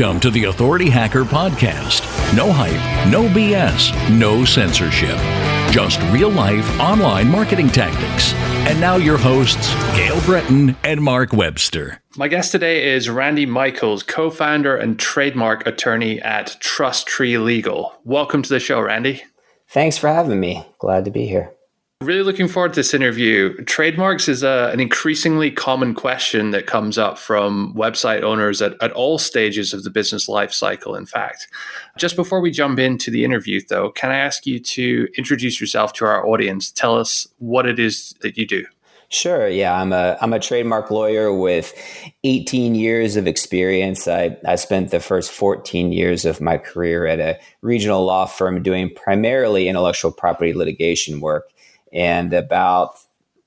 Welcome 0.00 0.20
to 0.20 0.30
the 0.30 0.44
Authority 0.44 0.88
Hacker 0.88 1.24
Podcast. 1.24 2.00
No 2.34 2.50
hype, 2.50 3.10
no 3.10 3.28
BS, 3.28 3.92
no 4.18 4.46
censorship. 4.46 5.18
Just 5.70 6.00
real 6.10 6.30
life 6.30 6.80
online 6.80 7.28
marketing 7.30 7.68
tactics. 7.68 8.32
And 8.66 8.80
now 8.80 8.96
your 8.96 9.18
hosts, 9.18 9.74
Gael 9.94 10.18
Breton 10.22 10.74
and 10.84 11.02
Mark 11.02 11.34
Webster. 11.34 12.00
My 12.16 12.28
guest 12.28 12.50
today 12.50 12.94
is 12.94 13.10
Randy 13.10 13.44
Michels, 13.44 14.02
co 14.02 14.30
founder 14.30 14.74
and 14.74 14.98
trademark 14.98 15.66
attorney 15.66 16.18
at 16.22 16.56
Trust 16.60 17.06
Tree 17.06 17.36
Legal. 17.36 17.92
Welcome 18.02 18.40
to 18.40 18.48
the 18.48 18.58
show, 18.58 18.80
Randy. 18.80 19.22
Thanks 19.68 19.98
for 19.98 20.08
having 20.08 20.40
me. 20.40 20.64
Glad 20.78 21.04
to 21.04 21.10
be 21.10 21.26
here. 21.26 21.52
Really 22.02 22.22
looking 22.22 22.48
forward 22.48 22.72
to 22.72 22.80
this 22.80 22.94
interview. 22.94 23.54
Trademarks 23.64 24.26
is 24.26 24.42
a, 24.42 24.70
an 24.72 24.80
increasingly 24.80 25.50
common 25.50 25.94
question 25.94 26.50
that 26.52 26.66
comes 26.66 26.96
up 26.96 27.18
from 27.18 27.74
website 27.74 28.22
owners 28.22 28.62
at, 28.62 28.72
at 28.82 28.90
all 28.92 29.18
stages 29.18 29.74
of 29.74 29.84
the 29.84 29.90
business 29.90 30.26
life 30.26 30.50
cycle, 30.50 30.94
in 30.94 31.04
fact. 31.04 31.46
Just 31.98 32.16
before 32.16 32.40
we 32.40 32.52
jump 32.52 32.78
into 32.78 33.10
the 33.10 33.22
interview, 33.22 33.60
though, 33.68 33.90
can 33.90 34.10
I 34.10 34.16
ask 34.16 34.46
you 34.46 34.58
to 34.60 35.08
introduce 35.18 35.60
yourself 35.60 35.92
to 35.94 36.06
our 36.06 36.26
audience? 36.26 36.70
Tell 36.70 36.96
us 36.96 37.28
what 37.36 37.66
it 37.66 37.78
is 37.78 38.14
that 38.22 38.38
you 38.38 38.46
do. 38.46 38.64
Sure. 39.10 39.46
Yeah, 39.48 39.78
I'm 39.78 39.92
a 39.92 40.16
I'm 40.22 40.32
a 40.32 40.38
trademark 40.38 40.90
lawyer 40.90 41.34
with 41.34 41.74
18 42.24 42.76
years 42.76 43.16
of 43.16 43.26
experience. 43.26 44.08
I, 44.08 44.38
I 44.46 44.54
spent 44.54 44.90
the 44.90 45.00
first 45.00 45.32
14 45.32 45.92
years 45.92 46.24
of 46.24 46.40
my 46.40 46.56
career 46.56 47.06
at 47.06 47.20
a 47.20 47.38
regional 47.60 48.04
law 48.06 48.24
firm 48.24 48.62
doing 48.62 48.88
primarily 48.94 49.68
intellectual 49.68 50.12
property 50.12 50.54
litigation 50.54 51.20
work. 51.20 51.50
And 51.92 52.32
about, 52.32 52.94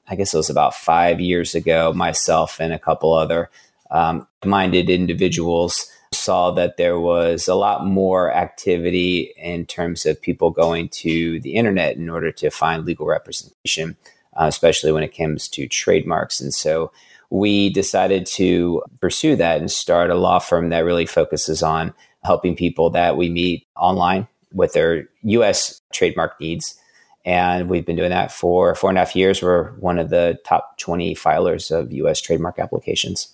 I 0.07 0.15
guess 0.15 0.33
it 0.33 0.37
was 0.37 0.49
about 0.49 0.75
five 0.75 1.19
years 1.19 1.55
ago, 1.55 1.93
myself 1.93 2.59
and 2.59 2.73
a 2.73 2.79
couple 2.79 3.13
other 3.13 3.49
um, 3.91 4.27
minded 4.43 4.89
individuals 4.89 5.87
saw 6.11 6.51
that 6.51 6.77
there 6.77 6.99
was 6.99 7.47
a 7.47 7.55
lot 7.55 7.85
more 7.85 8.31
activity 8.33 9.33
in 9.37 9.65
terms 9.65 10.05
of 10.05 10.21
people 10.21 10.51
going 10.51 10.89
to 10.89 11.39
the 11.41 11.55
internet 11.55 11.95
in 11.95 12.09
order 12.09 12.31
to 12.31 12.49
find 12.49 12.85
legal 12.85 13.05
representation, 13.05 13.95
uh, 14.33 14.45
especially 14.45 14.91
when 14.91 15.03
it 15.03 15.15
comes 15.15 15.47
to 15.47 15.67
trademarks. 15.67 16.39
And 16.39 16.53
so 16.53 16.91
we 17.29 17.69
decided 17.71 18.25
to 18.27 18.83
pursue 19.01 19.35
that 19.35 19.59
and 19.59 19.71
start 19.71 20.11
a 20.11 20.15
law 20.15 20.39
firm 20.39 20.69
that 20.69 20.85
really 20.85 21.05
focuses 21.05 21.63
on 21.63 21.93
helping 22.23 22.55
people 22.55 22.89
that 22.91 23.17
we 23.17 23.29
meet 23.29 23.65
online 23.75 24.27
with 24.53 24.73
their 24.73 25.09
US 25.23 25.81
trademark 25.91 26.39
needs 26.39 26.79
and 27.25 27.69
we've 27.69 27.85
been 27.85 27.95
doing 27.95 28.09
that 28.09 28.31
for 28.31 28.75
four 28.75 28.89
and 28.89 28.97
a 28.97 29.01
half 29.01 29.15
years. 29.15 29.41
We're 29.41 29.71
one 29.73 29.99
of 29.99 30.09
the 30.09 30.39
top 30.45 30.77
20 30.77 31.15
filers 31.15 31.71
of 31.71 31.91
US 31.91 32.21
trademark 32.21 32.59
applications. 32.59 33.33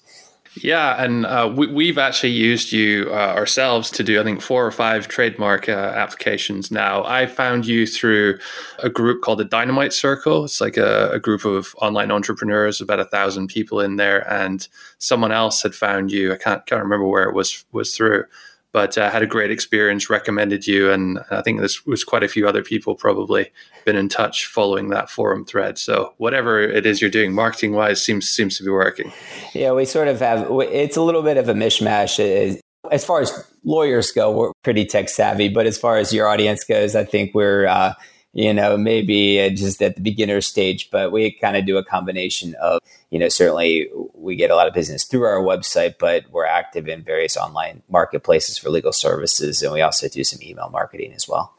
Yeah, 0.55 1.01
and 1.01 1.25
uh, 1.25 1.53
we, 1.55 1.87
have 1.87 1.99
actually 1.99 2.31
used 2.31 2.71
you 2.71 3.07
uh, 3.11 3.33
ourselves 3.35 3.91
to 3.91 4.03
do, 4.03 4.19
I 4.19 4.23
think, 4.23 4.41
four 4.41 4.65
or 4.65 4.71
five 4.71 5.07
trademark 5.07 5.69
uh, 5.69 5.71
applications 5.71 6.71
now. 6.71 7.03
I 7.05 7.27
found 7.27 7.67
you 7.67 7.85
through 7.85 8.39
a 8.79 8.89
group 8.89 9.21
called 9.21 9.39
the 9.39 9.45
Dynamite 9.45 9.93
Circle. 9.93 10.45
It's 10.45 10.59
like 10.59 10.75
a, 10.75 11.11
a 11.11 11.19
group 11.19 11.45
of 11.45 11.75
online 11.77 12.11
entrepreneurs, 12.11 12.81
about 12.81 12.99
a 12.99 13.05
thousand 13.05 13.47
people 13.47 13.79
in 13.79 13.97
there, 13.97 14.27
and 14.31 14.67
someone 14.97 15.31
else 15.31 15.61
had 15.61 15.75
found 15.75 16.11
you. 16.11 16.33
I 16.33 16.37
can't, 16.37 16.65
can't 16.65 16.81
remember 16.81 17.07
where 17.07 17.29
it 17.29 17.35
was 17.35 17.63
was 17.71 17.95
through, 17.95 18.25
but 18.71 18.97
uh, 18.97 19.09
had 19.09 19.23
a 19.23 19.27
great 19.27 19.51
experience, 19.51 20.09
recommended 20.09 20.67
you, 20.67 20.91
and 20.91 21.19
I 21.31 21.41
think 21.41 21.59
this 21.59 21.85
was 21.85 22.03
quite 22.03 22.23
a 22.23 22.27
few 22.27 22.47
other 22.47 22.63
people 22.63 22.95
probably 22.95 23.51
been 23.85 23.95
in 23.95 24.09
touch 24.09 24.45
following 24.45 24.89
that 24.89 25.09
forum 25.09 25.45
thread. 25.45 25.77
So 25.77 26.13
whatever 26.17 26.61
it 26.61 26.85
is 26.85 27.01
you're 27.01 27.09
doing, 27.09 27.33
marketing 27.33 27.73
wise, 27.73 28.03
seems 28.03 28.29
seems 28.29 28.57
to 28.57 28.63
be 28.63 28.69
working. 28.69 29.11
Yeah, 29.53 29.71
we 29.71 29.85
sort 29.85 30.07
of 30.07 30.19
have. 30.19 30.47
It's 30.49 30.97
a 30.97 31.01
little 31.01 31.23
bit 31.23 31.37
of 31.37 31.49
a 31.49 31.53
mishmash. 31.53 32.59
As 32.91 33.05
far 33.05 33.21
as 33.21 33.31
lawyers 33.63 34.11
go, 34.11 34.31
we're 34.31 34.51
pretty 34.63 34.85
tech 34.85 35.09
savvy, 35.09 35.49
but 35.49 35.65
as 35.65 35.77
far 35.77 35.97
as 35.97 36.13
your 36.13 36.27
audience 36.27 36.63
goes, 36.63 36.95
I 36.95 37.05
think 37.05 37.33
we're. 37.33 37.65
Uh, 37.67 37.93
you 38.33 38.53
know, 38.53 38.77
maybe 38.77 39.49
just 39.55 39.81
at 39.81 39.95
the 39.95 40.01
beginner 40.01 40.41
stage, 40.41 40.89
but 40.91 41.11
we 41.11 41.31
kind 41.31 41.57
of 41.57 41.65
do 41.65 41.77
a 41.77 41.83
combination 41.83 42.55
of, 42.61 42.79
you 43.09 43.17
know, 43.17 43.29
certainly 43.29 43.89
we 44.13 44.35
get 44.35 44.51
a 44.51 44.55
lot 44.55 44.67
of 44.67 44.73
business 44.73 45.03
through 45.03 45.23
our 45.23 45.41
website, 45.41 45.95
but 45.99 46.25
we're 46.31 46.45
active 46.45 46.87
in 46.87 47.01
various 47.01 47.35
online 47.35 47.81
marketplaces 47.89 48.57
for 48.57 48.69
legal 48.69 48.93
services. 48.93 49.63
And 49.63 49.73
we 49.73 49.81
also 49.81 50.07
do 50.07 50.23
some 50.23 50.39
email 50.43 50.69
marketing 50.69 51.13
as 51.13 51.27
well. 51.27 51.55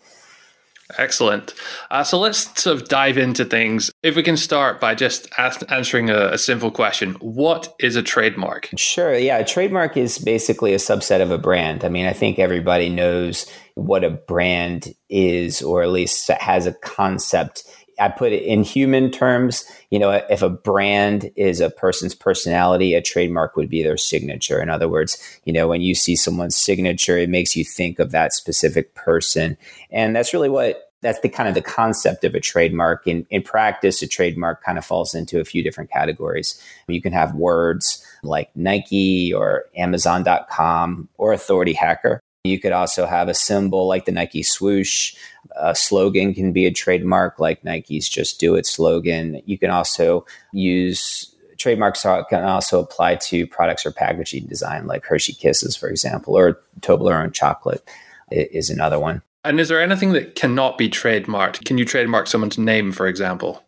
Excellent. 0.98 1.54
Uh, 1.90 2.02
so 2.02 2.18
let's 2.18 2.60
sort 2.60 2.80
of 2.80 2.88
dive 2.88 3.16
into 3.16 3.44
things. 3.44 3.92
If 4.02 4.16
we 4.16 4.22
can 4.22 4.36
start 4.36 4.80
by 4.80 4.94
just 4.94 5.28
ask, 5.38 5.62
answering 5.70 6.10
a, 6.10 6.30
a, 6.32 6.38
simple 6.38 6.70
question 6.70 7.14
What 7.20 7.74
is 7.78 7.96
a 7.96 8.02
trademark? 8.02 8.70
Sure. 8.76 9.16
Yeah. 9.16 9.38
A 9.38 9.44
trademark 9.44 9.96
is 9.96 10.18
basically 10.18 10.72
a 10.74 10.78
subset 10.78 11.20
of 11.20 11.30
a 11.30 11.38
brand. 11.38 11.84
I 11.84 11.88
mean, 11.88 12.06
I 12.06 12.12
think 12.12 12.38
everybody 12.38 12.88
knows 12.88 13.46
what 13.74 14.04
a 14.04 14.10
brand 14.10 14.94
is, 15.08 15.62
or 15.62 15.82
at 15.82 15.90
least 15.90 16.28
has 16.28 16.66
a 16.66 16.72
concept. 16.72 17.64
I 17.98 18.08
put 18.08 18.32
it 18.32 18.42
in 18.42 18.62
human 18.62 19.10
terms. 19.10 19.64
You 19.90 19.98
know, 19.98 20.10
if 20.10 20.42
a 20.42 20.48
brand 20.48 21.30
is 21.36 21.60
a 21.60 21.70
person's 21.70 22.14
personality, 22.14 22.94
a 22.94 23.02
trademark 23.02 23.56
would 23.56 23.68
be 23.68 23.82
their 23.82 23.98
signature. 23.98 24.60
In 24.60 24.70
other 24.70 24.88
words, 24.88 25.18
you 25.44 25.52
know, 25.52 25.68
when 25.68 25.82
you 25.82 25.94
see 25.94 26.16
someone's 26.16 26.56
signature, 26.56 27.18
it 27.18 27.28
makes 27.28 27.54
you 27.54 27.64
think 27.64 27.98
of 27.98 28.10
that 28.10 28.32
specific 28.32 28.94
person. 28.94 29.56
And 29.90 30.16
that's 30.16 30.32
really 30.32 30.48
what 30.48 30.90
that's 31.02 31.20
the 31.20 31.28
kind 31.28 31.48
of 31.48 31.54
the 31.54 31.62
concept 31.62 32.24
of 32.24 32.34
a 32.34 32.40
trademark. 32.40 33.06
In 33.06 33.26
in 33.30 33.42
practice, 33.42 34.02
a 34.02 34.06
trademark 34.06 34.62
kind 34.62 34.78
of 34.78 34.84
falls 34.84 35.14
into 35.14 35.40
a 35.40 35.44
few 35.44 35.62
different 35.62 35.90
categories. 35.90 36.60
You 36.88 37.00
can 37.00 37.12
have 37.12 37.34
words 37.34 38.04
like 38.22 38.50
Nike 38.54 39.32
or 39.32 39.64
Amazon.com 39.76 41.08
or 41.16 41.32
Authority 41.32 41.72
Hacker. 41.72 42.20
You 42.44 42.58
could 42.58 42.72
also 42.72 43.06
have 43.06 43.28
a 43.28 43.34
symbol 43.34 43.86
like 43.86 44.06
the 44.06 44.12
Nike 44.12 44.42
swoosh. 44.42 45.14
A 45.56 45.74
slogan 45.74 46.32
can 46.32 46.52
be 46.52 46.64
a 46.64 46.70
trademark 46.70 47.38
like 47.38 47.62
Nike's 47.64 48.08
Just 48.08 48.40
Do 48.40 48.54
It 48.54 48.66
slogan. 48.66 49.42
You 49.44 49.58
can 49.58 49.70
also 49.70 50.24
use 50.52 51.34
trademarks 51.58 52.02
can 52.02 52.42
also 52.42 52.80
apply 52.80 53.16
to 53.16 53.46
products 53.46 53.84
or 53.84 53.92
packaging 53.92 54.46
design 54.46 54.86
like 54.86 55.04
Hershey 55.04 55.34
Kisses, 55.34 55.76
for 55.76 55.90
example, 55.90 56.36
or 56.36 56.58
Toblerone 56.80 57.34
chocolate 57.34 57.86
is 58.30 58.70
another 58.70 58.98
one. 58.98 59.20
And 59.44 59.60
is 59.60 59.68
there 59.68 59.82
anything 59.82 60.12
that 60.12 60.34
cannot 60.34 60.78
be 60.78 60.88
trademarked? 60.88 61.64
Can 61.66 61.76
you 61.76 61.84
trademark 61.84 62.26
someone's 62.26 62.56
name, 62.56 62.92
for 62.92 63.06
example? 63.06 63.62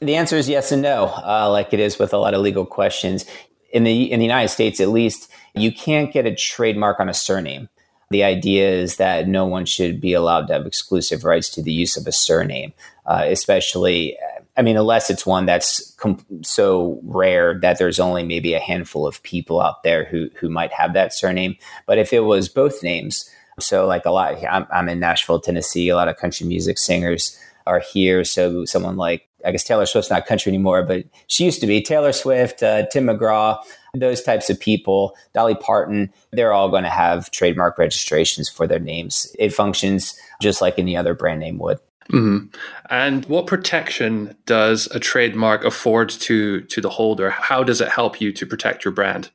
The 0.00 0.14
answer 0.14 0.36
is 0.36 0.48
yes 0.48 0.72
and 0.72 0.82
no, 0.82 1.06
uh, 1.24 1.48
like 1.50 1.72
it 1.72 1.80
is 1.80 1.98
with 1.98 2.12
a 2.12 2.18
lot 2.18 2.34
of 2.34 2.40
legal 2.40 2.66
questions. 2.66 3.24
In 3.72 3.84
the 3.84 4.10
in 4.12 4.18
the 4.18 4.24
United 4.24 4.48
States, 4.48 4.80
at 4.80 4.88
least, 4.88 5.30
you 5.54 5.72
can't 5.72 6.12
get 6.12 6.26
a 6.26 6.34
trademark 6.34 7.00
on 7.00 7.08
a 7.08 7.14
surname. 7.14 7.68
The 8.12 8.24
idea 8.24 8.70
is 8.70 8.96
that 8.96 9.26
no 9.26 9.46
one 9.46 9.64
should 9.64 10.00
be 10.00 10.12
allowed 10.12 10.46
to 10.46 10.52
have 10.52 10.66
exclusive 10.66 11.24
rights 11.24 11.48
to 11.50 11.62
the 11.62 11.72
use 11.72 11.96
of 11.96 12.06
a 12.06 12.12
surname, 12.12 12.72
uh, 13.06 13.24
especially, 13.26 14.16
I 14.56 14.62
mean, 14.62 14.76
unless 14.76 15.10
it's 15.10 15.26
one 15.26 15.46
that's 15.46 15.92
com- 15.96 16.24
so 16.42 17.00
rare 17.02 17.58
that 17.60 17.78
there's 17.78 17.98
only 17.98 18.22
maybe 18.22 18.54
a 18.54 18.60
handful 18.60 19.06
of 19.06 19.22
people 19.22 19.60
out 19.60 19.82
there 19.82 20.04
who, 20.04 20.28
who 20.38 20.48
might 20.48 20.72
have 20.72 20.92
that 20.92 21.12
surname. 21.12 21.56
But 21.86 21.98
if 21.98 22.12
it 22.12 22.20
was 22.20 22.48
both 22.48 22.82
names, 22.82 23.28
so 23.58 23.86
like 23.86 24.04
a 24.04 24.10
lot, 24.10 24.36
I'm, 24.44 24.66
I'm 24.70 24.88
in 24.88 25.00
Nashville, 25.00 25.40
Tennessee, 25.40 25.88
a 25.88 25.96
lot 25.96 26.08
of 26.08 26.16
country 26.16 26.46
music 26.46 26.78
singers 26.78 27.38
are 27.66 27.80
here. 27.80 28.24
So 28.24 28.64
someone 28.66 28.96
like, 28.96 29.26
I 29.44 29.52
guess 29.52 29.64
Taylor 29.64 29.86
Swift's 29.86 30.10
not 30.10 30.26
country 30.26 30.50
anymore, 30.50 30.82
but 30.82 31.04
she 31.26 31.44
used 31.44 31.60
to 31.62 31.66
be 31.66 31.82
Taylor 31.82 32.12
Swift, 32.12 32.62
uh, 32.62 32.86
Tim 32.86 33.06
McGraw, 33.06 33.58
those 33.94 34.22
types 34.22 34.48
of 34.48 34.58
people, 34.58 35.14
Dolly 35.34 35.54
Parton, 35.54 36.12
they're 36.30 36.52
all 36.52 36.70
going 36.70 36.84
to 36.84 36.90
have 36.90 37.30
trademark 37.30 37.76
registrations 37.76 38.48
for 38.48 38.66
their 38.66 38.78
names. 38.78 39.34
It 39.38 39.52
functions 39.52 40.18
just 40.40 40.62
like 40.62 40.78
any 40.78 40.96
other 40.96 41.14
brand 41.14 41.40
name 41.40 41.58
would. 41.58 41.78
Mm-hmm. 42.10 42.46
And 42.90 43.24
what 43.26 43.46
protection 43.46 44.36
does 44.46 44.86
a 44.88 44.98
trademark 44.98 45.64
afford 45.64 46.08
to 46.10 46.62
to 46.62 46.80
the 46.80 46.90
holder? 46.90 47.30
How 47.30 47.62
does 47.62 47.80
it 47.80 47.88
help 47.88 48.20
you 48.20 48.32
to 48.32 48.46
protect 48.46 48.84
your 48.84 48.92
brand? 48.92 49.30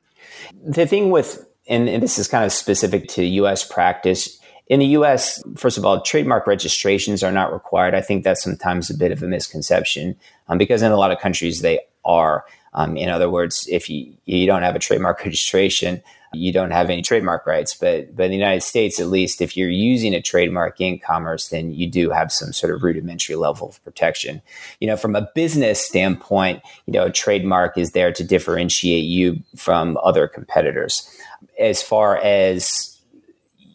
The 0.64 0.86
thing 0.86 1.10
with 1.10 1.46
and, 1.68 1.88
and 1.88 2.02
this 2.02 2.18
is 2.18 2.28
kind 2.28 2.44
of 2.44 2.52
specific 2.52 3.08
to 3.08 3.24
U.S. 3.24 3.64
practice. 3.64 4.38
In 4.66 4.80
the 4.80 4.86
US, 4.86 5.42
first 5.56 5.78
of 5.78 5.84
all, 5.84 6.02
trademark 6.02 6.46
registrations 6.46 7.22
are 7.22 7.32
not 7.32 7.52
required. 7.52 7.94
I 7.94 8.02
think 8.02 8.22
that's 8.22 8.42
sometimes 8.42 8.90
a 8.90 8.96
bit 8.96 9.12
of 9.12 9.22
a 9.22 9.26
misconception 9.26 10.14
um, 10.48 10.58
because 10.58 10.82
in 10.82 10.92
a 10.92 10.96
lot 10.96 11.10
of 11.10 11.18
countries 11.18 11.62
they 11.62 11.80
are. 12.04 12.44
Um, 12.78 12.96
in 12.96 13.08
other 13.08 13.28
words, 13.28 13.66
if 13.68 13.90
you, 13.90 14.14
you 14.24 14.46
don't 14.46 14.62
have 14.62 14.76
a 14.76 14.78
trademark 14.78 15.18
registration, 15.24 16.00
you 16.32 16.52
don't 16.52 16.70
have 16.70 16.90
any 16.90 17.02
trademark 17.02 17.44
rights. 17.44 17.74
But, 17.74 18.14
but 18.14 18.26
in 18.26 18.30
the 18.30 18.36
United 18.36 18.62
States, 18.62 19.00
at 19.00 19.08
least, 19.08 19.40
if 19.40 19.56
you're 19.56 19.68
using 19.68 20.14
a 20.14 20.22
trademark 20.22 20.80
in 20.80 21.00
commerce, 21.00 21.48
then 21.48 21.74
you 21.74 21.90
do 21.90 22.10
have 22.10 22.30
some 22.30 22.52
sort 22.52 22.72
of 22.72 22.84
rudimentary 22.84 23.34
level 23.34 23.70
of 23.70 23.82
protection. 23.82 24.40
You 24.80 24.86
know, 24.86 24.96
from 24.96 25.16
a 25.16 25.28
business 25.34 25.84
standpoint, 25.84 26.62
you 26.86 26.92
know, 26.92 27.06
a 27.06 27.10
trademark 27.10 27.76
is 27.76 27.92
there 27.92 28.12
to 28.12 28.22
differentiate 28.22 29.04
you 29.04 29.42
from 29.56 29.98
other 30.04 30.28
competitors. 30.28 31.10
As 31.58 31.82
far 31.82 32.18
as 32.18 32.96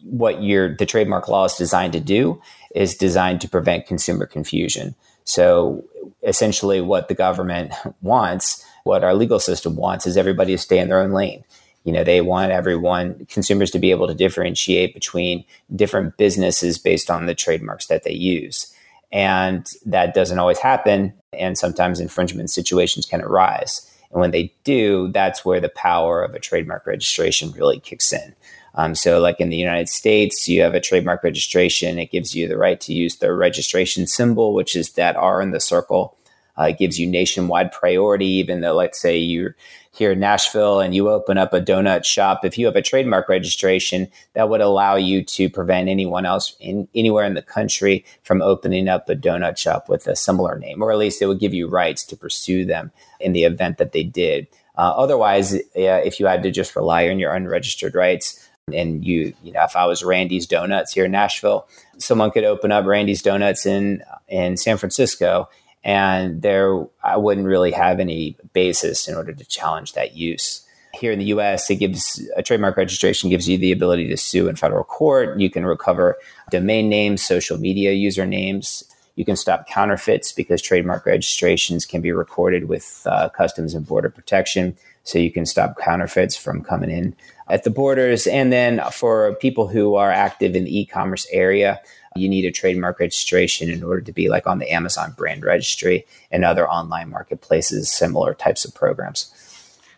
what 0.04 0.42
your 0.42 0.74
the 0.76 0.86
trademark 0.86 1.28
law 1.28 1.44
is 1.44 1.56
designed 1.56 1.92
to 1.92 2.00
do 2.00 2.40
is 2.74 2.94
designed 2.94 3.40
to 3.42 3.48
prevent 3.48 3.86
consumer 3.86 4.26
confusion. 4.26 4.94
So 5.24 5.84
essentially 6.22 6.80
what 6.80 7.08
the 7.08 7.14
government 7.14 7.72
wants 8.02 8.64
what 8.84 9.02
our 9.02 9.14
legal 9.14 9.40
system 9.40 9.76
wants 9.76 10.06
is 10.06 10.16
everybody 10.16 10.52
to 10.52 10.58
stay 10.58 10.78
in 10.78 10.88
their 10.88 11.00
own 11.00 11.12
lane. 11.12 11.42
You 11.84 11.92
know, 11.92 12.04
they 12.04 12.20
want 12.20 12.52
everyone, 12.52 13.26
consumers 13.28 13.70
to 13.72 13.78
be 13.78 13.90
able 13.90 14.06
to 14.06 14.14
differentiate 14.14 14.94
between 14.94 15.44
different 15.74 16.16
businesses 16.16 16.78
based 16.78 17.10
on 17.10 17.26
the 17.26 17.34
trademarks 17.34 17.86
that 17.86 18.04
they 18.04 18.12
use. 18.12 18.72
And 19.10 19.66
that 19.86 20.14
doesn't 20.14 20.38
always 20.38 20.58
happen. 20.58 21.14
And 21.32 21.58
sometimes 21.58 22.00
infringement 22.00 22.50
situations 22.50 23.06
can 23.06 23.22
arise. 23.22 23.90
And 24.10 24.20
when 24.20 24.30
they 24.30 24.52
do, 24.64 25.08
that's 25.08 25.44
where 25.44 25.60
the 25.60 25.68
power 25.70 26.22
of 26.22 26.34
a 26.34 26.38
trademark 26.38 26.86
registration 26.86 27.52
really 27.52 27.80
kicks 27.80 28.12
in. 28.12 28.34
Um, 28.76 28.94
so, 28.94 29.20
like 29.20 29.40
in 29.40 29.50
the 29.50 29.56
United 29.56 29.88
States, 29.88 30.48
you 30.48 30.62
have 30.62 30.74
a 30.74 30.80
trademark 30.80 31.22
registration. 31.22 31.98
It 31.98 32.10
gives 32.10 32.34
you 32.34 32.48
the 32.48 32.58
right 32.58 32.80
to 32.80 32.92
use 32.92 33.16
the 33.16 33.32
registration 33.32 34.06
symbol, 34.06 34.52
which 34.52 34.74
is 34.74 34.92
that 34.92 35.16
R 35.16 35.40
in 35.40 35.52
the 35.52 35.60
circle. 35.60 36.16
Uh, 36.58 36.64
it 36.64 36.78
gives 36.78 36.98
you 36.98 37.06
nationwide 37.06 37.72
priority, 37.72 38.26
even 38.26 38.60
though, 38.60 38.74
let's 38.74 39.00
say, 39.00 39.16
you're 39.18 39.56
here 39.90 40.12
in 40.12 40.20
Nashville 40.20 40.80
and 40.80 40.94
you 40.94 41.08
open 41.08 41.38
up 41.38 41.52
a 41.52 41.60
donut 41.60 42.04
shop. 42.04 42.44
If 42.44 42.58
you 42.58 42.66
have 42.66 42.76
a 42.76 42.82
trademark 42.82 43.28
registration, 43.28 44.08
that 44.34 44.48
would 44.48 44.60
allow 44.60 44.96
you 44.96 45.24
to 45.24 45.48
prevent 45.48 45.88
anyone 45.88 46.26
else 46.26 46.56
in 46.60 46.88
anywhere 46.94 47.24
in 47.24 47.34
the 47.34 47.42
country 47.42 48.04
from 48.22 48.42
opening 48.42 48.88
up 48.88 49.08
a 49.08 49.14
donut 49.14 49.56
shop 49.56 49.88
with 49.88 50.06
a 50.06 50.16
similar 50.16 50.58
name, 50.58 50.82
or 50.82 50.90
at 50.90 50.98
least 50.98 51.22
it 51.22 51.26
would 51.26 51.40
give 51.40 51.54
you 51.54 51.68
rights 51.68 52.04
to 52.04 52.16
pursue 52.16 52.64
them 52.64 52.90
in 53.20 53.32
the 53.32 53.44
event 53.44 53.78
that 53.78 53.92
they 53.92 54.02
did. 54.02 54.46
Uh, 54.76 54.92
otherwise, 54.96 55.54
if 55.74 56.18
you 56.18 56.26
had 56.26 56.42
to 56.42 56.50
just 56.50 56.74
rely 56.74 57.08
on 57.08 57.20
your 57.20 57.32
unregistered 57.32 57.94
rights, 57.94 58.48
and 58.72 59.04
you, 59.04 59.34
you 59.42 59.52
know, 59.52 59.62
if 59.62 59.76
I 59.76 59.86
was 59.86 60.02
Randy's 60.02 60.46
Donuts 60.46 60.92
here 60.92 61.04
in 61.04 61.12
Nashville, 61.12 61.68
someone 61.98 62.30
could 62.30 62.44
open 62.44 62.72
up 62.72 62.86
Randy's 62.86 63.22
Donuts 63.22 63.66
in 63.66 64.02
in 64.26 64.56
San 64.56 64.78
Francisco, 64.78 65.48
and 65.84 66.40
there 66.40 66.84
I 67.02 67.16
wouldn't 67.16 67.46
really 67.46 67.70
have 67.72 68.00
any 68.00 68.36
basis 68.52 69.06
in 69.06 69.14
order 69.14 69.32
to 69.32 69.44
challenge 69.44 69.92
that 69.92 70.16
use. 70.16 70.62
Here 70.94 71.12
in 71.12 71.18
the 71.18 71.26
U.S., 71.26 71.68
it 71.70 71.76
gives 71.76 72.22
a 72.36 72.42
trademark 72.42 72.76
registration 72.76 73.28
gives 73.28 73.48
you 73.48 73.58
the 73.58 73.72
ability 73.72 74.08
to 74.08 74.16
sue 74.16 74.48
in 74.48 74.56
federal 74.56 74.84
court. 74.84 75.38
You 75.38 75.50
can 75.50 75.66
recover 75.66 76.16
domain 76.50 76.88
names, 76.88 77.22
social 77.22 77.58
media 77.58 77.92
usernames. 77.92 78.84
You 79.16 79.24
can 79.24 79.36
stop 79.36 79.68
counterfeits 79.68 80.32
because 80.32 80.62
trademark 80.62 81.04
registrations 81.04 81.84
can 81.84 82.00
be 82.00 82.12
recorded 82.12 82.68
with 82.68 83.06
uh, 83.06 83.28
Customs 83.28 83.74
and 83.74 83.86
Border 83.86 84.08
Protection, 84.08 84.76
so 85.02 85.18
you 85.18 85.30
can 85.30 85.46
stop 85.46 85.76
counterfeits 85.78 86.36
from 86.36 86.62
coming 86.62 86.90
in 86.90 87.14
at 87.48 87.64
the 87.64 87.70
borders. 87.70 88.26
And 88.26 88.52
then 88.52 88.80
for 88.90 89.34
people 89.34 89.68
who 89.68 89.96
are 89.96 90.10
active 90.10 90.56
in 90.56 90.64
the 90.64 90.80
e-commerce 90.80 91.26
area, 91.30 91.80
you 92.16 92.28
need 92.28 92.44
a 92.44 92.50
trademark 92.52 93.00
registration 93.00 93.68
in 93.68 93.82
order 93.82 94.00
to 94.00 94.12
be 94.12 94.28
like 94.28 94.46
on 94.46 94.58
the 94.58 94.70
Amazon 94.70 95.12
brand 95.16 95.44
registry 95.44 96.06
and 96.30 96.44
other 96.44 96.68
online 96.68 97.10
marketplaces, 97.10 97.90
similar 97.90 98.34
types 98.34 98.64
of 98.64 98.74
programs. 98.74 99.32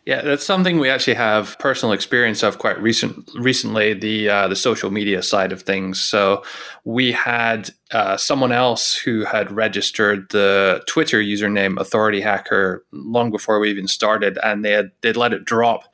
Yeah, 0.07 0.23
that's 0.23 0.47
something 0.47 0.79
we 0.79 0.89
actually 0.89 1.15
have 1.15 1.59
personal 1.59 1.93
experience 1.93 2.45
of 2.45 2.59
quite 2.59 2.81
recent 2.81 3.29
recently. 3.35 3.93
The 3.93 4.29
uh, 4.29 4.49
the 4.49 4.55
social 4.55 4.91
media 4.91 5.21
side 5.21 5.51
of 5.51 5.63
things. 5.63 6.01
So 6.01 6.45
we 6.85 7.11
had 7.11 7.71
uh, 7.91 8.17
someone 8.17 8.53
else 8.53 8.95
who 8.95 9.25
had 9.25 9.51
registered 9.51 10.31
the 10.31 10.83
Twitter 10.87 11.21
username 11.21 11.79
Authority 11.79 12.21
Hacker 12.21 12.85
long 12.93 13.33
before 13.33 13.59
we 13.59 13.69
even 13.69 13.89
started, 13.89 14.39
and 14.45 14.65
they 14.65 14.71
had 14.71 14.93
they'd 15.01 15.17
let 15.17 15.33
it 15.33 15.45
drop 15.45 15.93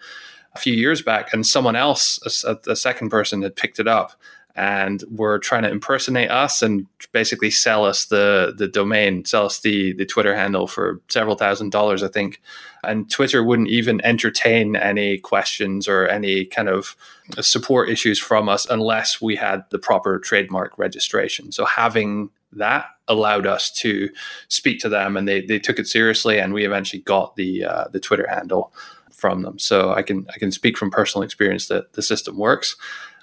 a 0.54 0.58
few 0.58 0.74
years 0.74 1.00
back, 1.00 1.32
and 1.32 1.46
someone 1.46 1.74
else, 1.74 2.44
a, 2.44 2.58
a 2.70 2.76
second 2.76 3.08
person, 3.08 3.40
had 3.40 3.56
picked 3.56 3.80
it 3.80 3.88
up 3.88 4.12
and 4.54 5.02
were 5.10 5.38
trying 5.38 5.62
to 5.62 5.70
impersonate 5.70 6.30
us 6.30 6.62
and 6.62 6.86
basically 7.12 7.50
sell 7.50 7.84
us 7.84 8.06
the 8.06 8.54
the 8.56 8.68
domain, 8.68 9.24
sell 9.24 9.46
us 9.46 9.60
the 9.60 9.92
the 9.94 10.04
Twitter 10.04 10.34
handle 10.34 10.66
for 10.66 11.00
several 11.08 11.36
thousand 11.36 11.70
dollars, 11.70 12.02
I 12.02 12.08
think. 12.08 12.40
And 12.84 13.10
Twitter 13.10 13.42
wouldn't 13.42 13.68
even 13.68 14.04
entertain 14.04 14.76
any 14.76 15.18
questions 15.18 15.86
or 15.86 16.06
any 16.08 16.44
kind 16.44 16.68
of 16.68 16.96
support 17.40 17.88
issues 17.88 18.18
from 18.18 18.48
us 18.48 18.66
unless 18.68 19.20
we 19.20 19.36
had 19.36 19.64
the 19.70 19.78
proper 19.78 20.18
trademark 20.18 20.76
registration. 20.76 21.52
So 21.52 21.64
having 21.64 22.30
that 22.52 22.86
allowed 23.08 23.46
us 23.46 23.70
to 23.70 24.10
speak 24.48 24.80
to 24.80 24.88
them, 24.88 25.16
and 25.16 25.26
they 25.26 25.40
they 25.40 25.58
took 25.58 25.78
it 25.78 25.86
seriously, 25.86 26.38
and 26.38 26.52
we 26.52 26.66
eventually 26.66 27.02
got 27.02 27.36
the 27.36 27.64
uh, 27.64 27.84
the 27.92 28.00
Twitter 28.00 28.26
handle 28.28 28.72
from 29.10 29.42
them. 29.42 29.58
So 29.58 29.92
I 29.92 30.02
can 30.02 30.26
I 30.34 30.38
can 30.38 30.50
speak 30.50 30.76
from 30.76 30.90
personal 30.90 31.22
experience 31.22 31.68
that 31.68 31.92
the 31.94 32.02
system 32.02 32.36
works. 32.36 32.76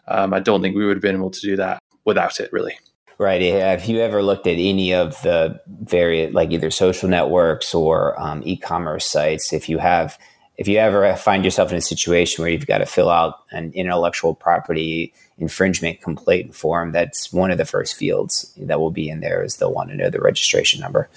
Um, 0.10 0.34
I 0.34 0.40
don't 0.40 0.62
think 0.62 0.76
we 0.76 0.86
would 0.86 0.98
have 0.98 1.02
been 1.02 1.16
able 1.16 1.32
to 1.32 1.42
do 1.42 1.56
that 1.58 1.82
without 2.06 2.40
it, 2.40 2.52
really. 2.52 2.78
Right. 3.18 3.42
Have 3.42 3.86
you 3.86 4.00
ever 4.00 4.24
looked 4.24 4.48
at 4.48 4.54
any 4.54 4.94
of 4.94 5.22
the 5.24 5.60
various, 5.68 6.34
like 6.34 6.52
either 6.52 6.72
social 6.72 7.10
networks 7.10 7.76
or 7.76 8.20
um, 8.20 8.42
e-commerce 8.46 9.06
sites? 9.06 9.52
If 9.52 9.68
you 9.68 9.78
have, 9.78 10.18
if 10.58 10.70
you 10.70 10.78
ever 10.78 11.14
find 11.18 11.44
yourself 11.44 11.70
in 11.72 11.78
a 11.78 11.82
situation 11.82 12.42
where 12.42 12.50
you've 12.50 12.66
got 12.66 12.78
to 12.78 12.86
fill 12.86 13.10
out 13.10 13.44
an 13.52 13.74
intellectual 13.76 14.34
property 14.34 15.14
infringement 15.38 16.02
complaint 16.02 16.56
form, 16.56 16.94
that's 16.94 17.34
one 17.34 17.52
of 17.52 17.58
the 17.58 17.66
first 17.66 17.96
fields 17.96 18.54
that 18.56 18.80
will 18.80 18.92
be 18.92 19.10
in 19.10 19.20
there 19.20 19.44
is 19.44 19.58
they'll 19.58 19.74
want 19.74 19.90
to 19.90 19.98
know 19.98 20.10
the 20.10 20.22
registration 20.22 20.80
number. 20.80 21.10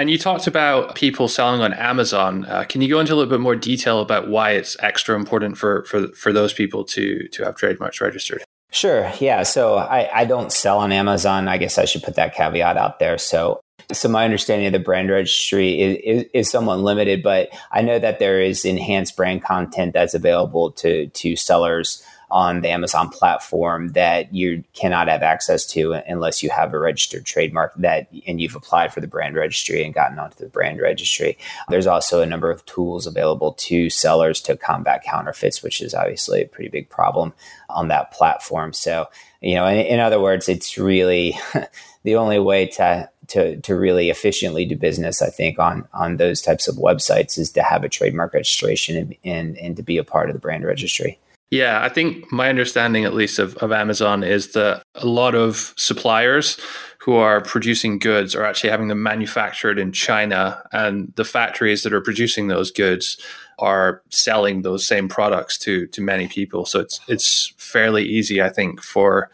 And 0.00 0.10
you 0.10 0.16
talked 0.16 0.46
about 0.46 0.94
people 0.94 1.28
selling 1.28 1.60
on 1.60 1.74
Amazon. 1.74 2.46
Uh, 2.46 2.64
can 2.64 2.80
you 2.80 2.88
go 2.88 3.00
into 3.00 3.12
a 3.12 3.16
little 3.16 3.28
bit 3.28 3.38
more 3.38 3.54
detail 3.54 4.00
about 4.00 4.28
why 4.30 4.52
it's 4.52 4.74
extra 4.80 5.14
important 5.14 5.58
for 5.58 5.84
for 5.84 6.08
for 6.12 6.32
those 6.32 6.54
people 6.54 6.84
to 6.84 7.28
to 7.28 7.44
have 7.44 7.54
trademarks 7.56 8.00
registered? 8.00 8.42
Sure. 8.72 9.12
Yeah. 9.20 9.42
So 9.42 9.76
I, 9.76 10.08
I 10.20 10.24
don't 10.24 10.54
sell 10.54 10.78
on 10.78 10.90
Amazon. 10.90 11.48
I 11.48 11.58
guess 11.58 11.76
I 11.76 11.84
should 11.84 12.02
put 12.02 12.14
that 12.14 12.34
caveat 12.34 12.78
out 12.78 12.98
there. 12.98 13.18
So 13.18 13.60
so 13.92 14.08
my 14.08 14.24
understanding 14.24 14.68
of 14.68 14.72
the 14.72 14.78
brand 14.78 15.10
registry 15.10 15.78
is, 15.78 15.98
is, 16.02 16.30
is, 16.32 16.50
somewhat 16.50 16.78
limited, 16.78 17.22
but 17.22 17.50
I 17.70 17.82
know 17.82 17.98
that 17.98 18.20
there 18.20 18.40
is 18.40 18.64
enhanced 18.64 19.16
brand 19.16 19.42
content 19.42 19.92
that's 19.92 20.14
available 20.14 20.72
to 20.72 21.08
to 21.08 21.36
sellers 21.36 22.02
on 22.30 22.60
the 22.60 22.68
Amazon 22.68 23.08
platform 23.08 23.88
that 23.92 24.32
you 24.32 24.62
cannot 24.72 25.08
have 25.08 25.22
access 25.22 25.66
to 25.66 25.92
unless 25.92 26.42
you 26.42 26.50
have 26.50 26.72
a 26.72 26.78
registered 26.78 27.24
trademark 27.24 27.74
that 27.76 28.08
and 28.26 28.40
you've 28.40 28.54
applied 28.54 28.92
for 28.92 29.00
the 29.00 29.06
brand 29.06 29.34
registry 29.34 29.84
and 29.84 29.94
gotten 29.94 30.18
onto 30.18 30.36
the 30.36 30.48
brand 30.48 30.80
registry. 30.80 31.36
There's 31.68 31.86
also 31.86 32.20
a 32.20 32.26
number 32.26 32.50
of 32.50 32.64
tools 32.66 33.06
available 33.06 33.52
to 33.54 33.90
sellers 33.90 34.40
to 34.42 34.56
combat 34.56 35.02
counterfeits, 35.04 35.62
which 35.62 35.80
is 35.80 35.94
obviously 35.94 36.42
a 36.42 36.48
pretty 36.48 36.70
big 36.70 36.88
problem 36.88 37.32
on 37.68 37.88
that 37.88 38.12
platform. 38.12 38.72
So, 38.72 39.06
you 39.40 39.54
know, 39.54 39.66
in, 39.66 39.78
in 39.78 40.00
other 40.00 40.20
words, 40.20 40.48
it's 40.48 40.78
really 40.78 41.36
the 42.04 42.16
only 42.16 42.38
way 42.38 42.66
to 42.66 43.08
to, 43.28 43.60
to 43.60 43.76
really 43.76 44.10
efficiently 44.10 44.64
do 44.64 44.74
business, 44.74 45.22
I 45.22 45.30
think, 45.30 45.58
on 45.58 45.86
on 45.92 46.16
those 46.16 46.42
types 46.42 46.66
of 46.66 46.76
websites 46.76 47.38
is 47.38 47.52
to 47.52 47.62
have 47.62 47.84
a 47.84 47.88
trademark 47.88 48.34
registration 48.34 48.96
and, 48.96 49.16
and, 49.24 49.58
and 49.58 49.76
to 49.76 49.82
be 49.82 49.98
a 49.98 50.04
part 50.04 50.28
of 50.28 50.34
the 50.34 50.40
brand 50.40 50.64
registry. 50.64 51.18
Yeah, 51.50 51.82
I 51.82 51.88
think 51.88 52.30
my 52.30 52.48
understanding, 52.48 53.04
at 53.04 53.14
least, 53.14 53.40
of, 53.40 53.56
of 53.56 53.72
Amazon 53.72 54.22
is 54.22 54.52
that 54.52 54.84
a 54.94 55.06
lot 55.06 55.34
of 55.34 55.74
suppliers 55.76 56.56
who 57.00 57.14
are 57.14 57.40
producing 57.40 57.98
goods 57.98 58.36
are 58.36 58.44
actually 58.44 58.70
having 58.70 58.86
them 58.86 59.02
manufactured 59.02 59.76
in 59.78 59.90
China, 59.90 60.62
and 60.72 61.12
the 61.16 61.24
factories 61.24 61.82
that 61.82 61.92
are 61.92 62.00
producing 62.00 62.46
those 62.46 62.70
goods 62.70 63.20
are 63.58 64.00
selling 64.10 64.62
those 64.62 64.86
same 64.86 65.08
products 65.08 65.58
to 65.58 65.86
to 65.88 66.00
many 66.00 66.28
people. 66.28 66.66
So 66.66 66.78
it's 66.78 67.00
it's 67.08 67.52
fairly 67.56 68.04
easy, 68.04 68.40
I 68.40 68.48
think, 68.48 68.80
for 68.80 69.30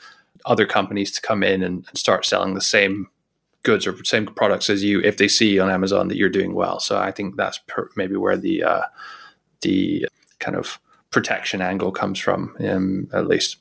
other 0.47 0.65
companies 0.65 1.11
to 1.13 1.21
come 1.21 1.43
in 1.43 1.63
and, 1.63 1.85
and 1.87 1.99
start 1.99 2.25
selling 2.25 2.55
the 2.55 2.61
same 2.61 3.09
goods 3.63 3.87
or 3.87 4.03
same 4.05 4.27
products 4.27 4.71
as 4.71 4.83
you 4.83 5.01
if 5.03 5.19
they 5.19 5.29
see 5.29 5.59
on 5.59 5.71
Amazon 5.71 6.09
that 6.09 6.17
you're 6.17 6.29
doing 6.31 6.55
well. 6.55 6.81
So 6.81 6.99
I 6.99 7.11
think 7.11 7.37
that's 7.37 7.59
per, 7.67 7.91
maybe 7.95 8.17
where 8.17 8.39
the 8.39 8.63
uh, 8.63 8.83
the 9.61 10.09
kind 10.39 10.57
of 10.57 10.81
protection 11.17 11.63
angle 11.63 11.91
comes 11.91 12.19
from, 12.19 12.55
um, 12.69 13.09
at 13.15 13.27
least. 13.27 13.57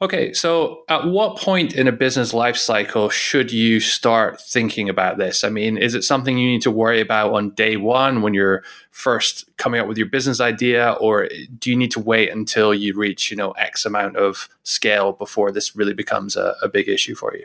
Okay, 0.00 0.32
so 0.32 0.84
at 0.88 1.04
what 1.04 1.36
point 1.36 1.74
in 1.74 1.88
a 1.88 1.92
business 1.92 2.32
life 2.32 2.56
cycle 2.56 3.08
should 3.08 3.50
you 3.50 3.80
start 3.80 4.40
thinking 4.40 4.88
about 4.88 5.18
this? 5.18 5.42
I 5.42 5.48
mean, 5.48 5.76
is 5.76 5.96
it 5.96 6.04
something 6.04 6.38
you 6.38 6.48
need 6.48 6.62
to 6.62 6.70
worry 6.70 7.00
about 7.00 7.34
on 7.34 7.50
day 7.56 7.76
one 7.76 8.22
when 8.22 8.34
you're 8.34 8.62
first 8.92 9.46
coming 9.56 9.80
up 9.80 9.88
with 9.88 9.98
your 9.98 10.06
business 10.06 10.40
idea, 10.40 10.92
or 11.00 11.28
do 11.58 11.70
you 11.70 11.76
need 11.76 11.90
to 11.90 11.98
wait 11.98 12.30
until 12.30 12.72
you 12.72 12.94
reach, 12.94 13.32
you 13.32 13.36
know, 13.36 13.50
X 13.52 13.84
amount 13.84 14.16
of 14.16 14.48
scale 14.62 15.10
before 15.10 15.50
this 15.50 15.74
really 15.74 15.94
becomes 15.94 16.36
a, 16.36 16.54
a 16.62 16.68
big 16.68 16.88
issue 16.88 17.16
for 17.16 17.34
you? 17.34 17.44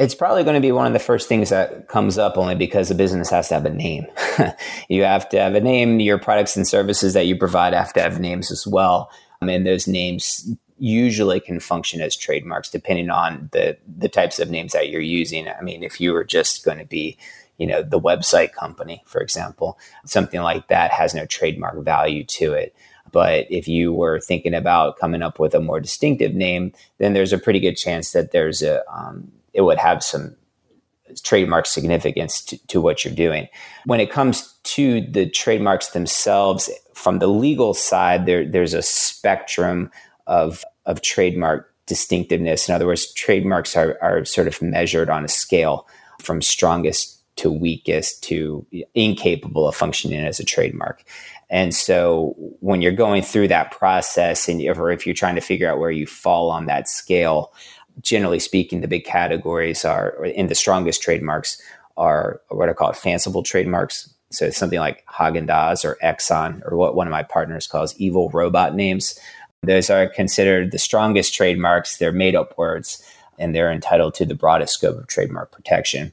It's 0.00 0.14
probably 0.14 0.44
going 0.44 0.54
to 0.54 0.62
be 0.62 0.72
one 0.72 0.86
of 0.86 0.94
the 0.94 0.98
first 0.98 1.28
things 1.28 1.50
that 1.50 1.88
comes 1.88 2.16
up 2.16 2.38
only 2.38 2.54
because 2.54 2.88
the 2.88 2.94
business 2.94 3.28
has 3.28 3.48
to 3.48 3.54
have 3.54 3.66
a 3.66 3.70
name. 3.70 4.06
you 4.88 5.02
have 5.02 5.28
to 5.28 5.38
have 5.38 5.54
a 5.54 5.60
name. 5.60 6.00
Your 6.00 6.18
products 6.18 6.56
and 6.56 6.66
services 6.66 7.12
that 7.12 7.26
you 7.26 7.36
provide 7.36 7.74
have 7.74 7.92
to 7.92 8.00
have 8.00 8.18
names 8.18 8.50
as 8.50 8.66
well. 8.66 9.10
and 9.42 9.66
those 9.66 9.86
names 9.86 10.56
usually 10.78 11.38
can 11.38 11.60
function 11.60 12.00
as 12.00 12.16
trademarks 12.16 12.70
depending 12.70 13.10
on 13.10 13.50
the, 13.52 13.76
the 13.98 14.08
types 14.08 14.38
of 14.38 14.48
names 14.48 14.72
that 14.72 14.88
you're 14.88 15.02
using. 15.02 15.46
I 15.46 15.60
mean, 15.60 15.82
if 15.82 16.00
you 16.00 16.14
were 16.14 16.24
just 16.24 16.64
going 16.64 16.78
to 16.78 16.86
be, 16.86 17.18
you 17.58 17.66
know, 17.66 17.82
the 17.82 18.00
website 18.00 18.54
company, 18.54 19.02
for 19.04 19.20
example, 19.20 19.78
something 20.06 20.40
like 20.40 20.68
that 20.68 20.92
has 20.92 21.14
no 21.14 21.26
trademark 21.26 21.84
value 21.84 22.24
to 22.24 22.54
it. 22.54 22.74
But 23.12 23.48
if 23.50 23.68
you 23.68 23.92
were 23.92 24.18
thinking 24.18 24.54
about 24.54 24.98
coming 24.98 25.20
up 25.20 25.38
with 25.38 25.54
a 25.54 25.60
more 25.60 25.78
distinctive 25.78 26.34
name, 26.34 26.72
then 26.96 27.12
there's 27.12 27.34
a 27.34 27.38
pretty 27.38 27.60
good 27.60 27.76
chance 27.76 28.12
that 28.12 28.30
there's 28.30 28.62
a 28.62 28.82
um, 28.90 29.30
it 29.52 29.62
would 29.62 29.78
have 29.78 30.02
some 30.02 30.36
trademark 31.22 31.66
significance 31.66 32.42
to, 32.44 32.66
to 32.68 32.80
what 32.80 33.04
you're 33.04 33.14
doing. 33.14 33.48
When 33.84 34.00
it 34.00 34.10
comes 34.10 34.54
to 34.62 35.00
the 35.00 35.28
trademarks 35.28 35.88
themselves, 35.88 36.70
from 36.94 37.18
the 37.18 37.26
legal 37.26 37.74
side, 37.74 38.26
there, 38.26 38.46
there's 38.46 38.74
a 38.74 38.82
spectrum 38.82 39.90
of, 40.26 40.64
of 40.86 41.02
trademark 41.02 41.72
distinctiveness. 41.86 42.68
In 42.68 42.74
other 42.74 42.86
words, 42.86 43.12
trademarks 43.14 43.76
are, 43.76 43.98
are 44.00 44.24
sort 44.24 44.46
of 44.46 44.62
measured 44.62 45.10
on 45.10 45.24
a 45.24 45.28
scale 45.28 45.88
from 46.20 46.42
strongest 46.42 47.16
to 47.36 47.50
weakest 47.50 48.22
to 48.24 48.66
incapable 48.94 49.66
of 49.66 49.74
functioning 49.74 50.20
as 50.20 50.38
a 50.38 50.44
trademark. 50.44 51.02
And 51.48 51.74
so 51.74 52.34
when 52.60 52.80
you're 52.80 52.92
going 52.92 53.22
through 53.22 53.48
that 53.48 53.72
process 53.72 54.48
and 54.48 54.60
or 54.62 54.90
if 54.90 55.06
you're 55.06 55.14
trying 55.14 55.34
to 55.34 55.40
figure 55.40 55.68
out 55.68 55.78
where 55.78 55.90
you 55.90 56.06
fall 56.06 56.50
on 56.50 56.66
that 56.66 56.88
scale, 56.88 57.52
generally 58.00 58.38
speaking, 58.38 58.80
the 58.80 58.88
big 58.88 59.04
categories 59.04 59.84
are 59.84 60.24
in 60.24 60.48
the 60.48 60.54
strongest 60.54 61.02
trademarks 61.02 61.60
are 61.96 62.40
what 62.48 62.68
I 62.68 62.72
call 62.72 62.92
fanciful 62.92 63.42
trademarks. 63.42 64.12
So 64.30 64.50
something 64.50 64.78
like 64.78 65.04
Haagen 65.06 65.46
Dazs 65.46 65.84
or 65.84 65.98
Exxon 66.02 66.62
or 66.64 66.76
what 66.76 66.94
one 66.94 67.06
of 67.06 67.10
my 67.10 67.22
partners 67.22 67.66
calls 67.66 67.96
evil 67.98 68.30
robot 68.30 68.74
names. 68.74 69.18
Those 69.62 69.90
are 69.90 70.08
considered 70.08 70.70
the 70.70 70.78
strongest 70.78 71.34
trademarks. 71.34 71.98
They're 71.98 72.12
made 72.12 72.34
up 72.34 72.56
words 72.56 73.04
and 73.38 73.54
they're 73.54 73.72
entitled 73.72 74.14
to 74.14 74.24
the 74.24 74.34
broadest 74.34 74.74
scope 74.74 74.98
of 74.98 75.06
trademark 75.08 75.50
protection. 75.50 76.12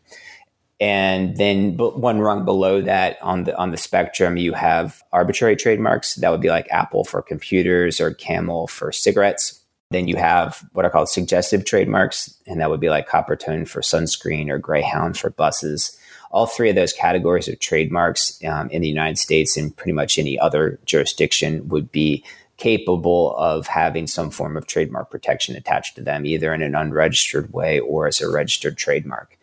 And 0.80 1.38
then 1.38 1.76
one 1.78 2.20
rung 2.20 2.46
below 2.46 2.82
that 2.82 3.18
on 3.22 3.46
the 3.46 3.58
on 3.58 3.72
the 3.72 3.78
spectrum, 3.78 4.38
you 4.38 4.54
have 4.54 5.02
arbitrary 5.12 5.56
trademarks. 5.56 6.16
That 6.16 6.30
would 6.30 6.42
be 6.42 6.50
like 6.50 6.68
Apple 6.70 7.04
for 7.04 7.22
computers 7.22 8.00
or 8.00 8.14
Camel 8.14 8.68
for 8.68 8.92
cigarettes. 8.92 9.57
Then 9.90 10.08
you 10.08 10.18
have 10.18 10.68
what 10.74 10.86
are 10.86 10.90
called 10.90 11.10
suggestive 11.10 11.64
trademarks, 11.64 12.36
and 12.46 12.60
that 12.60 12.70
would 12.70 12.82
be 12.82 12.90
like 12.90 13.08
Coppertone 13.08 13.68
for 13.68 13.82
sunscreen 13.82 14.50
or 14.50 14.58
Greyhound 14.58 15.18
for 15.18 15.30
buses. 15.30 15.98
All 16.30 16.46
three 16.46 16.70
of 16.70 16.76
those 16.76 16.92
categories 16.92 17.48
of 17.48 17.60
trademarks 17.60 18.44
um, 18.44 18.70
in 18.70 18.82
the 18.82 18.90
United 18.90 19.18
States 19.18 19.56
and 19.56 19.76
pretty 19.76 19.94
much 19.94 20.20
any 20.20 20.38
other 20.38 20.78
jurisdiction 20.86 21.70
would 21.70 21.90
be 21.90 22.24
capable 22.58 23.36
of 23.38 23.68
having 23.68 24.08
some 24.08 24.30
form 24.30 24.58
of 24.58 24.68
trademark 24.68 25.10
protection 25.10 25.56
attached 25.56 25.96
to 25.96 26.02
them, 26.02 26.26
either 26.26 26.54
in 26.54 26.62
an 26.62 26.76
unregistered 26.76 27.54
way 27.54 27.80
or 27.80 28.08
as 28.08 28.20
a 28.20 28.30
registered 28.30 28.78
trademark. 28.78 29.37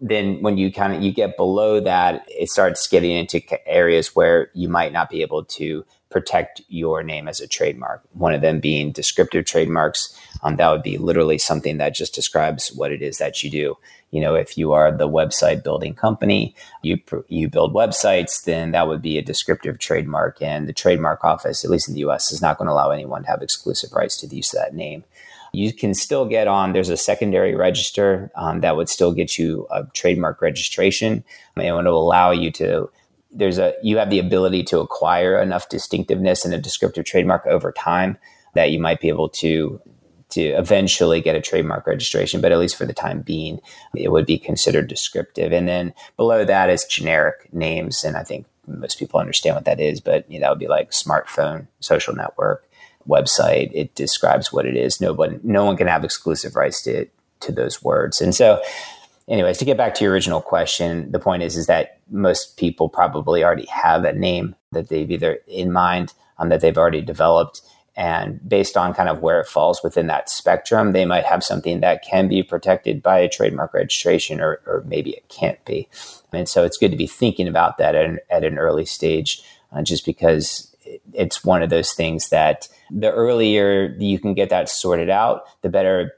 Then, 0.00 0.42
when 0.42 0.56
you 0.58 0.72
kind 0.72 0.94
of 0.94 1.02
you 1.02 1.12
get 1.12 1.36
below 1.36 1.80
that, 1.80 2.24
it 2.28 2.50
starts 2.50 2.86
getting 2.86 3.10
into 3.10 3.40
areas 3.68 4.14
where 4.14 4.50
you 4.54 4.68
might 4.68 4.92
not 4.92 5.10
be 5.10 5.22
able 5.22 5.44
to 5.44 5.84
protect 6.10 6.62
your 6.68 7.02
name 7.02 7.28
as 7.28 7.40
a 7.40 7.46
trademark. 7.46 8.02
One 8.12 8.32
of 8.32 8.40
them 8.40 8.60
being 8.60 8.92
descriptive 8.92 9.44
trademarks. 9.44 10.16
Um, 10.42 10.56
that 10.56 10.70
would 10.70 10.82
be 10.82 10.98
literally 10.98 11.36
something 11.36 11.78
that 11.78 11.94
just 11.94 12.14
describes 12.14 12.72
what 12.72 12.92
it 12.92 13.02
is 13.02 13.18
that 13.18 13.42
you 13.42 13.50
do. 13.50 13.76
You 14.10 14.22
know, 14.22 14.34
if 14.34 14.56
you 14.56 14.72
are 14.72 14.90
the 14.90 15.08
website 15.08 15.62
building 15.62 15.94
company, 15.94 16.54
you 16.82 16.98
you 17.28 17.48
build 17.48 17.74
websites, 17.74 18.44
then 18.44 18.70
that 18.70 18.88
would 18.88 19.02
be 19.02 19.18
a 19.18 19.22
descriptive 19.22 19.78
trademark, 19.78 20.40
and 20.40 20.66
the 20.66 20.72
trademark 20.72 21.24
office, 21.24 21.64
at 21.64 21.70
least 21.70 21.88
in 21.88 21.94
the 21.94 22.00
U.S., 22.00 22.32
is 22.32 22.40
not 22.40 22.56
going 22.56 22.68
to 22.68 22.72
allow 22.72 22.90
anyone 22.90 23.24
to 23.24 23.28
have 23.28 23.42
exclusive 23.42 23.92
rights 23.92 24.16
to 24.18 24.26
the 24.26 24.36
use 24.36 24.54
of 24.54 24.60
that 24.60 24.74
name. 24.74 25.04
You 25.52 25.72
can 25.72 25.94
still 25.94 26.26
get 26.26 26.48
on. 26.48 26.72
There's 26.72 26.88
a 26.88 26.96
secondary 26.96 27.54
register 27.54 28.30
um, 28.36 28.60
that 28.60 28.76
would 28.76 28.88
still 28.88 29.12
get 29.12 29.38
you 29.38 29.66
a 29.70 29.84
trademark 29.94 30.42
registration, 30.42 31.24
and 31.56 31.66
it 31.66 31.72
would 31.72 31.86
allow 31.86 32.30
you 32.30 32.50
to 32.52 32.90
there's 33.30 33.58
a 33.58 33.74
you 33.82 33.98
have 33.98 34.10
the 34.10 34.18
ability 34.18 34.62
to 34.64 34.80
acquire 34.80 35.40
enough 35.40 35.68
distinctiveness 35.68 36.44
and 36.44 36.54
a 36.54 36.58
descriptive 36.58 37.04
trademark 37.04 37.46
over 37.46 37.72
time 37.72 38.16
that 38.54 38.70
you 38.70 38.80
might 38.80 39.00
be 39.00 39.08
able 39.08 39.28
to 39.28 39.80
to 40.30 40.42
eventually 40.42 41.22
get 41.22 41.36
a 41.36 41.40
trademark 41.40 41.86
registration, 41.86 42.42
but 42.42 42.52
at 42.52 42.58
least 42.58 42.76
for 42.76 42.84
the 42.84 42.92
time 42.92 43.22
being, 43.22 43.60
it 43.94 44.12
would 44.12 44.26
be 44.26 44.38
considered 44.38 44.86
descriptive. 44.86 45.52
And 45.52 45.66
then 45.66 45.94
below 46.18 46.44
that 46.44 46.68
is 46.68 46.84
generic 46.84 47.52
names, 47.52 48.04
and 48.04 48.16
I 48.16 48.24
think 48.24 48.46
most 48.66 48.98
people 48.98 49.18
understand 49.18 49.56
what 49.56 49.64
that 49.64 49.80
is. 49.80 50.00
But 50.00 50.30
you 50.30 50.38
know, 50.38 50.46
that 50.46 50.50
would 50.50 50.58
be 50.58 50.68
like 50.68 50.90
smartphone, 50.90 51.66
social 51.80 52.14
network, 52.14 52.67
website. 53.08 53.70
It 53.72 53.94
describes 53.94 54.52
what 54.52 54.66
it 54.66 54.76
is. 54.76 55.00
Nobody, 55.00 55.38
no 55.42 55.64
one 55.64 55.76
can 55.76 55.86
have 55.86 56.04
exclusive 56.04 56.56
rights 56.56 56.82
to 56.82 57.06
to 57.40 57.52
those 57.52 57.82
words, 57.82 58.20
and 58.20 58.34
so 58.34 58.60
anyways, 59.28 59.58
to 59.58 59.64
get 59.64 59.76
back 59.76 59.94
to 59.94 60.04
your 60.04 60.12
original 60.12 60.40
question, 60.40 61.10
the 61.12 61.18
point 61.18 61.42
is 61.42 61.56
is 61.56 61.66
that 61.66 61.98
most 62.10 62.56
people 62.56 62.88
probably 62.88 63.44
already 63.44 63.66
have 63.66 64.04
a 64.04 64.12
name 64.12 64.56
that 64.72 64.88
they've 64.88 65.10
either 65.10 65.38
in 65.46 65.72
mind 65.72 66.14
um, 66.38 66.48
that 66.48 66.60
they've 66.60 66.78
already 66.78 67.00
developed. 67.00 67.60
And 67.96 68.40
based 68.48 68.76
on 68.76 68.94
kind 68.94 69.08
of 69.08 69.22
where 69.22 69.40
it 69.40 69.48
falls 69.48 69.82
within 69.82 70.06
that 70.06 70.30
spectrum, 70.30 70.92
they 70.92 71.04
might 71.04 71.24
have 71.24 71.42
something 71.42 71.80
that 71.80 72.04
can 72.04 72.28
be 72.28 72.44
protected 72.44 73.02
by 73.02 73.18
a 73.18 73.28
trademark 73.28 73.74
registration, 73.74 74.40
or, 74.40 74.60
or 74.66 74.84
maybe 74.86 75.10
it 75.10 75.28
can't 75.28 75.62
be. 75.64 75.88
And 76.32 76.48
so 76.48 76.64
it's 76.64 76.78
good 76.78 76.92
to 76.92 76.96
be 76.96 77.08
thinking 77.08 77.48
about 77.48 77.78
that 77.78 77.96
at 77.96 78.04
an, 78.04 78.20
at 78.30 78.44
an 78.44 78.56
early 78.56 78.84
stage, 78.84 79.42
uh, 79.72 79.82
just 79.82 80.06
because 80.06 80.67
it's 81.12 81.44
one 81.44 81.62
of 81.62 81.70
those 81.70 81.92
things 81.92 82.28
that 82.30 82.68
the 82.90 83.12
earlier 83.12 83.94
you 83.98 84.18
can 84.18 84.34
get 84.34 84.50
that 84.50 84.68
sorted 84.68 85.10
out, 85.10 85.44
the 85.62 85.68
better 85.68 86.12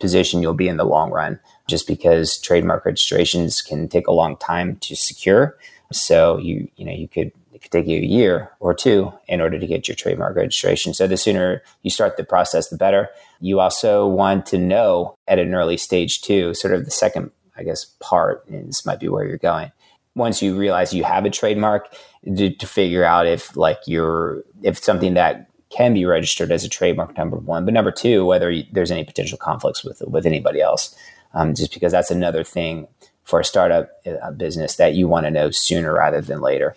position 0.00 0.42
you'll 0.42 0.54
be 0.54 0.68
in 0.68 0.76
the 0.76 0.84
long 0.84 1.10
run 1.10 1.38
just 1.68 1.86
because 1.86 2.38
trademark 2.40 2.84
registrations 2.84 3.62
can 3.62 3.88
take 3.88 4.06
a 4.06 4.12
long 4.12 4.36
time 4.36 4.76
to 4.76 4.96
secure. 4.96 5.56
So 5.92 6.38
you 6.38 6.68
you 6.76 6.84
know 6.84 6.92
you 6.92 7.08
could 7.08 7.32
it 7.52 7.62
could 7.62 7.72
take 7.72 7.86
you 7.86 7.98
a 7.98 8.04
year 8.04 8.50
or 8.60 8.74
two 8.74 9.12
in 9.26 9.40
order 9.40 9.58
to 9.58 9.66
get 9.66 9.88
your 9.88 9.94
trademark 9.94 10.36
registration. 10.36 10.94
So 10.94 11.06
the 11.06 11.16
sooner 11.16 11.62
you 11.82 11.90
start 11.90 12.16
the 12.16 12.24
process, 12.24 12.68
the 12.68 12.76
better. 12.76 13.08
You 13.40 13.60
also 13.60 14.06
want 14.06 14.46
to 14.46 14.58
know 14.58 15.16
at 15.26 15.38
an 15.38 15.54
early 15.54 15.76
stage 15.76 16.20
too, 16.20 16.54
sort 16.54 16.74
of 16.74 16.84
the 16.84 16.90
second, 16.90 17.30
I 17.56 17.62
guess, 17.62 17.86
part, 18.00 18.46
and 18.48 18.68
this 18.68 18.86
might 18.86 19.00
be 19.00 19.08
where 19.08 19.24
you're 19.24 19.38
going. 19.38 19.72
Once 20.18 20.42
you 20.42 20.54
realize 20.54 20.92
you 20.92 21.04
have 21.04 21.24
a 21.24 21.30
trademark, 21.30 21.88
to, 22.36 22.50
to 22.50 22.66
figure 22.66 23.04
out 23.04 23.26
if 23.26 23.56
like 23.56 23.78
you're 23.86 24.42
if 24.62 24.78
something 24.78 25.14
that 25.14 25.48
can 25.70 25.94
be 25.94 26.04
registered 26.04 26.50
as 26.50 26.64
a 26.64 26.68
trademark 26.68 27.16
number 27.16 27.36
one, 27.36 27.64
but 27.64 27.74
number 27.74 27.90
two, 27.90 28.24
whether 28.24 28.50
you, 28.50 28.64
there's 28.72 28.90
any 28.90 29.04
potential 29.04 29.38
conflicts 29.38 29.84
with 29.84 30.02
with 30.06 30.26
anybody 30.26 30.60
else. 30.60 30.94
Um, 31.34 31.54
just 31.54 31.74
because 31.74 31.92
that's 31.92 32.10
another 32.10 32.42
thing 32.42 32.88
for 33.24 33.40
a 33.40 33.44
startup 33.44 33.90
uh, 34.06 34.30
business 34.30 34.76
that 34.76 34.94
you 34.94 35.06
want 35.06 35.26
to 35.26 35.30
know 35.30 35.50
sooner 35.50 35.92
rather 35.92 36.22
than 36.22 36.40
later. 36.40 36.74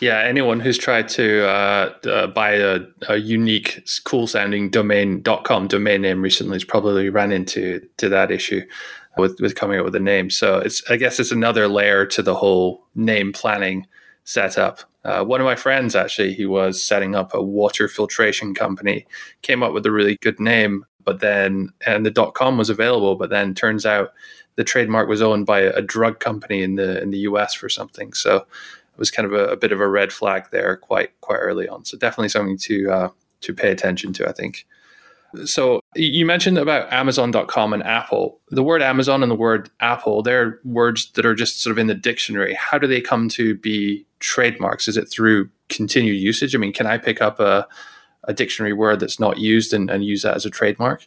Yeah, 0.00 0.18
anyone 0.18 0.58
who's 0.58 0.76
tried 0.76 1.08
to 1.10 1.46
uh, 1.48 1.94
uh, 2.04 2.26
buy 2.26 2.54
a, 2.54 2.80
a, 3.08 3.16
unique, 3.18 3.86
cool 4.04 4.26
sounding 4.26 4.68
domain 4.68 5.22
.com 5.22 5.68
domain 5.68 6.02
name 6.02 6.20
recently 6.20 6.56
has 6.56 6.64
probably 6.64 7.08
ran 7.10 7.30
into 7.30 7.80
to 7.98 8.08
that 8.08 8.32
issue 8.32 8.62
with, 9.16 9.40
with 9.40 9.54
coming 9.54 9.78
up 9.78 9.84
with 9.84 9.94
a 9.94 10.00
name. 10.00 10.30
So 10.30 10.58
it's 10.58 10.82
I 10.90 10.96
guess 10.96 11.20
it's 11.20 11.32
another 11.32 11.68
layer 11.68 12.06
to 12.06 12.22
the 12.22 12.34
whole 12.34 12.84
name 12.94 13.32
planning 13.32 13.86
setup. 14.24 14.80
Uh, 15.04 15.22
one 15.22 15.40
of 15.40 15.44
my 15.44 15.56
friends 15.56 15.94
actually, 15.94 16.32
he 16.32 16.46
was 16.46 16.82
setting 16.82 17.14
up 17.14 17.34
a 17.34 17.42
water 17.42 17.88
filtration 17.88 18.54
company, 18.54 19.06
came 19.42 19.62
up 19.62 19.74
with 19.74 19.84
a 19.84 19.92
really 19.92 20.16
good 20.22 20.40
name, 20.40 20.86
but 21.04 21.20
then 21.20 21.70
and 21.86 22.04
the 22.04 22.10
dot 22.10 22.34
com 22.34 22.58
was 22.58 22.70
available 22.70 23.14
but 23.16 23.30
then 23.30 23.54
turns 23.54 23.86
out 23.86 24.12
the 24.56 24.64
trademark 24.64 25.08
was 25.08 25.22
owned 25.22 25.46
by 25.46 25.60
a 25.60 25.82
drug 25.82 26.20
company 26.20 26.62
in 26.62 26.76
the 26.76 27.00
in 27.02 27.10
the 27.10 27.18
US 27.18 27.54
for 27.54 27.68
something 27.68 28.12
so 28.12 28.36
it 28.36 28.98
was 28.98 29.10
kind 29.10 29.26
of 29.26 29.32
a, 29.32 29.52
a 29.52 29.56
bit 29.56 29.72
of 29.72 29.80
a 29.80 29.88
red 29.88 30.12
flag 30.12 30.46
there 30.50 30.76
quite 30.76 31.18
quite 31.20 31.38
early 31.38 31.68
on 31.68 31.84
so 31.84 31.96
definitely 31.96 32.28
something 32.28 32.58
to 32.58 32.90
uh, 32.90 33.08
to 33.40 33.54
pay 33.54 33.70
attention 33.70 34.12
to 34.14 34.28
I 34.28 34.32
think 34.32 34.66
so 35.44 35.80
you 35.94 36.24
mentioned 36.24 36.58
about 36.58 36.92
amazon.com 36.92 37.72
and 37.72 37.82
apple 37.84 38.40
the 38.50 38.62
word 38.62 38.82
amazon 38.82 39.22
and 39.22 39.30
the 39.30 39.36
word 39.36 39.70
apple 39.80 40.22
they're 40.22 40.60
words 40.64 41.10
that 41.12 41.26
are 41.26 41.34
just 41.34 41.60
sort 41.62 41.72
of 41.72 41.78
in 41.78 41.86
the 41.86 41.94
dictionary 41.94 42.54
how 42.54 42.78
do 42.78 42.86
they 42.86 43.00
come 43.00 43.28
to 43.28 43.56
be 43.56 44.06
trademarks 44.20 44.88
is 44.88 44.96
it 44.96 45.08
through 45.08 45.48
continued 45.68 46.14
usage 46.14 46.54
i 46.54 46.58
mean 46.58 46.72
can 46.72 46.86
i 46.86 46.98
pick 46.98 47.20
up 47.20 47.40
a 47.40 47.66
a 48.26 48.34
dictionary 48.34 48.72
word 48.72 49.00
that's 49.00 49.20
not 49.20 49.38
used 49.38 49.72
and, 49.72 49.90
and 49.90 50.04
use 50.04 50.22
that 50.22 50.36
as 50.36 50.46
a 50.46 50.50
trademark? 50.50 51.06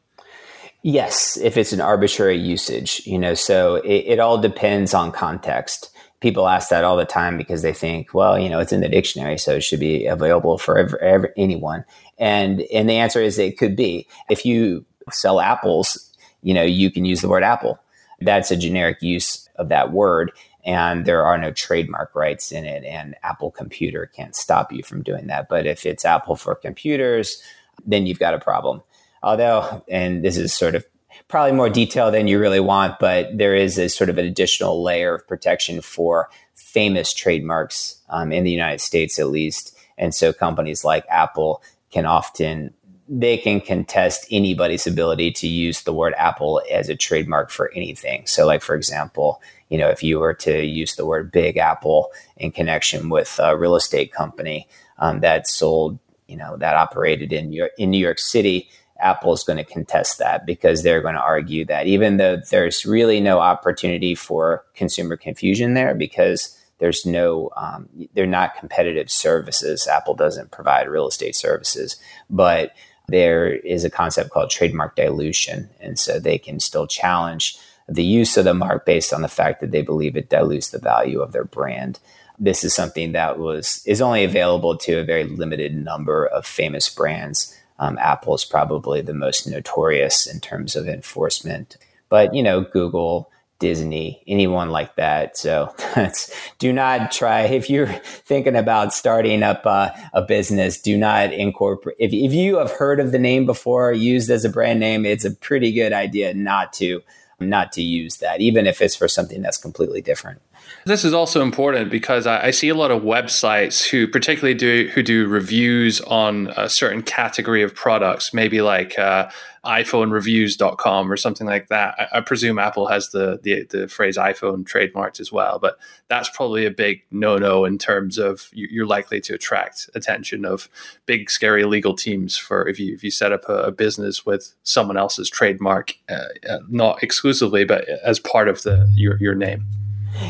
Yes, 0.84 1.38
if 1.38 1.58
it's 1.58 1.74
an 1.74 1.82
arbitrary 1.82 2.38
usage, 2.38 3.02
you 3.06 3.18
know, 3.18 3.34
so 3.34 3.76
it, 3.78 4.06
it, 4.06 4.20
all 4.20 4.38
depends 4.38 4.94
on 4.94 5.12
context. 5.12 5.92
People 6.20 6.48
ask 6.48 6.70
that 6.70 6.84
all 6.84 6.98
the 6.98 7.06
time 7.06 7.38
because 7.38 7.62
they 7.62 7.74
think, 7.74 8.14
well, 8.14 8.40
you 8.40 8.50
know, 8.50 8.60
it's 8.60 8.72
in 8.72 8.82
the 8.82 8.90
dictionary, 8.90 9.38
so 9.38 9.56
it 9.56 9.64
should 9.64 9.80
be 9.80 10.08
available 10.08 10.58
for 10.58 10.78
ever, 10.78 11.00
ever, 11.00 11.34
anyone. 11.38 11.86
And 12.18 12.62
and 12.74 12.90
the 12.90 12.98
answer 12.98 13.22
is 13.22 13.38
it 13.38 13.58
could 13.58 13.76
be. 13.76 14.08
If 14.30 14.46
you 14.46 14.86
sell 15.12 15.40
apples, 15.40 16.12
you 16.42 16.54
know, 16.54 16.64
you 16.64 16.92
can 16.92 17.06
use 17.06 17.22
the 17.22 17.30
word 17.30 17.44
apple. 17.44 17.80
That's 18.20 18.50
a 18.50 18.58
generic 18.58 19.02
use 19.02 19.48
of 19.58 19.70
that 19.70 19.92
word 19.92 20.32
and 20.68 21.06
there 21.06 21.26
are 21.26 21.38
no 21.38 21.52
trademark 21.52 22.14
rights 22.14 22.52
in 22.52 22.66
it 22.66 22.84
and 22.84 23.16
apple 23.24 23.50
computer 23.50 24.12
can't 24.14 24.36
stop 24.36 24.72
you 24.72 24.84
from 24.84 25.02
doing 25.02 25.28
that 25.28 25.48
but 25.50 25.66
if 25.66 25.86
it's 25.86 26.06
apple 26.06 26.36
for 26.36 26.54
computers 26.54 27.42
then 27.86 28.06
you've 28.06 28.20
got 28.20 28.34
a 28.34 28.40
problem 28.40 28.84
although 29.24 29.84
and 29.90 30.24
this 30.24 30.38
is 30.38 30.54
sort 30.54 30.76
of 30.76 30.86
probably 31.28 31.52
more 31.52 31.70
detail 31.70 32.12
than 32.12 32.28
you 32.28 32.40
really 32.40 32.60
want 32.60 33.00
but 33.00 33.38
there 33.38 33.56
is 33.56 33.78
a 33.78 33.90
sort 33.90 34.10
of 34.10 34.18
an 34.18 34.26
additional 34.26 34.84
layer 34.84 35.16
of 35.16 35.28
protection 35.28 35.82
for 35.82 36.30
famous 36.54 37.14
trademarks 37.14 38.00
um, 38.10 38.32
in 38.32 38.44
the 38.44 38.52
united 38.52 38.82
states 38.82 39.20
at 39.20 39.28
least. 39.28 39.76
And 40.00 40.14
so 40.14 40.32
companies 40.32 40.84
like 40.84 41.06
apple 41.10 41.62
can 41.92 42.06
often 42.06 42.74
they 43.10 43.38
can 43.38 43.62
contest 43.62 44.28
anybody's 44.32 44.86
ability 44.86 45.32
to 45.32 45.48
use 45.48 45.84
the 45.84 45.94
word 45.94 46.14
apple 46.18 46.62
as 46.70 46.90
a 46.90 46.96
trademark 46.96 47.50
for 47.50 47.72
anything. 47.74 48.26
So 48.28 48.46
like 48.46 48.62
for 48.62 48.76
example 48.76 49.42
you 49.70 49.78
know, 49.78 49.90
if 49.90 50.04
you 50.04 50.20
were 50.20 50.34
to 50.34 50.66
use 50.66 50.96
the 50.96 51.06
word 51.06 51.32
Big 51.32 51.58
Apple 51.58 52.12
in 52.38 52.52
connection 52.52 53.10
with 53.10 53.40
a 53.42 53.58
real 53.58 53.76
estate 53.76 54.12
company 54.12 54.68
um, 55.00 55.20
that 55.22 55.48
sold, 55.48 56.00
you 56.28 56.38
know, 56.38 56.58
that 56.58 56.76
operated 56.76 57.34
in 57.34 57.50
New 57.50 57.58
York, 57.58 57.72
in 57.78 57.92
New 57.92 57.98
York 57.98 58.20
City, 58.20 58.70
Apple 59.00 59.34
is 59.34 59.44
going 59.44 59.58
to 59.58 59.64
contest 59.64 60.20
that 60.20 60.46
because 60.46 60.84
they're 60.84 61.02
going 61.02 61.16
to 61.16 61.22
argue 61.22 61.66
that 61.66 61.88
even 61.88 62.18
though 62.18 62.38
there's 62.50 62.86
really 62.86 63.20
no 63.20 63.40
opportunity 63.40 64.16
for 64.16 64.66
consumer 64.76 65.18
confusion 65.18 65.74
there 65.74 65.96
because 65.96 66.58
there's 66.80 67.06
no 67.06 67.50
um, 67.56 67.90
they're 68.14 68.28
not 68.28 68.56
competitive 68.56 69.10
services. 69.10 69.88
Apple 69.88 70.14
doesn't 70.14 70.52
provide 70.52 70.88
real 70.88 71.08
estate 71.08 71.36
services 71.36 71.98
but 72.30 72.74
there 73.08 73.54
is 73.54 73.84
a 73.84 73.90
concept 73.90 74.32
called 74.32 74.50
trademark 74.50 74.96
dilution. 74.96 75.70
And 75.80 75.98
so 75.98 76.20
they 76.20 76.38
can 76.38 76.60
still 76.60 76.88
challenge 76.88 77.58
the 77.88 78.04
use 78.04 78.36
of 78.36 78.46
the 78.46 78.54
mark 78.54 78.86
based 78.86 79.14
on 79.14 79.22
the 79.22 79.30
fact 79.30 79.62
that 79.62 79.72
they 79.72 79.82
believe 79.82 80.18
it 80.18 80.30
dilutes 80.30 80.72
the 80.72 80.80
value 80.80 81.22
of 81.22 81.32
their 81.32 81.46
brand. 81.46 82.00
This 82.38 82.64
is 82.64 82.76
something 82.76 83.14
that 83.14 83.40
was 83.40 83.82
is 83.86 84.02
only 84.02 84.24
available 84.24 84.78
to 84.80 85.00
a 85.00 85.06
very 85.06 85.24
limited 85.24 85.74
number 85.74 86.26
of 86.28 86.46
famous 86.46 86.90
brands 86.90 87.57
um, 87.80 87.98
apple 88.00 88.36
is 88.36 88.46
probably 88.46 89.02
the 89.02 89.14
most 89.14 89.48
notorious 89.48 90.28
in 90.28 90.40
terms 90.40 90.76
of 90.76 90.88
enforcement 90.88 91.78
but 92.10 92.34
you 92.34 92.44
know 92.44 92.62
google 92.62 93.30
Disney, 93.60 94.22
anyone 94.28 94.70
like 94.70 94.96
that. 94.96 95.38
So 95.38 95.74
do 96.60 96.72
not 96.72 97.12
try 97.12 97.42
if 97.42 97.70
you're 97.70 97.88
thinking 97.88 98.56
about 98.56 98.94
starting 98.94 99.42
up 99.42 99.64
uh, 99.66 99.90
a 100.14 100.22
business. 100.22 100.80
Do 100.80 100.96
not 100.96 101.34
incorporate. 101.34 101.98
If, 102.00 102.14
if 102.14 102.34
you 102.34 102.58
have 102.58 102.72
heard 102.72 103.00
of 103.00 103.12
the 103.12 103.20
name 103.20 103.46
before, 103.46 103.92
used 103.92 104.30
as 104.30 104.46
a 104.46 104.50
brand 104.50 104.80
name, 104.80 105.06
it's 105.06 105.26
a 105.26 105.32
pretty 105.32 105.72
good 105.72 105.94
idea 105.94 106.34
not 106.34 106.74
to 106.74 107.02
not 107.40 107.72
to 107.72 107.84
use 107.84 108.18
that, 108.18 108.42
even 108.42 108.66
if 108.66 108.82
it's 108.82 108.96
for 108.96 109.08
something 109.08 109.44
that's 109.44 109.58
completely 109.58 110.02
different. 110.02 110.42
This 110.86 111.04
is 111.04 111.14
also 111.14 111.42
important 111.42 111.92
because 111.92 112.26
I, 112.26 112.46
I, 112.46 112.52
see 112.52 112.70
a 112.70 112.76
lot 112.76 112.92
of 112.92 113.02
websites 113.02 113.88
who 113.88 114.08
particularly 114.08 114.54
do 114.54 114.90
who 114.94 115.04
do 115.04 115.28
reviews 115.28 116.00
on 116.02 116.48
a 116.56 116.70
certain 116.70 117.02
category 117.02 117.62
of 117.62 117.76
products, 117.76 118.34
maybe 118.34 118.62
like 118.62 118.98
uh, 118.98 119.30
iPhoneReviews.com 119.66 121.12
or 121.12 121.18
something 121.18 121.46
like 121.46 121.68
that. 121.68 121.96
I, 122.00 122.20
I, 122.20 122.22
presume 122.22 122.58
Apple 122.58 122.88
has 122.88 123.10
the, 123.10 123.38
the, 123.44 123.66
the 123.66 123.88
phrase 123.90 124.16
iPhone 124.16 124.64
trademarked 124.64 125.20
as 125.20 125.30
well, 125.30 125.60
but 125.60 125.78
that's 126.08 126.30
probably 126.30 126.66
a 126.66 126.72
big 126.72 127.02
no 127.12 127.38
no 127.38 127.66
in 127.66 127.78
terms 127.78 128.18
of 128.18 128.50
you're 128.54 128.88
likely 128.88 129.20
to 129.22 129.34
attract 129.34 129.90
attention 129.94 130.46
of 130.46 130.70
big 131.06 131.30
scary 131.30 131.66
legal 131.66 131.96
teams 131.96 132.38
for 132.38 132.66
if 132.68 132.80
you 132.80 132.94
if 132.94 133.04
you 133.04 133.12
set 133.12 133.34
up 133.34 133.44
a, 133.50 133.64
a 133.64 133.72
business 133.72 134.26
with 134.26 134.54
someone 134.64 134.96
else's 134.96 135.30
trademark, 135.30 135.96
uh, 136.10 136.28
uh, 136.50 136.60
not 136.70 137.04
exclusively 137.04 137.66
but 137.66 137.88
as 138.04 138.20
part 138.20 138.48
of 138.48 138.64
the 138.64 138.90
your 138.96 139.18
your 139.20 139.36
name. 139.36 139.66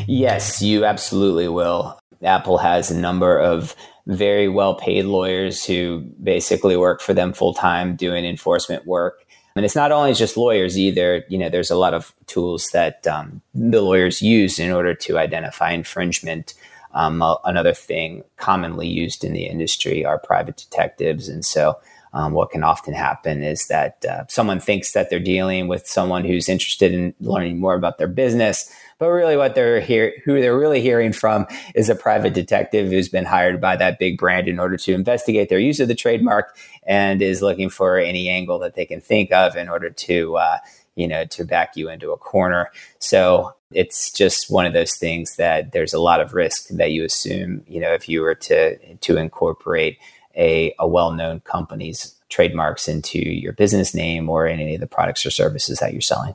Yes, 0.06 0.62
you 0.62 0.84
absolutely 0.84 1.48
will. 1.48 1.98
Apple 2.22 2.58
has 2.58 2.90
a 2.90 2.98
number 2.98 3.38
of 3.38 3.76
very 4.06 4.48
well 4.48 4.74
paid 4.74 5.04
lawyers 5.04 5.64
who 5.64 6.00
basically 6.22 6.76
work 6.76 7.00
for 7.00 7.14
them 7.14 7.32
full 7.32 7.54
time 7.54 7.94
doing 7.94 8.24
enforcement 8.24 8.86
work. 8.86 9.24
And 9.54 9.64
it's 9.64 9.76
not 9.76 9.92
only 9.92 10.14
just 10.14 10.36
lawyers 10.36 10.78
either. 10.78 11.24
You 11.28 11.36
know, 11.38 11.48
there's 11.48 11.70
a 11.70 11.76
lot 11.76 11.94
of 11.94 12.12
tools 12.26 12.68
that 12.70 13.06
um, 13.06 13.42
the 13.54 13.82
lawyers 13.82 14.22
use 14.22 14.58
in 14.58 14.70
order 14.70 14.94
to 14.94 15.18
identify 15.18 15.72
infringement. 15.72 16.54
Um, 16.94 17.22
another 17.44 17.74
thing 17.74 18.24
commonly 18.36 18.86
used 18.86 19.24
in 19.24 19.32
the 19.32 19.46
industry 19.46 20.04
are 20.04 20.18
private 20.18 20.56
detectives. 20.56 21.28
And 21.28 21.44
so 21.44 21.78
um, 22.12 22.32
what 22.32 22.50
can 22.50 22.64
often 22.64 22.94
happen 22.94 23.42
is 23.42 23.66
that 23.66 24.04
uh, 24.04 24.24
someone 24.28 24.60
thinks 24.60 24.92
that 24.92 25.10
they're 25.10 25.20
dealing 25.20 25.68
with 25.68 25.86
someone 25.86 26.24
who's 26.24 26.48
interested 26.48 26.94
in 26.94 27.14
learning 27.20 27.60
more 27.60 27.74
about 27.74 27.98
their 27.98 28.08
business, 28.08 28.72
but 28.98 29.08
really 29.08 29.36
what 29.36 29.54
they're 29.54 29.80
here, 29.80 30.12
who 30.24 30.40
they're 30.40 30.58
really 30.58 30.80
hearing 30.80 31.12
from 31.12 31.46
is 31.74 31.88
a 31.88 31.94
private 31.94 32.34
detective 32.34 32.88
who's 32.88 33.08
been 33.08 33.24
hired 33.24 33.60
by 33.60 33.76
that 33.76 33.98
big 33.98 34.18
brand 34.18 34.48
in 34.48 34.58
order 34.58 34.76
to 34.76 34.92
investigate 34.92 35.48
their 35.48 35.58
use 35.58 35.80
of 35.80 35.88
the 35.88 35.94
trademark 35.94 36.56
and 36.84 37.22
is 37.22 37.42
looking 37.42 37.70
for 37.70 37.98
any 37.98 38.28
angle 38.28 38.58
that 38.58 38.74
they 38.74 38.84
can 38.84 39.00
think 39.00 39.32
of 39.32 39.56
in 39.56 39.68
order 39.68 39.90
to, 39.90 40.36
uh, 40.36 40.58
you 40.96 41.06
know, 41.06 41.24
to 41.26 41.44
back 41.44 41.76
you 41.76 41.88
into 41.88 42.10
a 42.10 42.16
corner. 42.16 42.70
So 42.98 43.54
it's 43.70 44.10
just 44.10 44.50
one 44.50 44.66
of 44.66 44.72
those 44.72 44.94
things 44.94 45.36
that 45.36 45.72
there's 45.72 45.94
a 45.94 46.00
lot 46.00 46.20
of 46.20 46.34
risk 46.34 46.68
that 46.68 46.90
you 46.90 47.04
assume, 47.04 47.62
you 47.68 47.80
know, 47.80 47.92
if 47.92 48.08
you 48.08 48.22
were 48.22 48.34
to 48.34 48.96
to 48.96 49.16
incorporate 49.16 49.98
a, 50.36 50.74
a 50.78 50.88
well-known 50.88 51.40
company's 51.40 52.14
trademarks 52.28 52.88
into 52.88 53.18
your 53.18 53.52
business 53.52 53.94
name 53.94 54.28
or 54.28 54.46
in 54.46 54.60
any 54.60 54.74
of 54.74 54.80
the 54.80 54.86
products 54.86 55.24
or 55.24 55.30
services 55.30 55.78
that 55.78 55.92
you're 55.92 56.00
selling. 56.00 56.34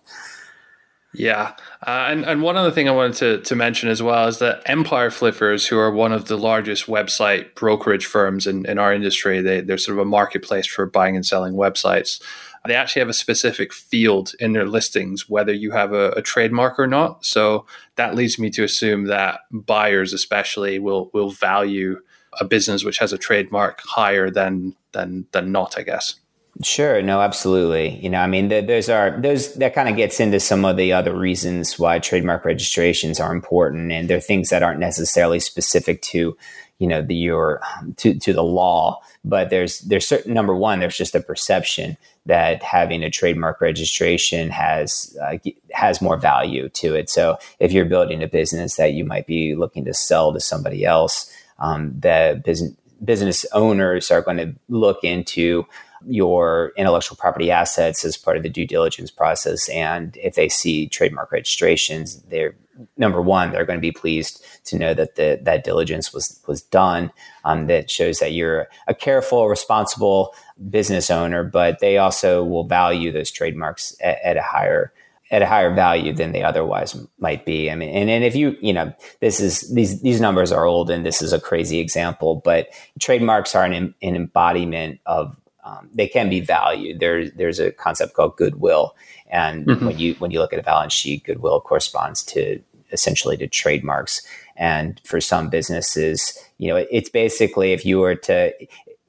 Yeah. 1.14 1.54
Uh, 1.86 2.08
and, 2.10 2.26
and 2.26 2.42
one 2.42 2.58
other 2.58 2.72
thing 2.72 2.90
I 2.90 2.92
wanted 2.92 3.16
to, 3.18 3.42
to 3.42 3.56
mention 3.56 3.90
as 3.90 4.02
well 4.02 4.28
is 4.28 4.40
that 4.40 4.64
Empire 4.66 5.12
Flippers, 5.12 5.68
who 5.68 5.78
are 5.78 5.92
one 5.92 6.12
of 6.12 6.26
the 6.26 6.38
largest 6.38 6.88
website 6.88 7.54
brokerage 7.54 8.06
firms 8.06 8.48
in, 8.48 8.66
in 8.66 8.80
our 8.80 8.94
industry, 8.94 9.40
they, 9.42 9.62
they're 9.62 9.78
sort 9.78 9.98
of 9.98 10.02
a 10.02 10.10
marketplace 10.10 10.66
for 10.66 10.88
buying 10.88 11.16
and 11.16 11.26
selling 11.26 11.54
websites. 11.54 12.22
They 12.66 12.76
actually 12.76 13.02
have 13.02 13.10
a 13.10 13.14
specific 13.14 13.74
field 13.74 14.34
in 14.40 14.54
their 14.54 14.66
listings, 14.66 15.30
whether 15.30 15.54
you 15.54 15.72
have 15.72 15.92
a, 15.92 16.12
a 16.12 16.22
trademark 16.22 16.80
or 16.80 16.88
not. 16.88 17.26
So 17.26 17.66
that 17.98 18.16
leads 18.16 18.40
me 18.40 18.50
to 18.52 18.64
assume 18.64 19.06
that 19.06 19.42
buyers, 19.52 20.14
especially, 20.14 20.80
will 20.80 21.12
will 21.14 21.30
value 21.30 22.00
a 22.40 22.46
business 22.46 22.84
which 22.84 23.00
has 23.00 23.12
a 23.12 23.18
trademark 23.18 23.82
higher 23.86 24.30
than 24.30 24.76
than 24.94 25.28
than 25.34 25.52
not, 25.52 25.78
I 25.78 25.84
guess. 25.84 26.16
Sure, 26.62 27.02
no, 27.02 27.20
absolutely. 27.20 27.98
You 28.00 28.12
know, 28.12 28.20
I 28.20 28.28
mean, 28.28 28.50
those 28.50 28.88
are 28.88 29.20
those 29.20 29.56
that 29.56 29.74
kind 29.74 29.90
of 29.90 29.96
gets 29.96 30.20
into 30.20 30.40
some 30.40 30.66
of 30.66 30.78
the 30.78 30.94
other 30.94 31.16
reasons 31.18 31.80
why 31.80 31.98
trademark 31.98 32.46
registrations 32.46 33.20
are 33.20 33.34
important, 33.34 33.92
and 33.92 34.08
they're 34.08 34.20
things 34.20 34.50
that 34.50 34.62
aren't 34.62 34.80
necessarily 34.80 35.40
specific 35.40 36.04
to, 36.04 36.38
you 36.78 36.88
know, 36.88 37.02
the 37.02 37.16
your 37.16 37.60
to 37.98 38.14
to 38.20 38.34
the 38.34 38.44
law, 38.44 39.02
but 39.26 39.50
there's 39.50 39.80
there's 39.82 40.08
certain 40.08 40.36
number 40.36 40.56
one, 40.56 40.80
there's 40.80 40.98
just 40.98 41.16
a 41.16 41.22
perception 41.22 41.98
that 42.28 42.62
having 42.62 43.04
a 43.04 43.10
trademark 43.10 43.60
registration 43.60 44.52
has 44.52 45.18
uh, 45.24 45.38
has 45.72 46.04
more 46.04 46.18
value 46.18 46.70
to 46.70 46.94
it. 46.94 47.10
So 47.10 47.40
if 47.60 47.72
you're 47.72 47.86
building 47.86 48.22
a 48.22 48.28
business 48.28 48.76
that 48.76 48.94
you 48.94 49.06
might 49.06 49.26
be 49.26 49.56
looking 49.56 49.86
to 49.86 49.94
sell 49.94 50.32
to 50.32 50.40
somebody 50.40 50.86
else 50.86 51.32
um, 51.60 52.00
the 52.00 52.42
business 52.46 52.74
business 53.04 53.46
owners 53.52 54.12
are 54.12 54.22
going 54.22 54.38
to 54.38 54.56
look 54.70 55.04
into 55.04 55.66
your 56.08 56.74
intellectual 56.78 57.18
property 57.18 57.52
assets 57.52 58.04
as 58.06 58.18
part 58.18 58.38
of 58.38 58.44
the 58.44 58.50
due 58.50 58.68
diligence 58.68 59.12
process. 59.12 59.70
And 59.70 60.18
if 60.18 60.36
they 60.36 60.50
see 60.50 60.88
trademark 60.88 61.32
registrations, 61.32 62.22
they're 62.24 62.56
number 62.98 63.22
one, 63.22 63.52
they're 63.52 63.66
going 63.66 63.78
to 63.78 63.82
be 63.82 63.92
pleased 63.92 64.44
to 64.66 64.78
know 64.78 64.94
that 64.94 65.16
the, 65.16 65.40
that 65.44 65.64
diligence 65.64 66.14
was 66.14 66.42
was 66.48 66.62
done. 66.62 67.12
Um, 67.46 67.68
that 67.68 67.92
shows 67.92 68.20
that 68.20 68.32
you're 68.32 68.68
a 68.88 68.96
careful, 68.96 69.48
responsible 69.48 70.34
business 70.70 71.12
owner, 71.12 71.44
but 71.44 71.80
they 71.80 71.98
also 71.98 72.44
will 72.44 72.64
value 72.66 73.12
those 73.12 73.32
trademarks 73.32 73.96
at, 74.02 74.18
at 74.24 74.38
a 74.38 74.42
higher 74.42 74.94
at 75.32 75.42
a 75.42 75.48
higher 75.48 75.74
value 75.74 76.14
than 76.14 76.32
they 76.32 76.44
otherwise 76.44 76.96
might 77.18 77.44
be. 77.44 77.72
I 77.72 77.76
mean, 77.76 77.90
and, 77.90 78.08
and 78.10 78.24
if 78.24 78.36
you, 78.36 78.56
you 78.62 78.72
know, 78.72 78.94
this 79.20 79.40
is, 79.40 79.74
these, 79.74 80.00
these 80.02 80.22
numbers 80.22 80.52
are 80.52 80.66
old 80.66 80.92
and 80.92 81.04
this 81.04 81.24
is 81.24 81.34
a 81.34 81.40
crazy 81.40 81.80
example, 81.80 82.42
but 82.46 82.68
trademarks 83.00 83.56
are 83.56 83.64
an, 83.64 83.96
an 84.04 84.16
embodiment 84.16 85.00
of, 85.08 85.36
um, 85.64 85.90
they 85.94 86.08
can 86.08 86.30
be 86.30 86.40
valued. 86.40 87.00
There, 87.00 87.30
there's 87.30 87.60
a 87.60 87.72
concept 87.72 88.14
called 88.14 88.36
goodwill. 88.38 88.96
And 89.30 89.66
mm-hmm. 89.66 89.86
when 89.86 89.98
you, 89.98 90.16
when 90.16 90.32
you 90.32 90.40
look 90.40 90.54
at 90.54 90.60
a 90.60 90.64
balance 90.64 90.94
sheet, 90.94 91.24
goodwill 91.24 91.62
corresponds 91.62 92.24
to 92.24 92.62
essentially 92.92 93.38
to 93.38 93.48
trademarks. 93.48 94.22
And 94.56 95.02
for 95.04 95.20
some 95.20 95.50
businesses, 95.50 96.38
you 96.58 96.68
know, 96.68 96.86
it's 96.92 97.10
basically 97.10 97.74
if 97.74 97.86
you 97.86 98.00
were 98.00 98.16
to, 98.16 98.54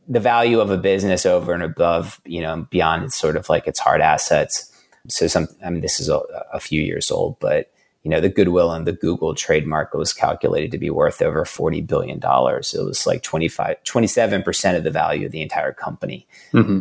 the 0.07 0.21
value 0.21 0.61
of 0.61 0.71
a 0.71 0.79
business 0.79 1.27
over 1.27 1.53
and 1.53 1.62
above, 1.62 2.21
you 2.25 2.40
know, 2.40 2.67
beyond 2.71 3.05
it's 3.05 3.17
sort 3.17 3.37
of 3.37 3.49
like 3.49 3.67
its 3.67 3.79
hard 3.79 4.01
assets 4.01 4.71
so 5.09 5.27
some, 5.27 5.49
I 5.64 5.71
mean, 5.71 5.81
this 5.81 6.01
is 6.01 6.09
a, 6.09 6.21
a 6.53 6.61
few 6.61 6.81
years 6.81 7.11
old, 7.11 7.38
but 7.38 7.71
you 8.05 8.11
know, 8.11 8.21
the 8.21 8.29
goodwill 8.29 8.71
and 8.71 8.87
the 8.87 8.93
Google 8.93 9.35
trademark 9.35 9.95
was 9.95 10.12
calculated 10.12 10.71
to 10.71 10.79
be 10.79 10.90
worth 10.90 11.23
over 11.23 11.45
$40 11.45 11.85
billion. 11.87 12.19
It 12.19 12.85
was 12.85 13.07
like 13.07 13.23
25, 13.23 13.77
27% 13.83 14.77
of 14.77 14.85
the 14.85 14.90
value 14.90 15.27
of 15.27 15.33
the 15.33 15.43
entire 15.43 15.73
company. 15.73 16.29
Mm-hmm. 16.53 16.81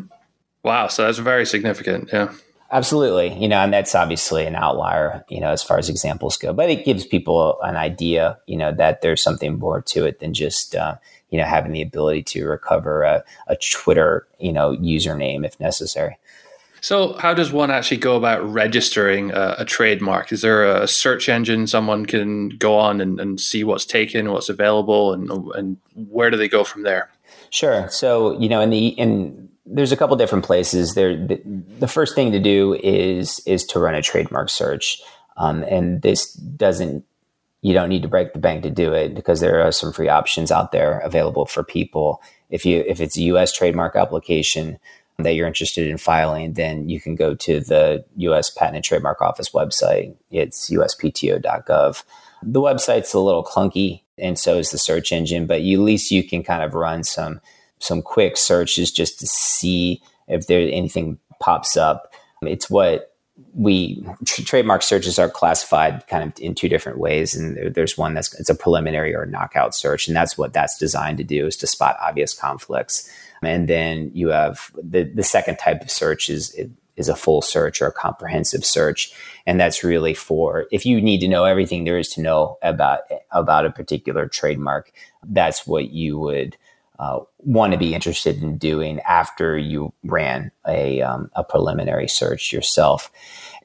Wow. 0.63 0.87
So 0.87 1.03
that's 1.03 1.17
very 1.17 1.45
significant. 1.45 2.09
Yeah. 2.11 2.33
Absolutely. 2.71 3.33
You 3.39 3.47
know, 3.47 3.59
and 3.59 3.71
that's 3.71 3.93
obviously 3.93 4.45
an 4.45 4.55
outlier, 4.55 5.23
you 5.29 5.39
know, 5.39 5.51
as 5.51 5.61
far 5.61 5.77
as 5.77 5.89
examples 5.89 6.37
go, 6.37 6.53
but 6.53 6.71
it 6.71 6.85
gives 6.85 7.05
people 7.05 7.61
an 7.61 7.75
idea, 7.75 8.39
you 8.47 8.57
know, 8.57 8.71
that 8.71 9.01
there's 9.01 9.21
something 9.21 9.59
more 9.59 9.81
to 9.83 10.05
it 10.05 10.19
than 10.19 10.33
just, 10.33 10.75
uh, 10.75 10.95
you 11.29 11.37
know, 11.37 11.45
having 11.45 11.71
the 11.71 11.83
ability 11.83 12.23
to 12.23 12.47
recover 12.47 13.03
a, 13.03 13.23
a 13.47 13.55
Twitter, 13.57 14.27
you 14.39 14.51
know, 14.51 14.75
username 14.77 15.45
if 15.45 15.59
necessary. 15.59 16.17
So, 16.83 17.13
how 17.13 17.33
does 17.33 17.49
one 17.53 17.71
actually 17.71 17.95
go 17.95 18.17
about 18.17 18.43
registering 18.43 19.31
a, 19.31 19.55
a 19.59 19.65
trademark? 19.65 20.33
Is 20.33 20.41
there 20.41 20.65
a 20.65 20.85
search 20.85 21.29
engine 21.29 21.65
someone 21.65 22.05
can 22.05 22.49
go 22.49 22.77
on 22.77 22.99
and, 22.99 23.21
and 23.21 23.39
see 23.39 23.63
what's 23.63 23.85
taken, 23.85 24.33
what's 24.33 24.49
available, 24.49 25.13
and 25.13 25.31
and 25.55 25.77
where 25.95 26.29
do 26.29 26.35
they 26.35 26.49
go 26.49 26.65
from 26.65 26.83
there? 26.83 27.09
Sure. 27.51 27.87
So, 27.87 28.37
you 28.37 28.49
know, 28.49 28.59
in 28.59 28.69
the 28.69 28.87
in 28.89 29.47
there's 29.65 29.93
a 29.93 29.97
couple 29.97 30.17
different 30.17 30.43
places. 30.43 30.93
There, 30.93 31.15
the, 31.15 31.41
the 31.79 31.87
first 31.87 32.15
thing 32.15 32.33
to 32.33 32.39
do 32.39 32.73
is 32.83 33.39
is 33.45 33.63
to 33.67 33.79
run 33.79 33.95
a 33.95 34.01
trademark 34.01 34.49
search. 34.49 35.01
Um, 35.37 35.63
and 35.63 36.01
this 36.01 36.33
doesn't, 36.33 37.05
you 37.61 37.73
don't 37.73 37.89
need 37.89 38.01
to 38.01 38.09
break 38.09 38.33
the 38.33 38.39
bank 38.39 38.61
to 38.63 38.69
do 38.69 38.91
it 38.91 39.15
because 39.15 39.39
there 39.39 39.65
are 39.65 39.71
some 39.71 39.93
free 39.93 40.09
options 40.09 40.51
out 40.51 40.73
there 40.73 40.99
available 40.99 41.45
for 41.45 41.63
people. 41.63 42.21
If 42.49 42.65
you 42.65 42.83
if 42.85 42.99
it's 42.99 43.17
a 43.17 43.21
U.S. 43.21 43.53
trademark 43.53 43.95
application 43.95 44.79
that 45.19 45.35
you're 45.35 45.47
interested 45.47 45.87
in 45.87 45.97
filing, 45.97 46.53
then 46.53 46.89
you 46.89 46.99
can 46.99 47.15
go 47.15 47.35
to 47.35 47.59
the 47.59 48.03
U.S. 48.17 48.49
Patent 48.49 48.77
and 48.77 48.85
Trademark 48.85 49.21
Office 49.21 49.49
website. 49.51 50.15
It's 50.31 50.69
uspto.gov. 50.69 52.03
The 52.41 52.61
website's 52.61 53.13
a 53.13 53.19
little 53.19 53.43
clunky, 53.43 54.01
and 54.17 54.37
so 54.37 54.57
is 54.57 54.71
the 54.71 54.77
search 54.77 55.11
engine, 55.11 55.45
but 55.45 55.61
you, 55.61 55.79
at 55.79 55.85
least 55.85 56.11
you 56.11 56.23
can 56.23 56.43
kind 56.43 56.63
of 56.63 56.73
run 56.73 57.03
some 57.03 57.41
some 57.79 58.01
quick 58.01 58.37
searches 58.37 58.91
just 58.91 59.19
to 59.19 59.27
see 59.27 60.01
if 60.27 60.47
there 60.47 60.61
anything 60.61 61.19
pops 61.39 61.75
up. 61.75 62.13
It's 62.41 62.69
what 62.69 63.13
we 63.53 64.05
trademark 64.25 64.81
searches 64.81 65.17
are 65.17 65.29
classified 65.29 66.05
kind 66.07 66.23
of 66.23 66.39
in 66.39 66.53
two 66.53 66.69
different 66.69 66.99
ways 66.99 67.35
and 67.35 67.57
there, 67.57 67.69
there's 67.69 67.97
one 67.97 68.13
that's 68.13 68.33
it's 68.39 68.49
a 68.49 68.55
preliminary 68.55 69.15
or 69.15 69.25
knockout 69.25 69.73
search 69.73 70.07
and 70.07 70.15
that's 70.15 70.37
what 70.37 70.53
that's 70.53 70.77
designed 70.77 71.17
to 71.17 71.23
do 71.23 71.47
is 71.47 71.57
to 71.57 71.65
spot 71.65 71.97
obvious 71.99 72.33
conflicts 72.33 73.11
and 73.45 73.67
then 73.67 74.11
you 74.13 74.29
have 74.29 74.71
the 74.81 75.03
the 75.03 75.23
second 75.23 75.57
type 75.57 75.81
of 75.81 75.91
search 75.91 76.29
is 76.29 76.55
is 76.95 77.09
a 77.09 77.15
full 77.15 77.41
search 77.41 77.81
or 77.81 77.87
a 77.87 77.91
comprehensive 77.91 78.65
search 78.65 79.13
and 79.45 79.59
that's 79.59 79.83
really 79.83 80.13
for 80.13 80.65
if 80.71 80.85
you 80.85 81.01
need 81.01 81.19
to 81.19 81.27
know 81.27 81.43
everything 81.43 81.83
there 81.83 81.97
is 81.97 82.09
to 82.09 82.21
know 82.21 82.57
about 82.61 83.01
about 83.31 83.65
a 83.65 83.71
particular 83.71 84.27
trademark 84.27 84.91
that's 85.23 85.65
what 85.65 85.91
you 85.91 86.19
would 86.19 86.57
uh, 86.99 87.19
want 87.39 87.73
to 87.73 87.79
be 87.79 87.93
interested 87.93 88.41
in 88.41 88.57
doing 88.57 88.99
after 89.01 89.57
you 89.57 89.91
ran 90.03 90.51
a, 90.67 91.01
um, 91.01 91.29
a 91.35 91.43
preliminary 91.43 92.07
search 92.07 92.53
yourself. 92.53 93.11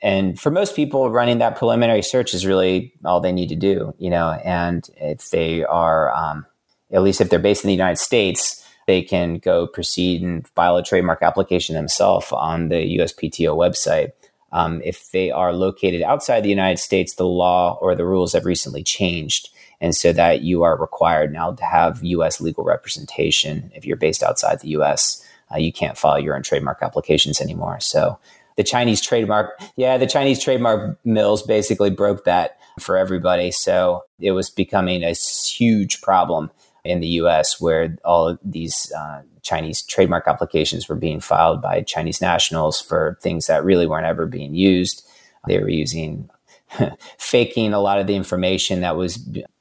And 0.00 0.40
for 0.40 0.50
most 0.50 0.74
people, 0.74 1.10
running 1.10 1.38
that 1.38 1.56
preliminary 1.56 2.02
search 2.02 2.32
is 2.32 2.46
really 2.46 2.94
all 3.04 3.20
they 3.20 3.32
need 3.32 3.50
to 3.50 3.56
do, 3.56 3.94
you 3.98 4.10
know. 4.10 4.30
And 4.44 4.88
if 4.96 5.30
they 5.30 5.62
are, 5.64 6.12
um, 6.14 6.46
at 6.90 7.02
least 7.02 7.20
if 7.20 7.28
they're 7.28 7.38
based 7.38 7.64
in 7.64 7.68
the 7.68 7.74
United 7.74 7.98
States, 7.98 8.64
they 8.88 9.02
can 9.02 9.36
go 9.36 9.66
proceed 9.66 10.22
and 10.22 10.48
file 10.48 10.78
a 10.78 10.82
trademark 10.82 11.22
application 11.22 11.74
themselves 11.74 12.32
on 12.32 12.70
the 12.70 12.98
USPTO 12.98 13.54
website. 13.54 14.12
Um, 14.50 14.80
if 14.82 15.10
they 15.10 15.30
are 15.30 15.52
located 15.52 16.00
outside 16.00 16.40
the 16.40 16.48
United 16.48 16.78
States, 16.78 17.14
the 17.14 17.26
law 17.26 17.78
or 17.82 17.94
the 17.94 18.06
rules 18.06 18.32
have 18.32 18.46
recently 18.46 18.82
changed 18.82 19.50
and 19.82 19.94
so 19.94 20.10
that 20.14 20.40
you 20.40 20.62
are 20.62 20.80
required 20.80 21.34
now 21.34 21.52
to 21.52 21.64
have 21.66 22.02
U.S. 22.02 22.40
legal 22.40 22.64
representation. 22.64 23.70
If 23.74 23.84
you're 23.84 23.98
based 23.98 24.22
outside 24.22 24.60
the 24.60 24.70
U.S., 24.70 25.22
uh, 25.52 25.58
you 25.58 25.70
can't 25.70 25.98
file 25.98 26.18
your 26.18 26.34
own 26.34 26.42
trademark 26.42 26.82
applications 26.82 27.42
anymore. 27.42 27.80
So 27.80 28.18
the 28.56 28.64
Chinese 28.64 29.02
trademark, 29.02 29.60
yeah, 29.76 29.98
the 29.98 30.06
Chinese 30.06 30.42
trademark 30.42 30.98
mills 31.04 31.42
basically 31.42 31.90
broke 31.90 32.24
that 32.24 32.58
for 32.80 32.96
everybody. 32.96 33.50
So 33.50 34.04
it 34.18 34.32
was 34.32 34.48
becoming 34.48 35.04
a 35.04 35.12
huge 35.12 36.00
problem 36.00 36.50
in 36.84 37.00
the 37.00 37.08
U.S. 37.08 37.60
where 37.60 37.96
all 38.04 38.38
these 38.42 38.92
uh, 38.92 39.22
Chinese 39.42 39.82
trademark 39.82 40.26
applications 40.26 40.88
were 40.88 40.96
being 40.96 41.20
filed 41.20 41.62
by 41.62 41.82
Chinese 41.82 42.20
nationals 42.20 42.80
for 42.80 43.18
things 43.20 43.46
that 43.46 43.64
really 43.64 43.86
weren't 43.86 44.06
ever 44.06 44.26
being 44.26 44.54
used. 44.54 45.06
They 45.46 45.58
were 45.58 45.68
using 45.68 46.30
faking 47.18 47.72
a 47.72 47.80
lot 47.80 47.98
of 47.98 48.06
the 48.06 48.16
information 48.16 48.80
that 48.80 48.96
was 48.96 49.18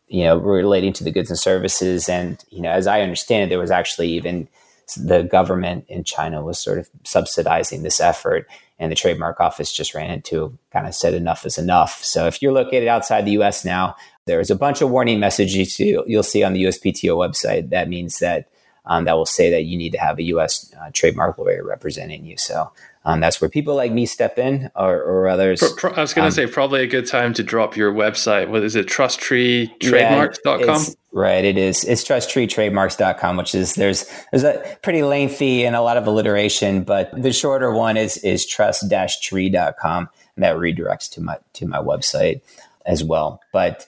you 0.07 0.23
know, 0.23 0.37
relating 0.37 0.93
to 0.93 1.03
the 1.03 1.11
goods 1.11 1.29
and 1.29 1.39
services. 1.39 2.07
And, 2.07 2.43
you 2.49 2.61
know, 2.61 2.71
as 2.71 2.87
I 2.87 3.01
understand 3.01 3.43
it, 3.43 3.49
there 3.49 3.59
was 3.59 3.71
actually 3.71 4.09
even 4.09 4.47
the 4.95 5.23
government 5.23 5.85
in 5.89 6.05
China 6.05 6.41
was 6.41 6.59
sort 6.59 6.79
of 6.79 6.89
subsidizing 7.03 7.83
this 7.83 7.99
effort. 7.99 8.47
And 8.79 8.91
the 8.91 8.95
trademark 8.95 9.39
office 9.39 9.73
just 9.73 9.93
ran 9.93 10.11
into 10.11 10.57
kind 10.71 10.87
of 10.87 10.95
said 10.95 11.13
enough 11.13 11.45
is 11.45 11.57
enough. 11.57 12.03
So 12.03 12.25
if 12.25 12.41
you're 12.41 12.53
located 12.53 12.87
outside 12.87 13.25
the 13.25 13.31
US 13.31 13.65
now, 13.65 13.95
there's 14.27 14.51
a 14.51 14.55
bunch 14.55 14.81
of 14.81 14.89
warning 14.89 15.19
messages 15.19 15.79
you'll 15.79 16.23
see 16.23 16.43
on 16.43 16.53
the 16.53 16.63
USPTO 16.65 17.17
website. 17.17 17.69
That 17.69 17.89
means 17.89 18.19
that 18.19 18.49
um, 18.85 19.03
that 19.03 19.17
will 19.17 19.25
say 19.25 19.49
that 19.51 19.63
you 19.63 19.77
need 19.77 19.91
to 19.91 19.97
have 19.97 20.17
a 20.17 20.23
US 20.23 20.73
uh, 20.79 20.89
trademark 20.93 21.37
lawyer 21.37 21.63
representing 21.63 22.25
you. 22.25 22.37
So 22.37 22.71
um, 23.03 23.19
that's 23.19 23.39
where 23.41 23.49
people 23.49 23.75
like 23.75 23.91
me 23.91 24.05
step 24.05 24.37
in 24.37 24.69
or, 24.75 24.95
or 24.95 25.27
others. 25.27 25.59
Pro, 25.59 25.75
pro, 25.75 25.91
I 25.93 26.01
was 26.01 26.13
going 26.13 26.23
to 26.23 26.27
um, 26.27 26.31
say 26.31 26.51
probably 26.51 26.83
a 26.83 26.87
good 26.87 27.05
time 27.05 27.33
to 27.35 27.43
drop 27.43 27.75
your 27.75 27.93
website. 27.93 28.49
What 28.49 28.63
is 28.63 28.75
it? 28.75 28.87
Trusttreetrademarks.com? 28.87 30.81
Yeah, 30.81 30.93
right. 31.11 31.43
It 31.43 31.57
is. 31.57 31.83
It's 31.83 32.03
trusttreetrademarks.com, 32.03 33.37
which 33.37 33.55
is 33.55 33.75
there's 33.75 34.09
there's 34.31 34.43
a 34.43 34.77
pretty 34.83 35.03
lengthy 35.03 35.65
and 35.65 35.75
a 35.75 35.81
lot 35.81 35.97
of 35.97 36.07
alliteration, 36.07 36.83
but 36.83 37.11
the 37.21 37.33
shorter 37.33 37.71
one 37.71 37.97
is 37.97 38.17
is 38.17 38.45
trust-tree.com 38.45 40.09
and 40.35 40.43
that 40.43 40.55
redirects 40.55 41.09
to 41.11 41.21
my 41.21 41.37
to 41.53 41.67
my 41.67 41.79
website 41.79 42.41
as 42.85 43.03
well. 43.03 43.41
But 43.51 43.85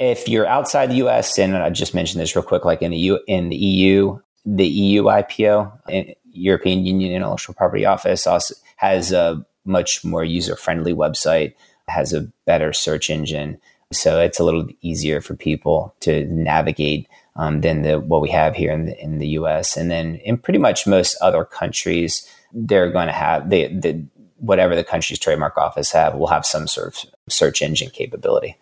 if 0.00 0.26
you're 0.26 0.46
outside 0.46 0.90
the 0.90 1.06
US, 1.06 1.38
and 1.38 1.54
I 1.54 1.68
just 1.68 1.94
mentioned 1.94 2.20
this 2.20 2.34
real 2.34 2.42
quick, 2.42 2.64
like 2.64 2.80
in 2.80 2.90
the 2.90 2.96
U, 2.96 3.20
in 3.28 3.50
the 3.50 3.56
EU, 3.56 4.18
the 4.46 4.66
EU 4.66 5.04
IPO, 5.04 6.14
European 6.32 6.86
Union 6.86 7.12
Intellectual 7.12 7.54
Property 7.54 7.84
Office 7.84 8.26
also 8.26 8.54
has 8.76 9.12
a 9.12 9.44
much 9.66 10.02
more 10.02 10.24
user 10.24 10.56
friendly 10.56 10.94
website, 10.94 11.52
has 11.86 12.14
a 12.14 12.26
better 12.46 12.72
search 12.72 13.10
engine. 13.10 13.60
So 13.92 14.20
it's 14.20 14.40
a 14.40 14.44
little 14.44 14.66
easier 14.80 15.20
for 15.20 15.36
people 15.36 15.94
to 16.00 16.24
navigate 16.32 17.06
um, 17.36 17.60
than 17.60 17.82
the, 17.82 18.00
what 18.00 18.22
we 18.22 18.30
have 18.30 18.56
here 18.56 18.72
in 18.72 18.86
the, 18.86 18.98
in 18.98 19.18
the 19.18 19.28
US. 19.28 19.76
And 19.76 19.90
then 19.90 20.14
in 20.16 20.38
pretty 20.38 20.58
much 20.58 20.86
most 20.86 21.18
other 21.20 21.44
countries, 21.44 22.26
they're 22.54 22.90
going 22.90 23.08
to 23.08 23.12
have 23.12 23.50
the, 23.50 23.66
the 23.66 24.02
whatever 24.38 24.74
the 24.74 24.84
country's 24.84 25.18
trademark 25.18 25.58
office 25.58 25.92
have 25.92 26.14
will 26.14 26.26
have 26.28 26.46
some 26.46 26.66
sort 26.66 26.88
of 26.88 27.10
search 27.28 27.60
engine 27.60 27.90
capability. 27.90 28.56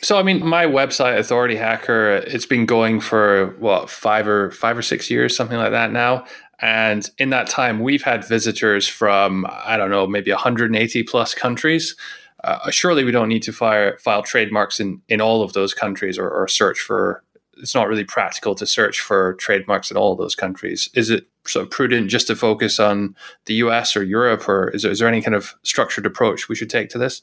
So 0.00 0.18
I 0.18 0.22
mean, 0.22 0.46
my 0.46 0.64
website, 0.64 1.18
Authority 1.18 1.56
Hacker, 1.56 2.16
it's 2.26 2.46
been 2.46 2.66
going 2.66 3.00
for 3.00 3.54
what 3.58 3.90
five 3.90 4.28
or 4.28 4.50
five 4.52 4.78
or 4.78 4.82
six 4.82 5.10
years, 5.10 5.36
something 5.36 5.58
like 5.58 5.72
that 5.72 5.92
now. 5.92 6.24
And 6.60 7.08
in 7.18 7.30
that 7.30 7.48
time, 7.48 7.80
we've 7.80 8.02
had 8.02 8.24
visitors 8.24 8.88
from, 8.88 9.46
I 9.48 9.76
don't 9.76 9.90
know, 9.90 10.06
maybe 10.06 10.30
180 10.30 11.02
plus 11.04 11.34
countries. 11.34 11.94
Uh, 12.42 12.70
surely 12.70 13.04
we 13.04 13.12
don't 13.12 13.28
need 13.28 13.42
to 13.44 13.52
file, 13.52 13.92
file 13.98 14.22
trademarks 14.22 14.80
in, 14.80 15.00
in 15.08 15.20
all 15.20 15.42
of 15.42 15.52
those 15.52 15.74
countries 15.74 16.18
or, 16.18 16.28
or 16.28 16.48
search 16.48 16.80
for, 16.80 17.22
it's 17.56 17.74
not 17.74 17.88
really 17.88 18.04
practical 18.04 18.54
to 18.56 18.66
search 18.66 19.00
for 19.00 19.34
trademarks 19.34 19.90
in 19.90 19.96
all 19.96 20.12
of 20.12 20.18
those 20.18 20.34
countries. 20.34 20.88
Is 20.94 21.10
it 21.10 21.28
sort 21.46 21.64
of 21.64 21.70
prudent 21.70 22.10
just 22.10 22.28
to 22.28 22.36
focus 22.36 22.78
on 22.78 23.16
the 23.46 23.54
US 23.54 23.96
or 23.96 24.02
Europe, 24.02 24.48
or 24.48 24.68
is 24.70 24.82
there, 24.82 24.92
is 24.92 25.00
there 25.00 25.08
any 25.08 25.22
kind 25.22 25.34
of 25.34 25.54
structured 25.62 26.06
approach 26.06 26.48
we 26.48 26.54
should 26.54 26.70
take 26.70 26.88
to 26.90 26.98
this? 26.98 27.22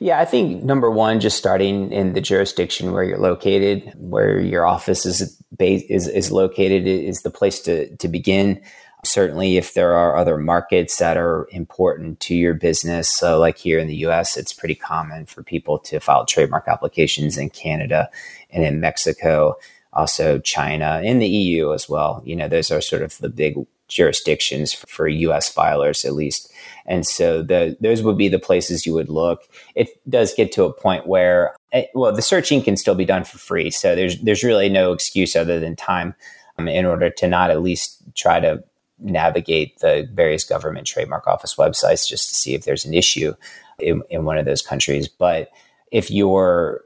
Yeah, 0.00 0.18
I 0.18 0.24
think 0.24 0.64
number 0.64 0.90
one, 0.90 1.20
just 1.20 1.38
starting 1.38 1.92
in 1.92 2.12
the 2.14 2.20
jurisdiction 2.20 2.92
where 2.92 3.04
you're 3.04 3.18
located, 3.18 3.92
where 3.96 4.40
your 4.40 4.66
office 4.66 5.06
is 5.06 5.40
is, 5.58 6.08
is 6.08 6.32
located, 6.32 6.86
is 6.86 7.22
the 7.22 7.30
place 7.30 7.60
to 7.60 7.94
to 7.96 8.08
begin. 8.08 8.60
Certainly, 9.04 9.56
if 9.56 9.74
there 9.74 9.94
are 9.94 10.16
other 10.16 10.36
markets 10.36 10.98
that 10.98 11.16
are 11.16 11.48
important 11.52 12.20
to 12.20 12.34
your 12.34 12.52
business, 12.52 13.08
so 13.08 13.38
like 13.38 13.56
here 13.56 13.78
in 13.78 13.86
the 13.86 13.96
U.S., 13.96 14.36
it's 14.36 14.52
pretty 14.52 14.74
common 14.74 15.24
for 15.24 15.42
people 15.42 15.78
to 15.78 16.00
file 16.00 16.26
trademark 16.26 16.68
applications 16.68 17.38
in 17.38 17.48
Canada 17.48 18.10
and 18.50 18.62
in 18.62 18.80
Mexico, 18.80 19.56
also 19.94 20.38
China, 20.40 21.00
in 21.02 21.18
the 21.18 21.28
EU 21.28 21.72
as 21.72 21.88
well. 21.88 22.20
You 22.26 22.36
know, 22.36 22.48
those 22.48 22.70
are 22.70 22.82
sort 22.82 23.02
of 23.02 23.16
the 23.18 23.30
big 23.30 23.56
jurisdictions 23.88 24.72
for 24.72 25.08
US 25.08 25.52
filers 25.52 26.04
at 26.04 26.14
least. 26.14 26.49
And 26.90 27.06
so 27.06 27.40
the, 27.40 27.76
those 27.80 28.02
would 28.02 28.18
be 28.18 28.28
the 28.28 28.40
places 28.40 28.84
you 28.84 28.92
would 28.94 29.08
look. 29.08 29.48
It 29.76 29.88
does 30.10 30.34
get 30.34 30.50
to 30.52 30.64
a 30.64 30.72
point 30.72 31.06
where, 31.06 31.54
eh, 31.72 31.84
well, 31.94 32.12
the 32.12 32.20
searching 32.20 32.62
can 32.62 32.76
still 32.76 32.96
be 32.96 33.04
done 33.04 33.22
for 33.22 33.38
free. 33.38 33.70
So 33.70 33.94
there's, 33.94 34.20
there's 34.20 34.42
really 34.42 34.68
no 34.68 34.92
excuse 34.92 35.36
other 35.36 35.60
than 35.60 35.76
time 35.76 36.16
um, 36.58 36.66
in 36.66 36.84
order 36.84 37.08
to 37.08 37.28
not 37.28 37.50
at 37.50 37.62
least 37.62 38.02
try 38.16 38.40
to 38.40 38.64
navigate 38.98 39.78
the 39.78 40.10
various 40.12 40.42
government 40.42 40.84
trademark 40.84 41.28
office 41.28 41.54
websites 41.54 42.08
just 42.08 42.28
to 42.28 42.34
see 42.34 42.54
if 42.54 42.64
there's 42.64 42.84
an 42.84 42.92
issue 42.92 43.34
in, 43.78 44.02
in 44.10 44.24
one 44.24 44.36
of 44.36 44.44
those 44.44 44.60
countries. 44.60 45.06
But 45.06 45.48
if 45.92 46.10
you're 46.10 46.82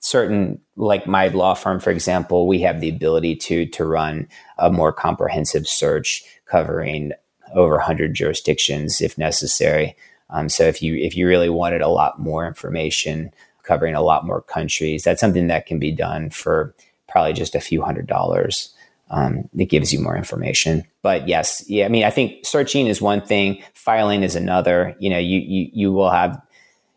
certain 0.00 0.60
like 0.76 1.06
my 1.06 1.28
law 1.28 1.54
firm 1.54 1.78
for 1.78 1.90
example 1.90 2.48
we 2.48 2.60
have 2.60 2.80
the 2.80 2.88
ability 2.88 3.36
to 3.36 3.66
to 3.66 3.84
run 3.84 4.26
a 4.58 4.68
more 4.68 4.92
comprehensive 4.92 5.68
search 5.68 6.24
covering 6.44 7.12
over 7.54 7.76
100 7.76 8.14
jurisdictions 8.14 9.00
if 9.00 9.18
necessary. 9.18 9.96
Um, 10.30 10.48
so 10.48 10.64
if 10.64 10.82
you 10.82 10.94
if 10.96 11.16
you 11.16 11.26
really 11.26 11.50
wanted 11.50 11.82
a 11.82 11.88
lot 11.88 12.18
more 12.18 12.46
information 12.46 13.32
covering 13.62 13.94
a 13.94 14.02
lot 14.02 14.26
more 14.26 14.40
countries 14.42 15.04
that's 15.04 15.20
something 15.20 15.46
that 15.46 15.66
can 15.66 15.78
be 15.78 15.92
done 15.92 16.30
for 16.30 16.74
probably 17.08 17.32
just 17.32 17.54
a 17.54 17.60
few 17.60 17.82
hundred 17.82 18.06
dollars 18.06 18.74
um, 19.10 19.48
it 19.56 19.66
gives 19.66 19.92
you 19.92 20.00
more 20.00 20.16
information. 20.16 20.84
But 21.02 21.28
yes 21.28 21.64
yeah 21.68 21.84
i 21.84 21.88
mean 21.88 22.04
i 22.04 22.10
think 22.10 22.46
searching 22.46 22.86
is 22.86 23.00
one 23.02 23.20
thing 23.20 23.62
filing 23.74 24.22
is 24.22 24.34
another. 24.34 24.96
You 24.98 25.10
know 25.10 25.18
you 25.18 25.38
you, 25.38 25.70
you 25.72 25.92
will 25.92 26.10
have 26.10 26.40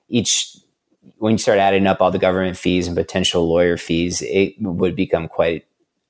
each 0.08 0.56
when 1.18 1.34
you 1.34 1.38
start 1.38 1.60
adding 1.60 1.88
up 1.88 2.02
all 2.02 2.12
the 2.12 2.20
government 2.20 2.58
fees 2.58 2.88
and 2.88 2.96
potential 2.96 3.48
lawyer 3.48 3.78
fees, 3.78 4.22
it 4.22 4.56
would 4.60 4.96
become 4.96 5.28
quite 5.28 5.65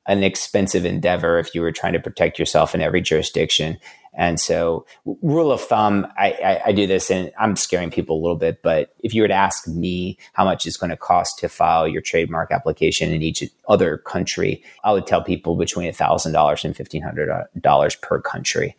an 0.07 0.23
expensive 0.23 0.85
endeavor 0.85 1.39
if 1.39 1.53
you 1.55 1.61
were 1.61 1.71
trying 1.71 1.93
to 1.93 1.99
protect 1.99 2.37
yourself 2.37 2.75
in 2.75 2.81
every 2.81 3.01
jurisdiction. 3.01 3.77
And 4.17 4.39
so, 4.39 4.85
rule 5.05 5.51
of 5.51 5.61
thumb, 5.61 6.07
I, 6.17 6.31
I, 6.31 6.61
I, 6.67 6.71
do 6.71 6.87
this 6.87 7.11
and 7.11 7.31
I'm 7.37 7.57
scaring 7.57 7.91
people 7.91 8.17
a 8.17 8.21
little 8.21 8.37
bit, 8.37 8.61
but 8.61 8.95
if 9.01 9.13
you 9.13 9.21
were 9.21 9.27
to 9.27 9.33
ask 9.33 9.67
me 9.67 10.17
how 10.33 10.45
much 10.45 10.65
it's 10.65 10.77
going 10.77 10.89
to 10.89 10.97
cost 10.97 11.39
to 11.39 11.49
file 11.49 11.85
your 11.87 12.01
trademark 12.01 12.51
application 12.51 13.11
in 13.11 13.21
each 13.21 13.43
other 13.67 13.97
country, 13.97 14.63
I 14.85 14.93
would 14.93 15.05
tell 15.05 15.21
people 15.21 15.57
between 15.57 15.91
$1,000 15.91 16.65
and 16.65 16.75
$1,500 16.75 18.01
per 18.01 18.21
country. 18.21 18.75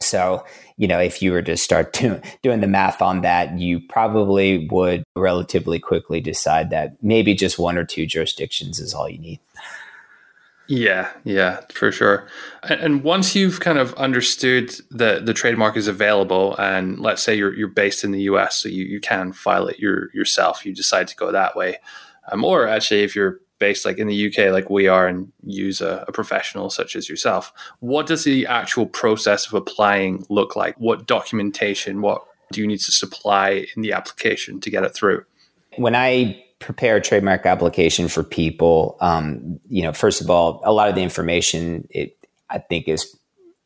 So, 0.00 0.44
you 0.76 0.86
know, 0.86 0.98
if 0.98 1.22
you 1.22 1.32
were 1.32 1.42
to 1.42 1.56
start 1.56 1.92
do, 1.98 2.20
doing 2.42 2.60
the 2.60 2.66
math 2.66 3.00
on 3.00 3.22
that, 3.22 3.58
you 3.58 3.80
probably 3.80 4.68
would 4.68 5.04
relatively 5.16 5.78
quickly 5.78 6.20
decide 6.20 6.70
that 6.70 7.02
maybe 7.02 7.34
just 7.34 7.58
one 7.58 7.78
or 7.78 7.84
two 7.84 8.06
jurisdictions 8.06 8.80
is 8.80 8.94
all 8.94 9.08
you 9.08 9.18
need. 9.18 9.40
Yeah, 10.66 11.10
yeah, 11.24 11.60
for 11.72 11.92
sure. 11.92 12.26
And 12.62 13.02
once 13.02 13.34
you've 13.34 13.60
kind 13.60 13.78
of 13.78 13.92
understood 13.94 14.74
that 14.90 15.26
the 15.26 15.34
trademark 15.34 15.76
is 15.76 15.88
available, 15.88 16.56
and 16.56 16.98
let's 16.98 17.22
say 17.22 17.34
you're 17.34 17.54
you're 17.54 17.68
based 17.68 18.02
in 18.02 18.12
the 18.12 18.22
US, 18.22 18.56
so 18.56 18.68
you, 18.68 18.84
you 18.84 19.00
can 19.00 19.32
file 19.32 19.66
it 19.66 19.78
your, 19.78 20.10
yourself, 20.14 20.64
you 20.64 20.74
decide 20.74 21.08
to 21.08 21.16
go 21.16 21.30
that 21.32 21.54
way. 21.54 21.78
Um, 22.32 22.44
or 22.44 22.66
actually, 22.66 23.02
if 23.02 23.14
you're 23.14 23.40
based 23.58 23.84
like 23.84 23.98
in 23.98 24.06
the 24.06 24.26
UK, 24.26 24.52
like 24.52 24.70
we 24.70 24.88
are, 24.88 25.06
and 25.06 25.30
use 25.42 25.82
a, 25.82 26.04
a 26.08 26.12
professional 26.12 26.70
such 26.70 26.96
as 26.96 27.08
yourself, 27.08 27.52
what 27.80 28.06
does 28.06 28.24
the 28.24 28.46
actual 28.46 28.86
process 28.86 29.46
of 29.46 29.52
applying 29.52 30.24
look 30.30 30.56
like? 30.56 30.76
What 30.80 31.06
documentation, 31.06 32.00
what 32.00 32.24
do 32.52 32.62
you 32.62 32.66
need 32.66 32.80
to 32.80 32.92
supply 32.92 33.66
in 33.76 33.82
the 33.82 33.92
application 33.92 34.60
to 34.60 34.70
get 34.70 34.84
it 34.84 34.94
through? 34.94 35.24
When 35.76 35.94
I 35.94 36.43
prepare 36.64 36.96
a 36.96 37.00
trademark 37.00 37.44
application 37.44 38.08
for 38.08 38.22
people, 38.22 38.96
um, 39.00 39.60
you 39.68 39.82
know, 39.82 39.92
first 39.92 40.22
of 40.22 40.30
all, 40.30 40.62
a 40.64 40.72
lot 40.72 40.88
of 40.88 40.94
the 40.94 41.02
information 41.02 41.86
it 41.90 42.16
I 42.48 42.58
think 42.58 42.88
is 42.88 43.14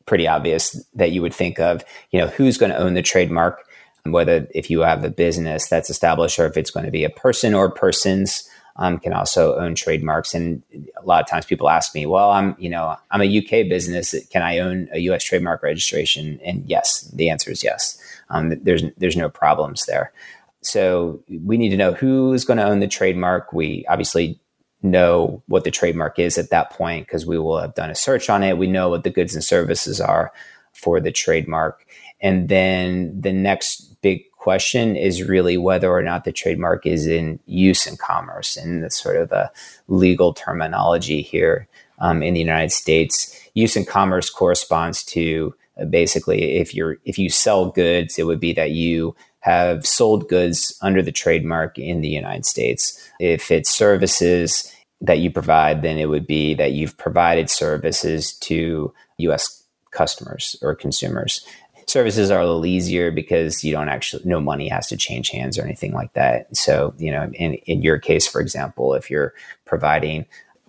pretty 0.05 0.27
obvious 0.27 0.83
that 0.95 1.11
you 1.11 1.21
would 1.21 1.33
think 1.33 1.59
of, 1.59 1.85
you 2.11 2.19
know, 2.19 2.27
who's 2.27 2.57
going 2.57 2.71
to 2.71 2.77
own 2.77 2.95
the 2.95 3.01
trademark, 3.01 3.63
whether 4.03 4.47
if 4.53 4.69
you 4.69 4.81
have 4.81 5.03
a 5.03 5.09
business 5.09 5.69
that's 5.69 5.89
established 5.89 6.39
or 6.39 6.45
if 6.45 6.57
it's 6.57 6.71
going 6.71 6.85
to 6.85 6.91
be 6.91 7.03
a 7.03 7.09
person 7.09 7.53
or 7.53 7.71
persons. 7.71 8.47
Um, 8.75 8.97
can 8.97 9.11
also 9.11 9.57
own 9.57 9.75
trademarks, 9.75 10.33
and 10.33 10.63
a 10.95 11.05
lot 11.05 11.21
of 11.21 11.27
times 11.27 11.45
people 11.45 11.69
ask 11.69 11.93
me, 11.93 12.05
"Well, 12.05 12.29
I'm, 12.29 12.55
you 12.57 12.69
know, 12.69 12.95
I'm 13.11 13.21
a 13.21 13.25
UK 13.39 13.67
business. 13.67 14.15
Can 14.29 14.41
I 14.41 14.59
own 14.59 14.87
a 14.93 14.99
US 14.99 15.21
trademark 15.21 15.63
registration?" 15.63 16.39
And 16.45 16.63
yes, 16.65 17.01
the 17.13 17.29
answer 17.29 17.51
is 17.51 17.61
yes. 17.61 18.01
Um, 18.29 18.53
there's 18.63 18.83
there's 18.97 19.17
no 19.17 19.27
problems 19.27 19.85
there. 19.85 20.13
So 20.61 21.23
we 21.29 21.57
need 21.57 21.69
to 21.69 21.77
know 21.77 21.93
who 21.93 22.33
is 22.33 22.45
going 22.45 22.57
to 22.57 22.65
own 22.65 22.79
the 22.79 22.87
trademark. 22.87 23.53
We 23.53 23.85
obviously 23.87 24.39
know 24.81 25.43
what 25.47 25.63
the 25.63 25.71
trademark 25.71 26.19
is 26.19 26.37
at 26.37 26.49
that 26.51 26.69
point 26.71 27.05
because 27.05 27.25
we 27.25 27.37
will 27.37 27.59
have 27.59 27.75
done 27.75 27.89
a 27.89 27.95
search 27.95 28.29
on 28.29 28.43
it. 28.43 28.57
We 28.57 28.67
know 28.67 28.89
what 28.89 29.03
the 29.03 29.09
goods 29.09 29.35
and 29.35 29.43
services 29.43 29.99
are 29.99 30.31
for 30.73 30.99
the 30.99 31.11
trademark. 31.11 31.85
And 32.21 32.49
then 32.49 33.19
the 33.19 33.33
next 33.33 34.01
big 34.01 34.29
question 34.31 34.95
is 34.95 35.23
really 35.23 35.57
whether 35.57 35.91
or 35.91 36.01
not 36.01 36.23
the 36.23 36.31
trademark 36.31 36.85
is 36.85 37.07
in 37.07 37.39
use 37.45 37.85
in 37.85 37.97
commerce. 37.97 38.55
And 38.55 38.83
that's 38.83 39.01
sort 39.01 39.17
of 39.17 39.31
a 39.31 39.51
legal 39.87 40.33
terminology 40.33 41.21
here 41.21 41.67
um, 41.99 42.23
in 42.23 42.33
the 42.33 42.39
United 42.39 42.71
States. 42.71 43.37
Use 43.53 43.75
in 43.75 43.85
commerce 43.85 44.29
corresponds 44.29 45.03
to 45.05 45.53
uh, 45.79 45.85
basically 45.85 46.57
if 46.57 46.73
you're 46.73 46.97
if 47.03 47.17
you 47.17 47.29
sell 47.29 47.69
goods, 47.69 48.17
it 48.17 48.25
would 48.25 48.39
be 48.39 48.53
that 48.53 48.71
you 48.71 49.15
have 49.49 49.83
sold 49.83 50.29
goods 50.29 50.77
under 50.83 51.01
the 51.01 51.11
trademark 51.11 51.79
in 51.79 52.01
the 52.01 52.07
United 52.07 52.45
States. 52.45 53.09
If 53.19 53.49
it's 53.49 53.75
services 53.75 54.71
that 55.01 55.17
you 55.17 55.31
provide, 55.31 55.81
then 55.81 55.97
it 55.97 56.05
would 56.05 56.27
be 56.27 56.53
that 56.53 56.73
you've 56.73 56.95
provided 56.97 57.49
services 57.49 58.33
to 58.33 58.93
US 59.17 59.63
customers 59.89 60.55
or 60.61 60.75
consumers. 60.75 61.43
Services 61.87 62.29
are 62.29 62.41
a 62.41 62.45
little 62.45 62.67
easier 62.67 63.09
because 63.09 63.63
you 63.63 63.73
don't 63.73 63.89
actually, 63.89 64.21
no 64.23 64.39
money 64.39 64.67
has 64.67 64.85
to 64.89 64.97
change 64.97 65.31
hands 65.31 65.57
or 65.57 65.63
anything 65.63 65.93
like 65.93 66.13
that. 66.13 66.55
So, 66.55 66.93
you 66.99 67.11
know, 67.11 67.23
in, 67.33 67.55
in 67.55 67.81
your 67.81 67.97
case, 67.97 68.27
for 68.27 68.41
example, 68.41 68.93
if 68.93 69.09
you're 69.09 69.33
providing 69.65 70.27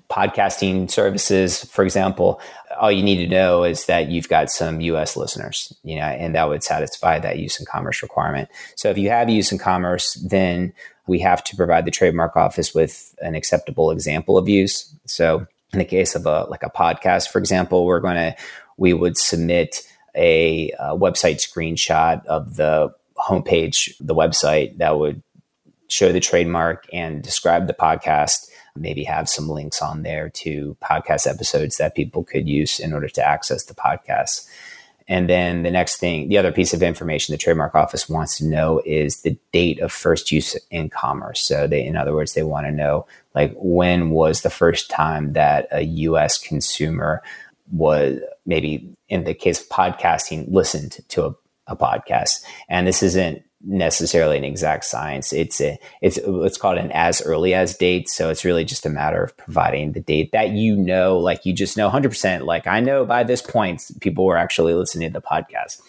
podcasting 0.08 0.90
services, 0.90 1.64
for 1.66 1.84
example, 1.84 2.40
all 2.80 2.90
you 2.90 3.02
need 3.02 3.18
to 3.18 3.28
know 3.28 3.62
is 3.62 3.84
that 3.86 4.08
you've 4.08 4.28
got 4.28 4.50
some 4.50 4.80
US 4.80 5.14
listeners, 5.14 5.72
you 5.82 5.96
know, 5.96 6.02
and 6.02 6.34
that 6.34 6.48
would 6.48 6.64
satisfy 6.64 7.18
that 7.18 7.38
use 7.38 7.60
in 7.60 7.66
commerce 7.66 8.02
requirement. 8.02 8.48
So 8.74 8.88
if 8.88 8.96
you 8.96 9.10
have 9.10 9.28
use 9.28 9.52
in 9.52 9.58
commerce, 9.58 10.14
then 10.14 10.72
we 11.06 11.18
have 11.18 11.44
to 11.44 11.56
provide 11.56 11.84
the 11.84 11.90
trademark 11.90 12.36
office 12.36 12.74
with 12.74 13.14
an 13.20 13.34
acceptable 13.34 13.90
example 13.90 14.38
of 14.38 14.48
use. 14.48 14.94
So 15.04 15.46
in 15.74 15.78
the 15.78 15.84
case 15.84 16.14
of 16.14 16.24
a 16.24 16.44
like 16.44 16.62
a 16.62 16.70
podcast, 16.70 17.28
for 17.28 17.38
example, 17.38 17.84
we're 17.84 18.00
going 18.00 18.16
to 18.16 18.34
we 18.78 18.94
would 18.94 19.18
submit 19.18 19.82
a, 20.14 20.70
a 20.78 20.96
website 20.96 21.36
screenshot 21.36 22.24
of 22.26 22.56
the 22.56 22.94
homepage, 23.18 23.92
the 24.00 24.14
website 24.14 24.78
that 24.78 24.98
would 24.98 25.22
show 25.88 26.12
the 26.12 26.20
trademark 26.20 26.86
and 26.94 27.22
describe 27.22 27.66
the 27.66 27.74
podcast 27.74 28.49
maybe 28.76 29.04
have 29.04 29.28
some 29.28 29.48
links 29.48 29.82
on 29.82 30.02
there 30.02 30.28
to 30.30 30.76
podcast 30.82 31.26
episodes 31.26 31.76
that 31.76 31.94
people 31.94 32.24
could 32.24 32.48
use 32.48 32.80
in 32.80 32.92
order 32.92 33.08
to 33.08 33.26
access 33.26 33.64
the 33.64 33.74
podcast. 33.74 34.48
And 35.10 35.28
then 35.28 35.64
the 35.64 35.72
next 35.72 35.96
thing, 35.96 36.28
the 36.28 36.38
other 36.38 36.52
piece 36.52 36.72
of 36.72 36.84
information 36.84 37.32
the 37.32 37.38
trademark 37.38 37.74
office 37.74 38.08
wants 38.08 38.38
to 38.38 38.46
know 38.46 38.80
is 38.86 39.22
the 39.22 39.36
date 39.52 39.80
of 39.80 39.90
first 39.90 40.30
use 40.30 40.56
in 40.70 40.88
commerce. 40.88 41.42
So 41.42 41.66
they, 41.66 41.84
in 41.84 41.96
other 41.96 42.14
words, 42.14 42.34
they 42.34 42.44
want 42.44 42.66
to 42.66 42.72
know 42.72 43.06
like 43.34 43.52
when 43.56 44.10
was 44.10 44.42
the 44.42 44.50
first 44.50 44.88
time 44.88 45.32
that 45.32 45.66
a 45.72 45.82
U.S. 45.82 46.38
consumer 46.38 47.22
was 47.72 48.20
maybe 48.46 48.88
in 49.08 49.24
the 49.24 49.34
case 49.34 49.60
of 49.60 49.68
podcasting 49.68 50.46
listened 50.48 50.98
to 51.08 51.26
a, 51.26 51.34
a 51.66 51.76
podcast. 51.76 52.44
And 52.68 52.86
this 52.86 53.02
isn't 53.02 53.42
necessarily 53.62 54.38
an 54.38 54.44
exact 54.44 54.84
science. 54.84 55.32
It's 55.32 55.60
a 55.60 55.78
it's 56.00 56.18
it's 56.22 56.58
called 56.58 56.78
an 56.78 56.90
as 56.92 57.20
early 57.22 57.54
as 57.54 57.76
date. 57.76 58.08
So 58.08 58.30
it's 58.30 58.44
really 58.44 58.64
just 58.64 58.86
a 58.86 58.90
matter 58.90 59.22
of 59.22 59.36
providing 59.36 59.92
the 59.92 60.00
date 60.00 60.32
that 60.32 60.50
you 60.50 60.76
know, 60.76 61.18
like 61.18 61.44
you 61.44 61.52
just 61.52 61.76
know 61.76 61.90
100%. 61.90 62.44
Like 62.44 62.66
I 62.66 62.80
know 62.80 63.04
by 63.04 63.24
this 63.24 63.42
point, 63.42 63.90
people 64.00 64.24
were 64.24 64.36
actually 64.36 64.74
listening 64.74 65.10
to 65.10 65.12
the 65.12 65.22
podcast. 65.22 65.80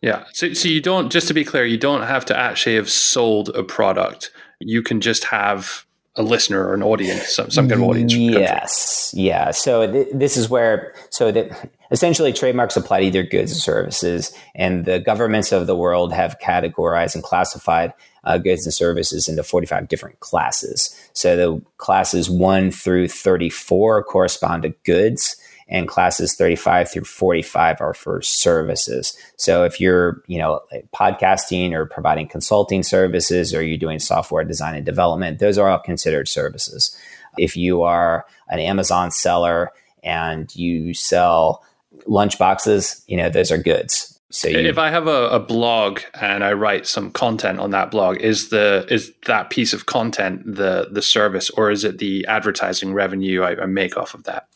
Yeah. 0.00 0.24
So, 0.32 0.52
so 0.52 0.68
you 0.68 0.80
don't, 0.80 1.10
just 1.10 1.28
to 1.28 1.34
be 1.34 1.44
clear, 1.44 1.64
you 1.64 1.78
don't 1.78 2.02
have 2.02 2.24
to 2.26 2.36
actually 2.36 2.76
have 2.76 2.88
sold 2.88 3.48
a 3.50 3.64
product. 3.64 4.30
You 4.60 4.82
can 4.82 5.00
just 5.00 5.24
have 5.24 5.84
a 6.14 6.22
listener 6.22 6.66
or 6.66 6.74
an 6.74 6.82
audience, 6.82 7.34
some, 7.34 7.50
some 7.50 7.68
kind 7.68 7.82
of 7.82 7.88
audience. 7.88 8.14
Yes, 8.14 9.12
yeah. 9.16 9.50
So 9.52 9.90
th- 9.90 10.08
this 10.12 10.36
is 10.36 10.50
where 10.50 10.94
so 11.10 11.30
that 11.30 11.70
essentially 11.90 12.32
trademarks 12.32 12.76
apply 12.76 13.00
to 13.00 13.06
either 13.06 13.22
goods 13.22 13.52
or 13.52 13.56
services, 13.56 14.32
and 14.54 14.84
the 14.84 14.98
governments 14.98 15.52
of 15.52 15.66
the 15.66 15.76
world 15.76 16.12
have 16.12 16.38
categorized 16.38 17.14
and 17.14 17.24
classified 17.24 17.92
uh, 18.24 18.38
goods 18.38 18.66
and 18.66 18.74
services 18.74 19.28
into 19.28 19.42
45 19.42 19.88
different 19.88 20.20
classes. 20.20 20.94
So 21.12 21.36
the 21.36 21.62
classes 21.78 22.28
one 22.28 22.70
through 22.70 23.08
34 23.08 24.04
correspond 24.04 24.64
to 24.64 24.70
goods 24.84 25.36
and 25.68 25.86
classes 25.86 26.34
35 26.34 26.90
through 26.90 27.04
45 27.04 27.80
are 27.80 27.94
for 27.94 28.22
services. 28.22 29.16
So 29.36 29.64
if 29.64 29.80
you're, 29.80 30.22
you 30.26 30.38
know, 30.38 30.60
podcasting 30.94 31.72
or 31.72 31.84
providing 31.86 32.26
consulting 32.26 32.82
services 32.82 33.54
or 33.54 33.62
you're 33.62 33.78
doing 33.78 33.98
software 33.98 34.44
design 34.44 34.74
and 34.74 34.86
development, 34.86 35.38
those 35.38 35.58
are 35.58 35.68
all 35.68 35.78
considered 35.78 36.28
services. 36.28 36.96
If 37.36 37.56
you 37.56 37.82
are 37.82 38.24
an 38.48 38.60
Amazon 38.60 39.10
seller 39.10 39.70
and 40.02 40.54
you 40.56 40.94
sell 40.94 41.62
lunch 42.06 42.38
boxes, 42.38 43.02
you 43.06 43.16
know, 43.16 43.28
those 43.28 43.50
are 43.50 43.58
goods. 43.58 44.18
So 44.30 44.48
you, 44.48 44.58
if 44.58 44.76
I 44.76 44.90
have 44.90 45.06
a, 45.06 45.28
a, 45.30 45.40
blog 45.40 46.00
and 46.20 46.44
I 46.44 46.52
write 46.52 46.86
some 46.86 47.10
content 47.10 47.60
on 47.60 47.70
that 47.70 47.90
blog, 47.90 48.18
is 48.18 48.50
the 48.50 48.86
is 48.90 49.10
that 49.26 49.48
piece 49.48 49.72
of 49.72 49.86
content 49.86 50.42
the 50.44 50.88
the 50.90 51.00
service 51.00 51.48
or 51.50 51.70
is 51.70 51.82
it 51.82 51.96
the 51.96 52.26
advertising 52.26 52.92
revenue 52.92 53.42
I, 53.42 53.62
I 53.62 53.66
make 53.66 53.96
off 53.96 54.12
of 54.12 54.24
that? 54.24 54.46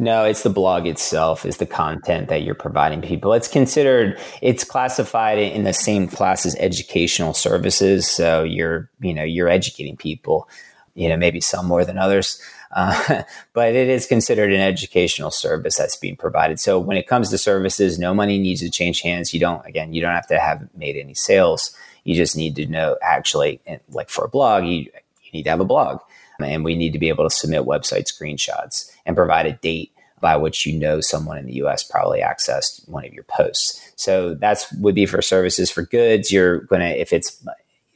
No, 0.00 0.24
it's 0.24 0.42
the 0.42 0.50
blog 0.50 0.86
itself, 0.86 1.44
is 1.44 1.58
the 1.58 1.66
content 1.66 2.28
that 2.28 2.42
you're 2.42 2.54
providing 2.54 3.02
people. 3.02 3.34
It's 3.34 3.46
considered, 3.46 4.18
it's 4.40 4.64
classified 4.64 5.38
in 5.38 5.64
the 5.64 5.74
same 5.74 6.08
class 6.08 6.46
as 6.46 6.56
educational 6.56 7.34
services. 7.34 8.08
So 8.08 8.42
you're, 8.42 8.90
you 9.00 9.12
know, 9.12 9.22
you're 9.22 9.50
educating 9.50 9.98
people, 9.98 10.48
you 10.94 11.10
know, 11.10 11.18
maybe 11.18 11.38
some 11.38 11.66
more 11.66 11.84
than 11.84 11.98
others. 11.98 12.40
Uh, 12.70 13.22
but 13.52 13.74
it 13.74 13.88
is 13.88 14.06
considered 14.06 14.52
an 14.52 14.60
educational 14.60 15.30
service 15.30 15.76
that's 15.76 15.96
being 15.96 16.16
provided. 16.16 16.60
So 16.60 16.78
when 16.78 16.96
it 16.96 17.06
comes 17.06 17.30
to 17.30 17.38
services, 17.38 17.98
no 17.98 18.14
money 18.14 18.38
needs 18.38 18.60
to 18.60 18.70
change 18.70 19.00
hands. 19.02 19.34
You 19.34 19.40
don't, 19.40 19.64
again, 19.66 19.92
you 19.92 20.00
don't 20.00 20.14
have 20.14 20.28
to 20.28 20.38
have 20.38 20.68
made 20.74 20.96
any 20.96 21.14
sales. 21.14 21.76
You 22.04 22.14
just 22.14 22.36
need 22.36 22.56
to 22.56 22.66
know 22.66 22.96
actually, 23.02 23.60
like 23.90 24.08
for 24.08 24.24
a 24.24 24.28
blog, 24.28 24.64
you, 24.64 24.78
you 25.22 25.30
need 25.32 25.44
to 25.44 25.50
have 25.50 25.60
a 25.60 25.64
blog 25.64 26.00
and 26.42 26.64
we 26.64 26.74
need 26.74 26.92
to 26.92 26.98
be 26.98 27.08
able 27.08 27.28
to 27.28 27.34
submit 27.34 27.62
website 27.62 28.10
screenshots 28.10 28.90
and 29.04 29.16
provide 29.16 29.46
a 29.46 29.52
date 29.52 29.92
by 30.20 30.36
which 30.36 30.66
you 30.66 30.78
know 30.78 31.00
someone 31.00 31.38
in 31.38 31.46
the 31.46 31.54
US 31.64 31.82
probably 31.82 32.20
accessed 32.20 32.86
one 32.88 33.04
of 33.04 33.12
your 33.12 33.24
posts. 33.24 33.92
So 33.96 34.34
that's 34.34 34.70
would 34.74 34.94
be 34.94 35.06
for 35.06 35.22
services 35.22 35.70
for 35.70 35.82
goods. 35.82 36.30
You're 36.30 36.60
to, 36.66 37.00
if 37.00 37.12
it's 37.12 37.42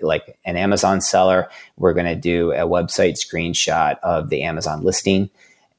like 0.04 0.38
an 0.44 0.56
Amazon 0.56 1.00
seller, 1.00 1.48
we're 1.76 1.94
going 1.94 2.06
to 2.06 2.14
do 2.14 2.52
a 2.52 2.66
website 2.66 3.16
screenshot 3.16 3.98
of 4.02 4.28
the 4.28 4.42
Amazon 4.42 4.82
listing. 4.82 5.30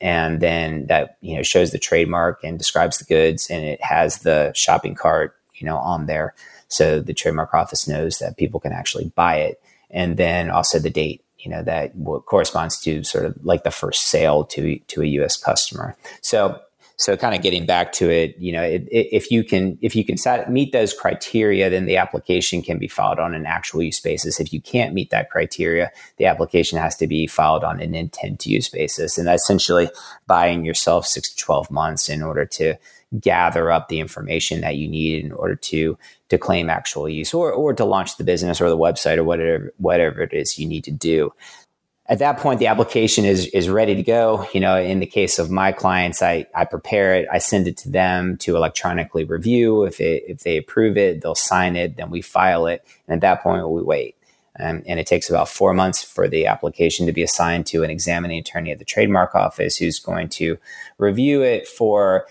and 0.02 0.42
then 0.42 0.88
that 0.88 1.18
you 1.22 1.36
know 1.36 1.44
shows 1.44 1.72
the 1.72 1.80
trademark 1.80 2.44
and 2.44 2.58
describes 2.58 2.98
the 2.98 3.06
goods 3.06 3.50
and 3.50 3.64
it 3.64 3.82
has 3.82 4.20
the 4.20 4.52
shopping 4.54 4.94
cart 4.96 5.36
you 5.56 5.66
know 5.66 5.78
on 5.78 6.06
there. 6.06 6.34
So 6.68 7.00
the 7.00 7.14
trademark 7.14 7.54
office 7.54 7.88
knows 7.88 8.20
that 8.20 8.38
people 8.38 8.60
can 8.60 8.74
actually 8.74 9.12
buy 9.16 9.38
it. 9.38 9.62
And 9.90 10.18
then 10.18 10.50
also 10.50 10.80
the 10.80 10.90
date 10.90 11.22
you 11.40 11.50
know 11.52 11.64
that 11.64 11.94
corresponds 12.26 12.80
to 12.82 13.04
sort 13.04 13.26
of 13.26 13.36
like 13.46 13.64
the 13.64 13.72
first 13.72 14.08
sale 14.08 14.44
to 14.46 14.80
to 14.88 15.02
a 15.02 15.06
US 15.22 15.38
customer. 15.38 15.96
So 16.22 16.60
so 16.98 17.18
kind 17.18 17.36
of 17.36 17.42
getting 17.42 17.66
back 17.66 17.92
to 17.94 18.10
it, 18.10 18.36
you 18.38 18.52
know, 18.52 18.64
it, 18.64 18.84
it, 18.90 19.08
if 19.12 19.30
you 19.30 19.44
can 19.44 19.78
if 19.82 19.96
you 19.96 20.06
can 20.06 20.18
sat, 20.18 20.52
meet 20.52 20.72
those 20.72 20.94
criteria, 20.94 21.70
then 21.70 21.86
the 21.86 21.98
application 21.98 22.62
can 22.62 22.78
be 22.78 22.88
filed 22.88 23.20
on 23.20 23.34
an 23.34 23.46
actual 23.46 23.84
use 23.84 24.00
basis. 24.00 24.40
If 24.40 24.54
you 24.54 24.62
can't 24.62 24.94
meet 24.94 25.10
that 25.10 25.30
criteria, 25.30 25.92
the 26.18 26.26
application 26.26 26.80
has 26.80 26.96
to 26.98 27.08
be 27.08 27.28
filed 27.28 27.64
on 27.64 27.82
an 27.82 27.96
intent 27.96 28.40
to 28.42 28.50
use 28.50 28.70
basis, 28.70 29.18
and 29.18 29.28
that's 29.28 29.44
essentially 29.44 29.90
buying 30.28 30.64
yourself 30.64 31.06
six 31.06 31.34
to 31.34 31.36
twelve 31.44 31.70
months 31.70 32.08
in 32.08 32.22
order 32.22 32.46
to 32.46 32.76
gather 33.20 33.72
up 33.72 33.88
the 33.88 34.00
information 34.00 34.62
that 34.62 34.76
you 34.76 34.88
need 34.88 35.24
in 35.24 35.32
order 35.32 35.56
to 35.56 35.98
to 36.30 36.38
claim 36.38 36.70
actual 36.70 37.08
use 37.08 37.34
or 37.34 37.52
or 37.52 37.74
to 37.74 37.86
launch 37.86 38.18
the 38.18 38.24
business 38.24 38.60
or 38.60 38.70
the 38.70 38.78
website 38.78 39.18
or 39.18 39.24
whatever 39.24 39.74
whatever 39.78 40.22
it 40.22 40.34
is 40.34 40.58
you 40.58 40.68
need 40.68 40.84
to 40.84 40.92
do 40.92 41.32
at 42.08 42.20
that 42.20 42.38
point 42.38 42.60
the 42.60 42.68
application 42.68 43.26
is 43.26 43.48
is 43.48 43.70
ready 43.70 43.96
to 43.96 44.04
go. 44.04 44.48
You 44.54 44.60
know 44.60 44.78
in 44.78 45.00
the 45.00 45.06
case 45.06 45.40
of 45.40 45.50
my 45.50 45.72
clients 45.72 46.22
i 46.22 46.46
i 46.54 46.66
prepare 46.66 47.16
it 47.16 47.28
i 47.32 47.38
send 47.38 47.68
it 47.68 47.78
to 47.78 47.90
them 47.90 48.38
to 48.38 48.56
electronically 48.56 49.24
review. 49.24 49.84
If 49.84 50.00
it 50.00 50.24
if 50.28 50.42
they 50.42 50.58
approve 50.58 50.98
it 50.98 51.22
they'll 51.22 51.36
sign 51.36 51.76
it 51.76 51.98
then 51.98 52.10
we 52.10 52.22
file 52.22 52.68
it. 52.68 52.86
And 53.08 53.16
at 53.16 53.22
that 53.22 53.44
point 53.44 53.70
we 53.70 53.82
wait. 53.82 54.16
Um, 54.58 54.84
and 54.88 55.02
it 55.02 55.08
takes 55.08 55.30
about 55.30 55.50
four 55.50 55.74
months 55.74 56.02
for 56.02 56.30
the 56.30 56.46
application 56.46 57.08
to 57.08 57.12
be 57.12 57.24
assigned 57.24 57.66
to 57.68 57.84
an 57.84 57.90
examining 57.90 58.40
attorney 58.40 58.72
at 58.72 58.80
the 58.80 58.86
trademark 58.86 59.36
office 59.36 59.76
who's 59.76 60.00
going 60.00 60.30
to 60.30 60.58
review 60.98 61.42
it 61.42 61.68
for 61.68 62.26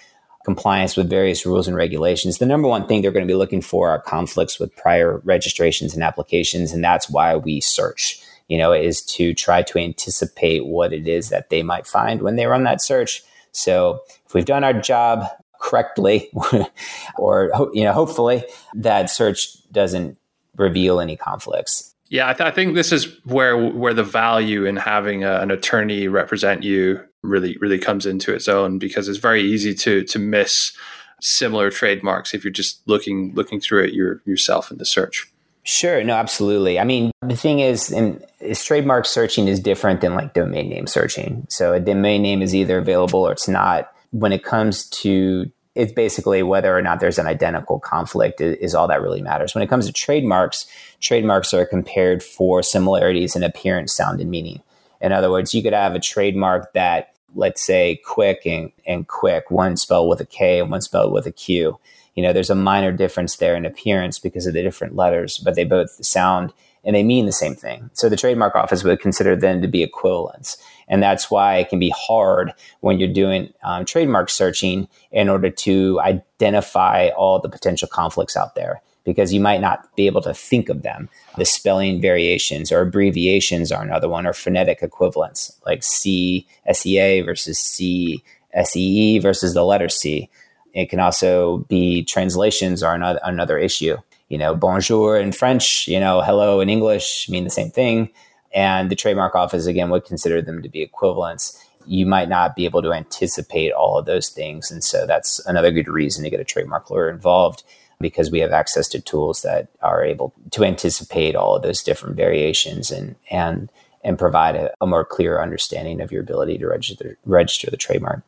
compliance 0.44 0.96
with 0.96 1.10
various 1.10 1.44
rules 1.44 1.68
and 1.68 1.76
regulations. 1.76 2.38
The 2.38 2.46
number 2.46 2.68
one 2.68 2.86
thing 2.86 3.02
they're 3.02 3.10
going 3.10 3.26
to 3.26 3.30
be 3.30 3.36
looking 3.36 3.60
for 3.60 3.90
are 3.90 4.00
conflicts 4.00 4.58
with 4.58 4.74
prior 4.76 5.18
registrations 5.24 5.94
and 5.94 6.02
applications, 6.02 6.72
and 6.72 6.82
that's 6.84 7.10
why 7.10 7.36
we 7.36 7.60
search 7.60 8.23
you 8.48 8.58
know, 8.58 8.72
is 8.72 9.02
to 9.02 9.34
try 9.34 9.62
to 9.62 9.78
anticipate 9.78 10.66
what 10.66 10.92
it 10.92 11.08
is 11.08 11.30
that 11.30 11.50
they 11.50 11.62
might 11.62 11.86
find 11.86 12.22
when 12.22 12.36
they 12.36 12.46
run 12.46 12.64
that 12.64 12.82
search. 12.82 13.22
So 13.52 14.00
if 14.26 14.34
we've 14.34 14.44
done 14.44 14.64
our 14.64 14.72
job 14.72 15.26
correctly, 15.60 16.30
or 17.18 17.50
you 17.72 17.84
know, 17.84 17.92
hopefully 17.92 18.44
that 18.74 19.10
search 19.10 19.48
doesn't 19.72 20.18
reveal 20.56 21.00
any 21.00 21.16
conflicts. 21.16 21.94
Yeah, 22.08 22.28
I, 22.28 22.34
th- 22.34 22.46
I 22.46 22.50
think 22.50 22.74
this 22.74 22.92
is 22.92 23.18
where 23.24 23.56
where 23.56 23.94
the 23.94 24.04
value 24.04 24.66
in 24.66 24.76
having 24.76 25.24
a, 25.24 25.40
an 25.40 25.50
attorney 25.50 26.06
represent 26.06 26.62
you 26.62 27.02
really 27.22 27.56
really 27.60 27.78
comes 27.78 28.04
into 28.04 28.34
its 28.34 28.46
own 28.46 28.78
because 28.78 29.08
it's 29.08 29.18
very 29.18 29.42
easy 29.42 29.74
to 29.74 30.04
to 30.04 30.18
miss 30.18 30.76
similar 31.20 31.70
trademarks 31.70 32.34
if 32.34 32.44
you're 32.44 32.52
just 32.52 32.86
looking 32.86 33.32
looking 33.34 33.58
through 33.58 33.84
it 33.84 33.94
your, 33.94 34.20
yourself 34.26 34.70
in 34.70 34.78
the 34.78 34.84
search. 34.84 35.26
Sure, 35.64 36.04
no, 36.04 36.14
absolutely. 36.14 36.78
I 36.78 36.84
mean, 36.84 37.10
the 37.22 37.36
thing 37.36 37.60
is, 37.60 37.90
in, 37.90 38.22
is 38.38 38.62
trademark 38.62 39.06
searching 39.06 39.48
is 39.48 39.58
different 39.58 40.02
than 40.02 40.14
like 40.14 40.34
domain 40.34 40.68
name 40.68 40.86
searching. 40.86 41.46
So 41.48 41.72
a 41.72 41.80
domain 41.80 42.20
name 42.20 42.42
is 42.42 42.54
either 42.54 42.78
available 42.78 43.26
or 43.26 43.32
it's 43.32 43.48
not. 43.48 43.90
When 44.10 44.30
it 44.30 44.44
comes 44.44 44.86
to 44.90 45.50
it's 45.74 45.92
basically 45.92 46.42
whether 46.42 46.76
or 46.76 46.82
not 46.82 47.00
there's 47.00 47.18
an 47.18 47.26
identical 47.26 47.80
conflict 47.80 48.40
is, 48.40 48.56
is, 48.58 48.74
all 48.74 48.86
that 48.86 49.02
really 49.02 49.20
matters. 49.20 49.54
When 49.54 49.62
it 49.62 49.68
comes 49.68 49.86
to 49.86 49.92
trademarks, 49.92 50.66
trademarks 51.00 51.52
are 51.52 51.66
compared 51.66 52.22
for 52.22 52.62
similarities 52.62 53.34
in 53.34 53.42
appearance, 53.42 53.92
sound, 53.92 54.20
and 54.20 54.30
meaning. 54.30 54.62
In 55.00 55.12
other 55.12 55.30
words, 55.30 55.52
you 55.52 55.62
could 55.62 55.72
have 55.72 55.94
a 55.94 56.00
trademark 56.00 56.72
that, 56.74 57.14
let's 57.34 57.60
say, 57.60 58.00
quick 58.04 58.42
and, 58.46 58.70
and 58.86 59.08
quick, 59.08 59.50
one 59.50 59.76
spelled 59.76 60.08
with 60.08 60.20
a 60.20 60.26
K 60.26 60.60
and 60.60 60.70
one 60.70 60.80
spelled 60.80 61.12
with 61.12 61.26
a 61.26 61.32
Q 61.32 61.78
you 62.14 62.22
know, 62.22 62.32
there's 62.32 62.50
a 62.50 62.54
minor 62.54 62.92
difference 62.92 63.36
there 63.36 63.56
in 63.56 63.66
appearance 63.66 64.18
because 64.18 64.46
of 64.46 64.54
the 64.54 64.62
different 64.62 64.96
letters, 64.96 65.38
but 65.38 65.54
they 65.54 65.64
both 65.64 66.04
sound 66.04 66.52
and 66.84 66.94
they 66.94 67.02
mean 67.02 67.26
the 67.26 67.32
same 67.32 67.54
thing. 67.54 67.90
So 67.94 68.08
the 68.08 68.16
trademark 68.16 68.54
office 68.54 68.84
would 68.84 69.00
consider 69.00 69.34
them 69.34 69.62
to 69.62 69.68
be 69.68 69.82
equivalents. 69.82 70.58
And 70.86 71.02
that's 71.02 71.30
why 71.30 71.56
it 71.56 71.70
can 71.70 71.78
be 71.78 71.94
hard 71.96 72.52
when 72.80 72.98
you're 72.98 73.12
doing 73.12 73.52
um, 73.62 73.84
trademark 73.84 74.28
searching 74.28 74.86
in 75.10 75.28
order 75.28 75.50
to 75.50 76.00
identify 76.00 77.08
all 77.16 77.40
the 77.40 77.48
potential 77.48 77.88
conflicts 77.88 78.36
out 78.36 78.54
there 78.54 78.82
because 79.04 79.32
you 79.32 79.40
might 79.40 79.60
not 79.60 79.94
be 79.96 80.06
able 80.06 80.22
to 80.22 80.34
think 80.34 80.68
of 80.68 80.82
them. 80.82 81.08
The 81.36 81.44
spelling 81.44 82.00
variations 82.00 82.72
or 82.72 82.80
abbreviations 82.80 83.70
are 83.70 83.82
another 83.82 84.08
one, 84.08 84.26
or 84.26 84.32
phonetic 84.32 84.82
equivalents 84.82 85.58
like 85.66 85.82
C 85.82 86.46
S 86.66 86.86
E 86.86 86.98
A 86.98 87.20
versus 87.20 87.58
C 87.58 88.22
S 88.52 88.76
E 88.76 88.80
E 88.80 89.18
versus 89.18 89.54
the 89.54 89.64
letter 89.64 89.88
C. 89.88 90.30
It 90.74 90.90
can 90.90 91.00
also 91.00 91.58
be 91.68 92.04
translations 92.04 92.82
are 92.82 92.94
another, 92.94 93.20
another 93.22 93.58
issue. 93.58 93.96
You 94.28 94.38
know, 94.38 94.54
bonjour 94.54 95.16
in 95.16 95.32
French, 95.32 95.86
you 95.86 96.00
know, 96.00 96.20
hello 96.20 96.60
in 96.60 96.68
English 96.68 97.28
mean 97.28 97.44
the 97.44 97.50
same 97.50 97.70
thing. 97.70 98.10
And 98.52 98.90
the 98.90 98.96
trademark 98.96 99.34
office, 99.34 99.66
again, 99.66 99.90
would 99.90 100.04
consider 100.04 100.42
them 100.42 100.62
to 100.62 100.68
be 100.68 100.82
equivalents. 100.82 101.64
You 101.86 102.06
might 102.06 102.28
not 102.28 102.56
be 102.56 102.64
able 102.64 102.82
to 102.82 102.92
anticipate 102.92 103.72
all 103.72 103.98
of 103.98 104.06
those 104.06 104.28
things. 104.28 104.70
And 104.70 104.82
so 104.82 105.06
that's 105.06 105.44
another 105.46 105.70
good 105.70 105.88
reason 105.88 106.24
to 106.24 106.30
get 106.30 106.40
a 106.40 106.44
trademark 106.44 106.90
lawyer 106.90 107.10
involved 107.10 107.62
because 108.00 108.30
we 108.30 108.40
have 108.40 108.52
access 108.52 108.88
to 108.88 109.00
tools 109.00 109.42
that 109.42 109.68
are 109.82 110.04
able 110.04 110.32
to 110.52 110.64
anticipate 110.64 111.36
all 111.36 111.56
of 111.56 111.62
those 111.62 111.82
different 111.82 112.16
variations 112.16 112.90
and, 112.90 113.16
and, 113.30 113.70
and 114.02 114.18
provide 114.18 114.56
a, 114.56 114.72
a 114.80 114.86
more 114.86 115.04
clear 115.04 115.40
understanding 115.40 116.00
of 116.00 116.10
your 116.10 116.22
ability 116.22 116.58
to 116.58 116.66
register, 116.66 117.18
register 117.24 117.70
the 117.70 117.76
trademark. 117.76 118.22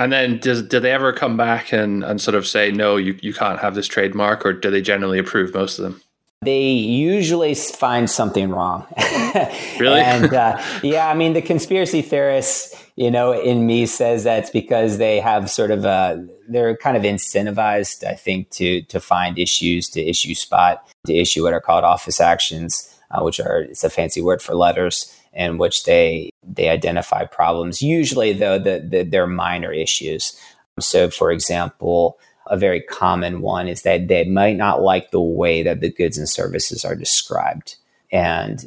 And 0.00 0.10
then 0.10 0.38
does 0.38 0.62
do 0.62 0.80
they 0.80 0.92
ever 0.92 1.12
come 1.12 1.36
back 1.36 1.74
and, 1.74 2.02
and 2.02 2.22
sort 2.22 2.34
of 2.34 2.46
say, 2.46 2.72
no, 2.72 2.96
you, 2.96 3.18
you 3.20 3.34
can't 3.34 3.60
have 3.60 3.74
this 3.74 3.86
trademark, 3.86 4.46
or 4.46 4.54
do 4.54 4.70
they 4.70 4.80
generally 4.80 5.18
approve 5.18 5.52
most 5.52 5.78
of 5.78 5.82
them? 5.82 6.00
They 6.42 6.70
usually 6.70 7.54
find 7.54 8.08
something 8.08 8.48
wrong. 8.48 8.86
really? 9.78 10.00
and 10.00 10.32
uh, 10.32 10.58
yeah, 10.82 11.10
I 11.10 11.14
mean, 11.14 11.34
the 11.34 11.42
conspiracy 11.42 12.00
theorists, 12.00 12.82
you 12.96 13.10
know, 13.10 13.38
in 13.38 13.66
me 13.66 13.84
says 13.84 14.24
that's 14.24 14.48
because 14.48 14.96
they 14.96 15.20
have 15.20 15.50
sort 15.50 15.70
of 15.70 15.84
a, 15.84 16.26
they're 16.48 16.78
kind 16.78 16.96
of 16.96 17.02
incentivized, 17.02 18.02
I 18.02 18.14
think, 18.14 18.48
to 18.52 18.80
to 18.84 19.00
find 19.00 19.38
issues, 19.38 19.90
to 19.90 20.00
issue 20.00 20.34
spot, 20.34 20.82
to 21.04 21.14
issue 21.14 21.42
what 21.42 21.52
are 21.52 21.60
called 21.60 21.84
office 21.84 22.22
actions, 22.22 22.90
uh, 23.10 23.22
which 23.22 23.38
are 23.38 23.64
it's 23.64 23.84
a 23.84 23.90
fancy 23.90 24.22
word 24.22 24.40
for 24.40 24.54
letters 24.54 25.14
in 25.32 25.58
which 25.58 25.84
they 25.84 26.30
they 26.42 26.68
identify 26.68 27.24
problems. 27.24 27.82
Usually, 27.82 28.32
though, 28.32 28.58
the, 28.58 28.86
the, 28.88 29.02
they're 29.02 29.26
minor 29.26 29.72
issues. 29.72 30.38
So, 30.78 31.10
for 31.10 31.30
example, 31.30 32.18
a 32.46 32.56
very 32.56 32.80
common 32.80 33.40
one 33.42 33.68
is 33.68 33.82
that 33.82 34.08
they 34.08 34.24
might 34.24 34.56
not 34.56 34.82
like 34.82 35.10
the 35.10 35.20
way 35.20 35.62
that 35.62 35.80
the 35.80 35.90
goods 35.90 36.18
and 36.18 36.28
services 36.28 36.84
are 36.84 36.96
described, 36.96 37.76
and 38.10 38.64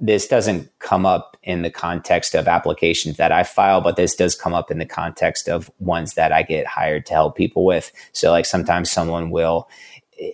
this 0.00 0.28
doesn't 0.28 0.70
come 0.80 1.06
up 1.06 1.36
in 1.42 1.62
the 1.62 1.70
context 1.70 2.34
of 2.34 2.48
applications 2.48 3.16
that 3.16 3.32
I 3.32 3.42
file, 3.42 3.80
but 3.80 3.96
this 3.96 4.14
does 4.14 4.34
come 4.34 4.52
up 4.52 4.70
in 4.70 4.78
the 4.78 4.86
context 4.86 5.48
of 5.48 5.70
ones 5.78 6.14
that 6.14 6.32
I 6.32 6.42
get 6.42 6.66
hired 6.66 7.06
to 7.06 7.12
help 7.12 7.36
people 7.36 7.64
with. 7.64 7.90
So, 8.12 8.30
like 8.30 8.46
sometimes 8.46 8.90
someone 8.90 9.30
will 9.30 9.68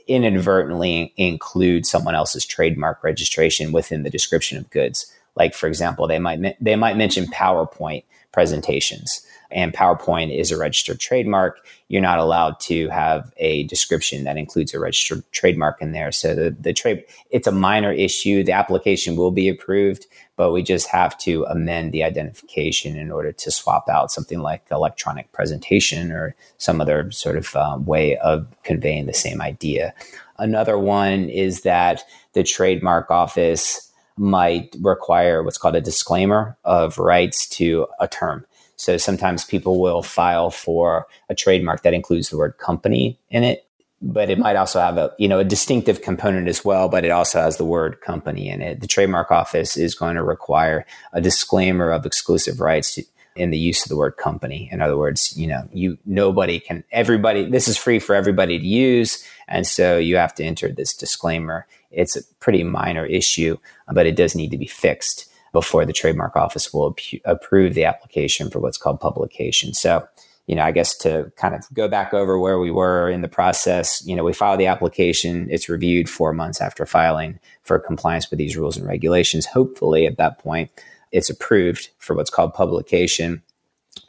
inadvertently 0.06 1.12
include 1.16 1.86
someone 1.86 2.14
else's 2.14 2.44
trademark 2.44 3.02
registration 3.02 3.72
within 3.72 4.02
the 4.02 4.10
description 4.10 4.58
of 4.58 4.68
goods. 4.70 5.12
Like 5.36 5.54
for 5.54 5.66
example, 5.66 6.06
they 6.06 6.18
might 6.18 6.56
they 6.60 6.76
might 6.76 6.96
mention 6.96 7.26
PowerPoint 7.26 8.04
presentations, 8.32 9.26
and 9.50 9.72
PowerPoint 9.72 10.36
is 10.36 10.52
a 10.52 10.58
registered 10.58 11.00
trademark. 11.00 11.58
You're 11.88 12.02
not 12.02 12.20
allowed 12.20 12.60
to 12.60 12.88
have 12.88 13.32
a 13.36 13.64
description 13.64 14.24
that 14.24 14.36
includes 14.36 14.72
a 14.72 14.78
registered 14.78 15.24
trademark 15.32 15.82
in 15.82 15.92
there. 15.92 16.12
So 16.12 16.34
the, 16.34 16.50
the 16.50 16.72
trade 16.72 17.04
it's 17.30 17.46
a 17.46 17.52
minor 17.52 17.92
issue. 17.92 18.44
The 18.44 18.52
application 18.52 19.16
will 19.16 19.30
be 19.30 19.48
approved, 19.48 20.06
but 20.36 20.52
we 20.52 20.62
just 20.62 20.88
have 20.88 21.18
to 21.18 21.44
amend 21.44 21.92
the 21.92 22.04
identification 22.04 22.96
in 22.96 23.10
order 23.10 23.32
to 23.32 23.50
swap 23.50 23.88
out 23.88 24.12
something 24.12 24.40
like 24.40 24.62
electronic 24.70 25.32
presentation 25.32 26.12
or 26.12 26.34
some 26.58 26.80
other 26.80 27.10
sort 27.10 27.36
of 27.36 27.54
um, 27.56 27.84
way 27.84 28.16
of 28.18 28.46
conveying 28.62 29.06
the 29.06 29.14
same 29.14 29.40
idea. 29.40 29.94
Another 30.38 30.78
one 30.78 31.28
is 31.28 31.62
that 31.62 32.02
the 32.32 32.42
trademark 32.42 33.10
office 33.10 33.89
might 34.16 34.77
require 34.81 35.42
what's 35.42 35.58
called 35.58 35.77
a 35.77 35.81
disclaimer 35.81 36.56
of 36.65 36.98
rights 36.98 37.48
to 37.48 37.87
a 38.00 38.08
term. 38.08 38.44
So 38.77 38.96
sometimes 38.96 39.44
people 39.44 39.81
will 39.81 40.02
file 40.02 40.50
for 40.50 41.06
a 41.29 41.35
trademark 41.35 41.83
that 41.83 41.92
includes 41.92 42.31
the 42.31 42.38
word 42.38 42.56
company 42.56 43.19
in 43.29 43.44
it, 43.44 43.67
but 44.00 44.31
it 44.31 44.38
might 44.38 44.56
also 44.56 44.81
have 44.81 44.96
a 44.96 45.13
you 45.19 45.29
know 45.29 45.38
a 45.38 45.44
distinctive 45.44 46.00
component 46.00 46.48
as 46.48 46.65
well, 46.65 46.88
but 46.88 47.04
it 47.04 47.11
also 47.11 47.40
has 47.40 47.58
the 47.58 47.65
word 47.65 48.00
company 48.00 48.48
in 48.48 48.63
it. 48.63 48.81
The 48.81 48.87
trademark 48.87 49.31
office 49.31 49.77
is 49.77 49.94
going 49.94 50.17
to 50.17 50.23
require 50.23 50.87
a 51.13 51.21
disclaimer 51.21 51.90
of 51.90 52.06
exclusive 52.06 52.61
rights 52.61 52.94
to, 52.94 53.04
in 53.37 53.50
the 53.50 53.58
use 53.58 53.85
of 53.85 53.90
the 53.90 53.96
word 53.96 54.17
company. 54.17 54.69
In 54.73 54.81
other 54.81 54.96
words, 54.96 55.37
you 55.37 55.46
know, 55.46 55.69
you 55.73 55.98
nobody 56.06 56.58
can 56.58 56.83
everybody 56.90 57.44
this 57.44 57.69
is 57.69 57.77
free 57.77 57.98
for 57.98 58.15
everybody 58.15 58.58
to 58.58 58.67
use, 58.67 59.23
and 59.46 59.67
so 59.67 59.98
you 59.98 60.17
have 60.17 60.35
to 60.37 60.44
enter 60.44 60.73
this 60.73 60.94
disclaimer 60.94 61.67
it's 61.90 62.16
a 62.16 62.22
pretty 62.40 62.64
minor 62.64 63.04
issue, 63.06 63.56
uh, 63.88 63.92
but 63.92 64.06
it 64.06 64.16
does 64.16 64.34
need 64.34 64.50
to 64.50 64.58
be 64.58 64.66
fixed. 64.66 65.26
before 65.52 65.84
the 65.84 65.92
trademark 65.92 66.36
office 66.36 66.72
will 66.72 66.94
ap- 66.96 67.20
approve 67.24 67.74
the 67.74 67.84
application 67.84 68.50
for 68.50 68.60
what's 68.60 68.78
called 68.78 69.00
publication. 69.00 69.74
So, 69.74 70.06
you 70.46 70.54
know, 70.54 70.62
I 70.62 70.70
guess 70.70 70.96
to 70.98 71.32
kind 71.36 71.54
of 71.54 71.64
go 71.74 71.88
back 71.88 72.14
over 72.14 72.38
where 72.38 72.58
we 72.58 72.70
were 72.70 73.10
in 73.10 73.20
the 73.20 73.28
process, 73.28 74.00
you 74.06 74.14
know, 74.14 74.24
we 74.24 74.32
file 74.32 74.56
the 74.56 74.66
application, 74.66 75.48
it's 75.50 75.68
reviewed 75.68 76.08
four 76.08 76.32
months 76.32 76.60
after 76.60 76.86
filing 76.86 77.38
for 77.62 77.78
compliance 77.80 78.30
with 78.30 78.38
these 78.38 78.56
rules 78.56 78.76
and 78.76 78.86
regulations. 78.86 79.46
Hopefully, 79.46 80.06
at 80.06 80.18
that 80.18 80.38
point, 80.38 80.70
it's 81.12 81.30
approved 81.30 81.90
for 81.98 82.14
what's 82.14 82.30
called 82.30 82.54
publication. 82.54 83.42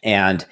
And 0.03 0.45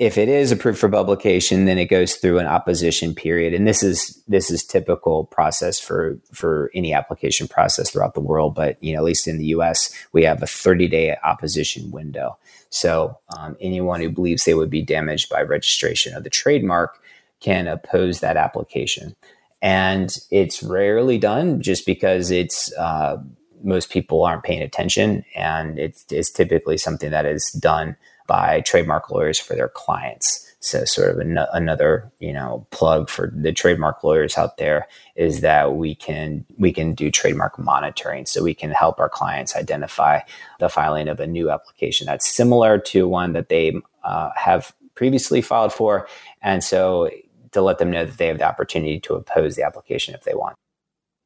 if 0.00 0.16
it 0.16 0.30
is 0.30 0.50
approved 0.50 0.78
for 0.78 0.88
publication, 0.88 1.66
then 1.66 1.76
it 1.76 1.90
goes 1.90 2.14
through 2.14 2.38
an 2.38 2.46
opposition 2.46 3.14
period, 3.14 3.52
and 3.52 3.68
this 3.68 3.82
is 3.82 4.18
this 4.26 4.50
is 4.50 4.64
typical 4.64 5.26
process 5.26 5.78
for 5.78 6.18
for 6.32 6.70
any 6.74 6.94
application 6.94 7.46
process 7.46 7.90
throughout 7.90 8.14
the 8.14 8.20
world. 8.20 8.54
But 8.54 8.82
you 8.82 8.94
know, 8.94 9.00
at 9.00 9.04
least 9.04 9.28
in 9.28 9.36
the 9.36 9.44
U.S., 9.46 9.92
we 10.14 10.24
have 10.24 10.42
a 10.42 10.46
30 10.46 10.88
day 10.88 11.18
opposition 11.22 11.90
window. 11.90 12.38
So 12.70 13.18
um, 13.36 13.58
anyone 13.60 14.00
who 14.00 14.08
believes 14.08 14.46
they 14.46 14.54
would 14.54 14.70
be 14.70 14.80
damaged 14.80 15.28
by 15.28 15.42
registration 15.42 16.16
of 16.16 16.24
the 16.24 16.30
trademark 16.30 16.98
can 17.40 17.66
oppose 17.68 18.20
that 18.20 18.38
application, 18.38 19.14
and 19.60 20.16
it's 20.30 20.62
rarely 20.62 21.18
done 21.18 21.60
just 21.60 21.84
because 21.84 22.30
it's 22.30 22.72
uh, 22.78 23.18
most 23.62 23.90
people 23.90 24.24
aren't 24.24 24.44
paying 24.44 24.62
attention, 24.62 25.26
and 25.36 25.78
it's, 25.78 26.06
it's 26.10 26.30
typically 26.30 26.78
something 26.78 27.10
that 27.10 27.26
is 27.26 27.50
done 27.50 27.96
by 28.30 28.60
trademark 28.60 29.10
lawyers 29.10 29.40
for 29.40 29.56
their 29.56 29.68
clients. 29.68 30.46
So, 30.60 30.84
sort 30.84 31.10
of 31.10 31.18
an- 31.18 31.46
another, 31.52 32.12
you 32.20 32.32
know, 32.32 32.64
plug 32.70 33.08
for 33.08 33.32
the 33.34 33.50
trademark 33.50 34.04
lawyers 34.04 34.38
out 34.38 34.56
there 34.56 34.86
is 35.16 35.40
that 35.40 35.74
we 35.74 35.96
can 35.96 36.46
we 36.56 36.72
can 36.72 36.94
do 36.94 37.10
trademark 37.10 37.58
monitoring, 37.58 38.26
so 38.26 38.44
we 38.44 38.54
can 38.54 38.70
help 38.70 39.00
our 39.00 39.08
clients 39.08 39.56
identify 39.56 40.20
the 40.60 40.68
filing 40.68 41.08
of 41.08 41.18
a 41.18 41.26
new 41.26 41.50
application 41.50 42.06
that's 42.06 42.30
similar 42.30 42.78
to 42.78 43.08
one 43.08 43.32
that 43.32 43.48
they 43.48 43.82
uh, 44.04 44.30
have 44.36 44.72
previously 44.94 45.42
filed 45.42 45.72
for, 45.72 46.06
and 46.40 46.62
so 46.62 47.10
to 47.50 47.60
let 47.60 47.78
them 47.78 47.90
know 47.90 48.04
that 48.04 48.18
they 48.18 48.28
have 48.28 48.38
the 48.38 48.46
opportunity 48.46 49.00
to 49.00 49.14
oppose 49.14 49.56
the 49.56 49.64
application 49.64 50.14
if 50.14 50.22
they 50.22 50.34
want. 50.34 50.54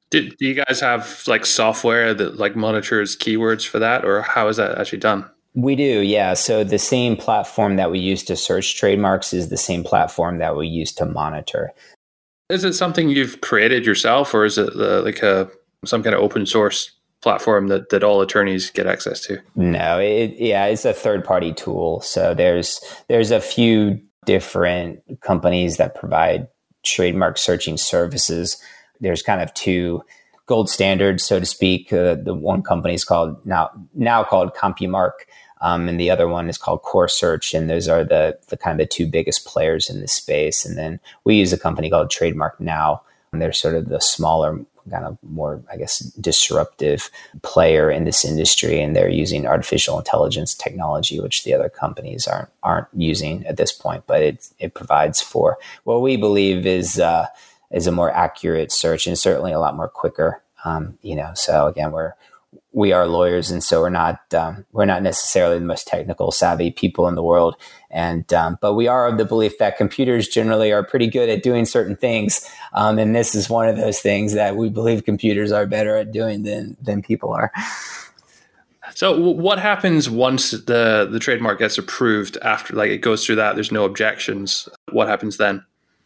Do, 0.09 0.31
do 0.31 0.47
you 0.47 0.55
guys 0.55 0.81
have 0.81 1.23
like 1.27 1.45
software 1.45 2.15
that 2.15 2.39
like 2.39 2.57
monitors 2.57 3.15
keywords 3.15 3.67
for 3.67 3.79
that, 3.81 4.07
or 4.07 4.23
how 4.23 4.49
is 4.49 4.57
that 4.57 4.79
actually 4.79 5.01
done? 5.01 5.29
We 5.55 5.77
do, 5.77 6.03
yeah. 6.03 6.35
So 6.35 6.65
the 6.65 6.79
same 6.79 7.17
platform 7.17 7.77
that 7.77 7.91
we 7.91 8.01
use 8.01 8.25
to 8.25 8.37
search 8.37 8.77
trademarks 8.77 9.33
is 9.33 9.49
the 9.49 9.57
same 9.57 9.85
platform 9.85 10.39
that 10.39 10.57
we 10.57 10.67
use 10.67 10.93
to 10.95 11.07
monitor. 11.07 11.73
Is 12.51 12.65
it 12.65 12.73
something 12.75 13.09
you've 13.09 13.41
created 13.41 13.87
yourself, 13.87 14.35
or 14.35 14.45
is 14.45 14.59
it 14.59 14.75
uh, 14.75 15.03
like 15.03 15.23
a 15.23 15.49
some 15.85 16.03
kind 16.03 16.15
of 16.15 16.23
open 16.23 16.47
source 16.47 16.91
platform 17.23 17.69
that, 17.69 17.89
that 17.91 18.05
all 18.05 18.21
attorneys 18.21 18.71
get 18.71 18.87
access 18.87 19.21
to? 19.23 19.39
No, 19.57 19.99
it, 19.99 20.35
yeah, 20.39 20.67
it's 20.67 20.85
a 20.85 20.93
third 20.93 21.25
party 21.25 21.53
tool. 21.53 22.01
So 22.03 22.35
there's 22.35 22.81
there's 23.09 23.31
a 23.31 23.41
few 23.41 24.01
different 24.27 25.01
companies 25.21 25.77
that 25.77 25.95
provide 25.95 26.49
trademark 26.85 27.39
searching 27.39 27.77
services. 27.77 28.57
There's 29.01 29.23
kind 29.23 29.41
of 29.41 29.53
two 29.55 30.03
gold 30.47 30.69
standards, 30.69 31.25
so 31.25 31.41
to 31.41 31.47
speak. 31.47 31.93
Uh, 31.93 32.17
the 32.17 32.35
one 32.35 32.63
company 32.63 32.95
is 32.95 33.05
called 33.05 33.45
now 33.47 33.71
now 33.95 34.23
called 34.23 34.55
CompuMark, 34.55 35.13
um, 35.65 35.89
and 35.89 35.99
the 35.99 36.11
other 36.11 36.29
one 36.29 36.51
is 36.51 36.59
called 36.59 36.83
Corsearch, 36.83 37.55
and 37.55 37.71
those 37.71 37.89
are 37.89 38.05
the 38.05 38.39
the 38.49 38.57
kind 38.57 38.79
of 38.79 38.85
the 38.85 38.95
two 38.95 39.07
biggest 39.07 39.47
players 39.47 39.89
in 39.89 40.01
this 40.01 40.13
space. 40.13 40.67
And 40.67 40.77
then 40.77 41.01
we 41.25 41.37
use 41.37 41.55
a 41.55 41.59
company 41.59 41.89
called 41.89 42.11
TrademarkNow, 42.11 43.01
and 43.33 43.41
they're 43.41 43.55
sort 43.55 43.75
of 43.75 43.89
the 43.89 43.99
smaller, 43.99 44.61
kind 44.91 45.07
of 45.07 45.17
more, 45.23 45.63
I 45.73 45.79
guess, 45.79 46.01
disruptive 46.21 47.11
player 47.41 47.91
in 47.91 48.05
this 48.05 48.27
industry, 48.27 48.79
and 48.79 48.95
they're 48.95 49.09
using 49.09 49.47
artificial 49.47 49.97
intelligence 49.97 50.55
technology, 50.55 51.19
which 51.19 51.45
the 51.45 51.55
other 51.55 51.71
companies 51.71 52.29
aren't 52.29 52.51
aren't 52.63 52.89
using 52.95 53.47
at 53.47 53.57
this 53.57 53.73
point. 53.73 54.05
But 54.07 54.23
it 54.23 54.49
it 54.59 54.75
provides 54.75 55.23
for 55.23 55.57
what 55.85 56.03
we 56.03 56.19
believe 56.19 56.67
is 56.67 57.01
uh, 57.01 57.29
is 57.71 57.87
a 57.87 57.93
more 57.93 58.11
accurate 58.11 58.71
search 58.71 59.07
and 59.07 59.19
certainly 59.19 59.53
a 59.53 59.61
lot 59.61 59.77
more 59.77 59.89
quicker. 59.89 60.43
Um, 60.67 60.99
you 61.01 61.17
know, 61.17 61.33
so 61.35 61.69
again, 61.69 61.91
we're 61.91 62.13
we 62.73 62.93
are 62.93 63.07
lawyers, 63.07 63.51
and 63.51 63.63
so 63.63 63.81
we're 63.81 63.91
not 63.91 64.21
um, 64.35 64.67
we're 64.73 64.85
not 64.85 65.03
necessarily 65.03 65.59
the 65.59 65.65
most 65.65 65.87
technical 65.87 66.33
savvy 66.33 66.71
people 66.71 67.07
in 67.09 67.15
the 67.15 67.23
world. 67.23 67.57
And 67.91 68.31
um, 68.33 68.59
but 68.61 68.75
we 68.75 68.89
are 68.89 69.07
of 69.07 69.19
the 69.19 69.25
belief 69.25 69.59
that 69.59 69.77
computers 69.77 70.29
generally 70.29 70.73
are 70.73 70.83
pretty 70.83 71.07
good 71.07 71.29
at 71.29 71.43
doing 71.43 71.67
certain 71.67 71.97
things, 71.97 72.49
um, 72.73 72.99
and 72.99 73.15
this 73.15 73.35
is 73.35 73.49
one 73.49 73.69
of 73.69 73.77
those 73.77 74.01
things 74.01 74.35
that 74.35 74.57
we 74.57 74.69
believe 74.69 75.05
computers 75.05 75.53
are 75.53 75.67
better 75.67 75.97
at 75.97 76.13
doing 76.13 76.43
than 76.43 76.77
than 76.83 77.03
people 77.03 77.33
are. 77.33 77.53
So 78.95 79.19
what 79.19 79.59
happens 79.59 80.09
once 80.09 80.53
the 80.53 81.09
the 81.11 81.19
trademark 81.19 81.59
gets 81.59 81.79
approved 81.79 82.37
after 82.43 82.75
like 82.75 82.91
it 82.91 82.99
goes 82.99 83.25
through 83.25 83.37
that 83.37 83.57
there's 83.57 83.73
no 83.73 83.85
objections 83.85 84.69
what 84.93 85.09
happens 85.09 85.37
then 85.37 85.65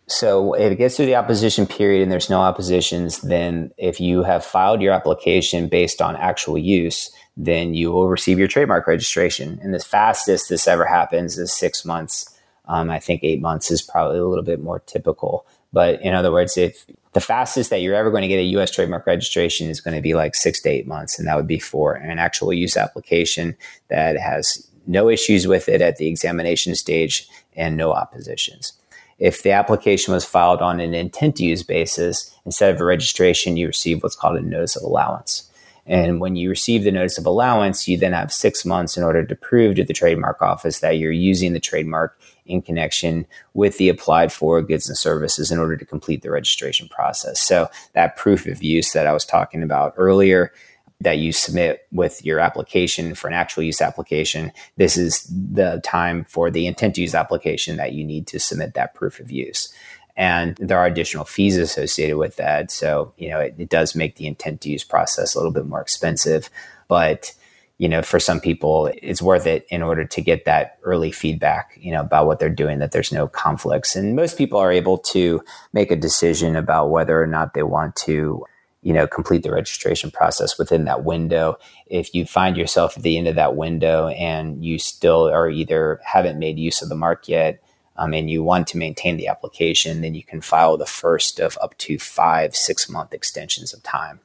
so 0.09 0.55
if 0.55 0.73
it 0.73 0.77
gets 0.77 0.97
through 0.97 1.07
the 1.07 1.17
opposition 1.17 1.67
period 1.67 2.03
and 2.03 2.11
there's 2.11 2.31
no 2.31 2.41
oppositions, 2.41 3.21
then 3.21 3.73
if 3.77 4.01
you 4.01 4.23
have 4.23 4.45
filed 4.45 4.81
your 4.81 4.93
application 4.93 5.69
based 5.69 6.01
on 6.01 6.17
actual 6.17 6.57
use, 6.57 7.11
then 7.37 7.75
you 7.75 7.93
will 7.93 8.09
receive 8.09 8.39
your 8.39 8.49
trademark 8.49 8.87
registration. 8.87 9.59
And 9.63 9.75
the 9.75 9.79
fastest 9.79 10.49
this 10.49 10.67
ever 10.67 10.87
happens 10.87 11.39
is 11.39 11.53
six 11.53 11.85
months. 11.85 12.35
Um, 12.67 12.91
I 12.91 12.99
think 12.99 13.23
eight 13.23 13.41
months 13.41 13.71
is 13.71 13.83
probably 13.83 14.19
a 14.19 14.27
little 14.27 14.45
bit 14.45 14.61
more 14.61 14.81
typical. 14.81 15.47
But 15.75 16.01
in 16.01 16.15
other 16.15 16.33
words, 16.33 16.57
if 16.57 16.87
the 17.13 17.21
fastest 17.21 17.69
that 17.69 17.83
you're 17.83 17.95
ever 17.95 18.11
going 18.11 18.23
to 18.23 18.29
get 18.29 18.39
a 18.39 18.59
US 18.59 18.71
trademark 18.71 19.07
registration 19.07 19.69
is 19.69 19.81
going 19.81 19.95
to 19.95 20.03
be 20.03 20.15
like 20.15 20.35
six 20.35 20.61
to 20.63 20.71
eight 20.71 20.87
months, 20.87 21.19
and 21.19 21.29
that 21.29 21.37
would 21.37 21.47
be 21.47 21.59
for 21.59 21.95
an 21.95 22.19
actual 22.19 22.53
use 22.53 22.79
application 22.79 23.57
that 23.89 24.17
has 24.17 24.67
no 24.87 25.11
issues 25.11 25.47
with 25.47 25.69
it 25.69 25.83
at 25.83 25.99
the 25.99 26.09
examination 26.09 26.75
stage 26.75 27.29
and 27.55 27.77
no 27.77 27.93
oppositions 27.93 28.73
if 29.19 29.43
the 29.43 29.51
application 29.51 30.15
was 30.15 30.25
filed 30.25 30.63
on 30.63 30.81
an 30.81 30.95
intent 30.95 31.37
to 31.37 31.45
use 31.45 31.63
basis, 31.63 32.35
instead 32.45 32.75
of 32.75 32.81
a 32.81 32.85
registration, 32.85 33.57
you 33.57 33.67
receive 33.67 34.03
what's 34.03 34.17
called 34.17 34.37
a 34.37 34.43
notice 34.43 34.77
of 34.77 34.83
allowance. 34.83 35.45
And 35.89 36.21
when 36.21 36.37
you 36.37 36.51
receive 36.51 36.85
the 36.85 36.93
notice 36.93 37.17
of 37.17 37.25
allowance, 37.25 37.89
you 37.89 37.97
then 37.97 38.13
have 38.13 38.31
six 38.31 38.65
months 38.67 38.99
in 38.99 39.03
order 39.03 39.25
to 39.25 39.35
prove 39.35 39.77
to 39.77 39.85
the 39.85 39.95
trademark 39.95 40.43
office 40.43 40.81
that 40.81 40.99
you're 40.99 41.11
using 41.11 41.55
the 41.55 41.61
trademark 41.61 42.21
in 42.45 42.61
connection 42.61 43.27
with 43.55 43.79
the 43.79 43.89
applied 43.89 44.31
for 44.31 44.61
goods 44.61 44.89
and 44.89 44.99
services 44.99 45.51
in 45.51 45.59
order 45.59 45.77
to 45.77 45.87
complete 45.87 46.23
the 46.23 46.31
registration 46.31 46.89
process. 46.89 47.41
So 47.41 47.71
that 47.95 48.17
proof 48.17 48.47
of 48.47 48.63
use 48.63 48.93
that 48.93 49.07
I 49.07 49.13
was 49.13 49.25
talking 49.25 49.63
about 49.63 49.95
earlier 49.97 50.53
that 51.01 51.19
you 51.19 51.33
submit 51.33 51.87
with 51.93 52.25
your 52.25 52.41
application 52.41 53.15
for 53.15 53.29
an 53.29 53.35
actual 53.35 53.63
use 53.63 53.81
application, 53.81 54.53
this 54.77 54.97
is 54.97 55.23
the 55.31 55.81
time 55.85 56.25
for 56.25 56.51
the 56.51 56.67
intent 56.67 56.97
to 56.97 57.01
use 57.01 57.15
application 57.15 57.77
that 57.77 57.93
you 57.93 58.05
need 58.05 58.27
to 58.27 58.41
submit 58.41 58.75
that 58.75 58.95
proof 58.95 59.21
of 59.21 59.31
use. 59.31 59.73
And 60.17 60.57
there 60.57 60.79
are 60.79 60.87
additional 60.87 61.25
fees 61.25 61.57
associated 61.57 62.17
with 62.17 62.37
that. 62.37 62.73
So, 62.73 63.13
you 63.17 63.29
know, 63.29 63.39
it, 63.39 63.55
it 63.57 63.69
does 63.69 63.95
make 63.95 64.17
the 64.17 64.27
intent 64.27 64.61
to 64.63 64.71
use 64.71 64.83
process 64.83 65.35
a 65.35 65.39
little 65.39 65.53
bit 65.53 65.67
more 65.67 65.81
expensive. 65.81 66.51
But, 66.89 67.33
you 67.79 67.89
know, 67.89 68.03
for 68.03 68.19
some 68.19 68.41
people, 68.41 68.91
it's 69.01 69.23
worth 69.23 69.47
it 69.47 69.65
in 69.71 69.81
order 69.81 70.05
to 70.05 70.21
get 70.21 70.47
that 70.47 70.81
early 70.83 71.13
feedback, 71.13 71.79
you 71.81 71.93
know, 71.93 72.01
about 72.01 72.27
what 72.27 72.41
they're 72.41 72.51
doing, 72.51 72.81
that 72.81 72.91
there's 72.91 73.13
no 73.13 73.29
conflicts. 73.29 73.95
And 73.95 74.17
most 74.17 74.37
people 74.37 74.59
are 74.59 74.73
able 74.73 74.99
to 74.99 75.41
make 75.73 75.93
a 75.93 75.97
decision 75.97 76.57
about 76.57 76.91
whether 76.91 77.23
or 77.23 77.29
not 77.29 77.55
they 77.55 77.63
want 77.63 77.95
to 77.97 78.45
you 78.83 78.93
know 78.93 79.07
complete 79.07 79.43
the 79.43 79.51
registration 79.51 80.11
process 80.11 80.59
within 80.59 80.85
that 80.85 81.05
window. 81.05 81.59
If 81.87 82.15
you 82.15 82.25
find 82.25 82.57
yourself 82.57 82.97
at 82.97 83.03
the 83.03 83.19
end 83.19 83.29
of 83.29 83.37
that 83.37 83.57
window 83.57 84.09
and 84.09 84.65
you 84.65 84.79
still 84.79 85.29
are 85.29 85.49
either 85.51 86.01
haven't 86.05 86.39
made 86.39 86.59
use 86.59 86.83
of 86.83 86.89
the 86.89 86.95
mark 86.95 87.29
yet 87.29 87.63
um, 87.97 88.15
and 88.15 88.31
you 88.31 88.43
want 88.43 88.69
to 88.69 88.79
maintain 88.79 89.17
the 89.17 89.29
application 89.29 90.01
then 90.01 90.15
you 90.15 90.23
can 90.23 90.41
file 90.41 90.77
the 90.77 90.87
first 90.87 91.41
of 91.41 91.59
up 91.61 91.77
to 91.79 91.99
five 91.99 92.55
six 92.55 92.89
month 92.89 93.13
extensions 93.13 93.75
of 93.75 93.83
time. 93.83 94.21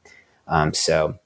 Um, 0.47 0.73
so 0.73 1.17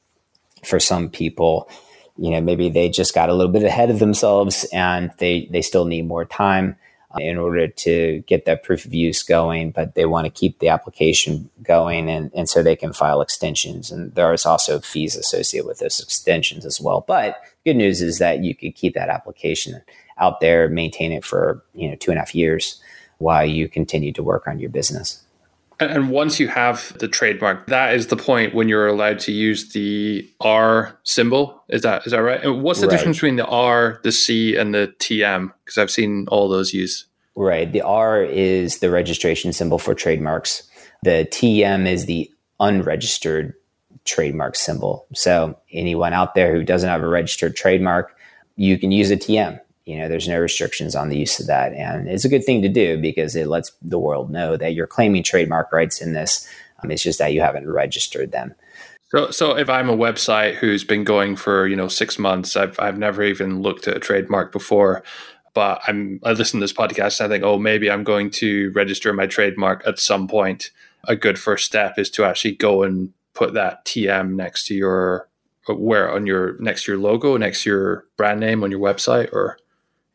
for 0.63 0.79
some 0.79 1.09
people 1.09 1.69
you 2.17 2.31
know 2.31 2.41
maybe 2.41 2.69
they 2.69 2.89
just 2.89 3.13
got 3.13 3.29
a 3.29 3.33
little 3.33 3.51
bit 3.51 3.63
ahead 3.63 3.89
of 3.89 3.99
themselves 3.99 4.65
and 4.73 5.11
they 5.17 5.47
they 5.51 5.61
still 5.61 5.85
need 5.85 6.07
more 6.07 6.25
time 6.25 6.75
in 7.19 7.37
order 7.37 7.67
to 7.67 8.23
get 8.27 8.45
that 8.45 8.63
proof 8.63 8.85
of 8.85 8.93
use 8.93 9.23
going, 9.23 9.71
but 9.71 9.95
they 9.95 10.05
want 10.05 10.25
to 10.25 10.31
keep 10.31 10.59
the 10.59 10.69
application 10.69 11.49
going 11.63 12.09
and, 12.09 12.31
and 12.33 12.49
so 12.49 12.61
they 12.61 12.75
can 12.75 12.93
file 12.93 13.21
extensions. 13.21 13.91
And 13.91 14.13
there 14.15 14.33
is 14.33 14.45
also 14.45 14.79
fees 14.79 15.15
associated 15.15 15.67
with 15.67 15.79
those 15.79 15.99
extensions 15.99 16.65
as 16.65 16.81
well. 16.81 17.03
But 17.07 17.37
good 17.65 17.75
news 17.75 18.01
is 18.01 18.19
that 18.19 18.43
you 18.43 18.55
could 18.55 18.75
keep 18.75 18.93
that 18.93 19.09
application 19.09 19.81
out 20.17 20.39
there, 20.39 20.69
maintain 20.69 21.11
it 21.11 21.25
for, 21.25 21.63
you 21.73 21.89
know, 21.89 21.95
two 21.95 22.11
and 22.11 22.17
a 22.17 22.21
half 22.21 22.33
years 22.33 22.81
while 23.19 23.45
you 23.45 23.67
continue 23.67 24.13
to 24.13 24.23
work 24.23 24.47
on 24.47 24.59
your 24.59 24.69
business. 24.69 25.23
And 25.79 26.09
once 26.09 26.39
you 26.39 26.47
have 26.47 26.97
the 26.97 27.07
trademark, 27.07 27.67
that 27.67 27.93
is 27.93 28.07
the 28.07 28.17
point 28.17 28.55
when 28.55 28.67
you're 28.67 28.87
allowed 28.87 29.19
to 29.19 29.31
use 29.31 29.73
the 29.73 30.27
R 30.41 30.97
symbol. 31.03 31.63
Is 31.69 31.83
that 31.83 32.05
is 32.05 32.11
that 32.11 32.19
right? 32.19 32.43
And 32.43 32.63
what's 32.63 32.81
the 32.81 32.87
right. 32.87 32.95
difference 32.95 33.17
between 33.17 33.35
the 33.35 33.45
R, 33.45 33.99
the 34.03 34.11
C, 34.11 34.55
and 34.55 34.73
the 34.73 34.93
TM? 34.99 35.51
Because 35.63 35.77
I've 35.77 35.91
seen 35.91 36.27
all 36.29 36.49
those 36.49 36.73
used. 36.73 37.05
Right. 37.35 37.71
The 37.71 37.81
R 37.81 38.23
is 38.23 38.79
the 38.79 38.89
registration 38.89 39.53
symbol 39.53 39.77
for 39.77 39.93
trademarks. 39.93 40.63
The 41.03 41.27
TM 41.29 41.87
is 41.87 42.07
the 42.07 42.31
unregistered 42.59 43.53
trademark 44.03 44.55
symbol. 44.55 45.05
So 45.13 45.59
anyone 45.71 46.13
out 46.13 46.33
there 46.33 46.53
who 46.53 46.63
doesn't 46.63 46.89
have 46.89 47.03
a 47.03 47.07
registered 47.07 47.55
trademark, 47.55 48.17
you 48.55 48.79
can 48.79 48.91
use 48.91 49.11
a 49.11 49.17
TM. 49.17 49.59
You 49.87 49.97
know, 49.97 50.09
there's 50.09 50.27
no 50.27 50.37
restrictions 50.37 50.95
on 50.95 51.07
the 51.07 51.17
use 51.17 51.39
of 51.39 51.47
that. 51.47 51.71
And 51.71 52.09
it's 52.09 52.25
a 52.25 52.29
good 52.29 52.43
thing 52.43 52.61
to 52.61 52.67
do 52.67 52.97
because 52.97 53.37
it 53.37 53.47
lets 53.47 53.71
the 53.81 53.97
world 53.97 54.29
know 54.29 54.57
that 54.57 54.73
you're 54.73 54.85
claiming 54.85 55.23
trademark 55.23 55.71
rights 55.71 56.01
in 56.01 56.11
this. 56.11 56.45
Um, 56.83 56.91
it's 56.91 57.01
just 57.01 57.19
that 57.19 57.31
you 57.31 57.39
haven't 57.39 57.69
registered 57.69 58.33
them. 58.33 58.53
So, 59.05 59.31
so 59.31 59.57
if 59.57 59.69
I'm 59.69 59.89
a 59.89 59.95
website 59.95 60.55
who's 60.55 60.83
been 60.83 61.05
going 61.05 61.37
for 61.37 61.65
you 61.65 61.77
know 61.77 61.87
six 61.87 62.19
months, 62.19 62.57
I've 62.57 62.77
I've 62.77 62.97
never 62.97 63.23
even 63.23 63.61
looked 63.61 63.87
at 63.87 63.95
a 63.95 64.01
trademark 64.01 64.51
before, 64.51 65.03
but 65.53 65.81
I'm 65.87 66.19
I 66.25 66.33
listen 66.33 66.59
to 66.59 66.65
this 66.65 66.73
podcast 66.73 67.21
and 67.21 67.31
I 67.31 67.33
think, 67.33 67.45
oh, 67.45 67.57
maybe 67.57 67.89
I'm 67.89 68.03
going 68.03 68.29
to 68.31 68.73
register 68.75 69.13
my 69.13 69.25
trademark 69.25 69.87
at 69.87 69.99
some 69.99 70.27
point. 70.27 70.71
A 71.05 71.15
good 71.15 71.39
first 71.39 71.65
step 71.65 71.97
is 71.97 72.09
to 72.11 72.25
actually 72.25 72.55
go 72.55 72.83
and 72.83 73.13
put 73.33 73.53
that 73.53 73.85
TM 73.85 74.35
next 74.35 74.67
to 74.67 74.75
your 74.75 75.29
where 75.69 76.11
on 76.11 76.27
your 76.27 76.57
next 76.59 76.83
to 76.83 76.91
your 76.91 76.99
logo, 76.99 77.37
next 77.37 77.63
to 77.63 77.69
your 77.69 78.05
brand 78.17 78.41
name 78.41 78.65
on 78.65 78.71
your 78.71 78.81
website 78.81 79.31
or 79.31 79.57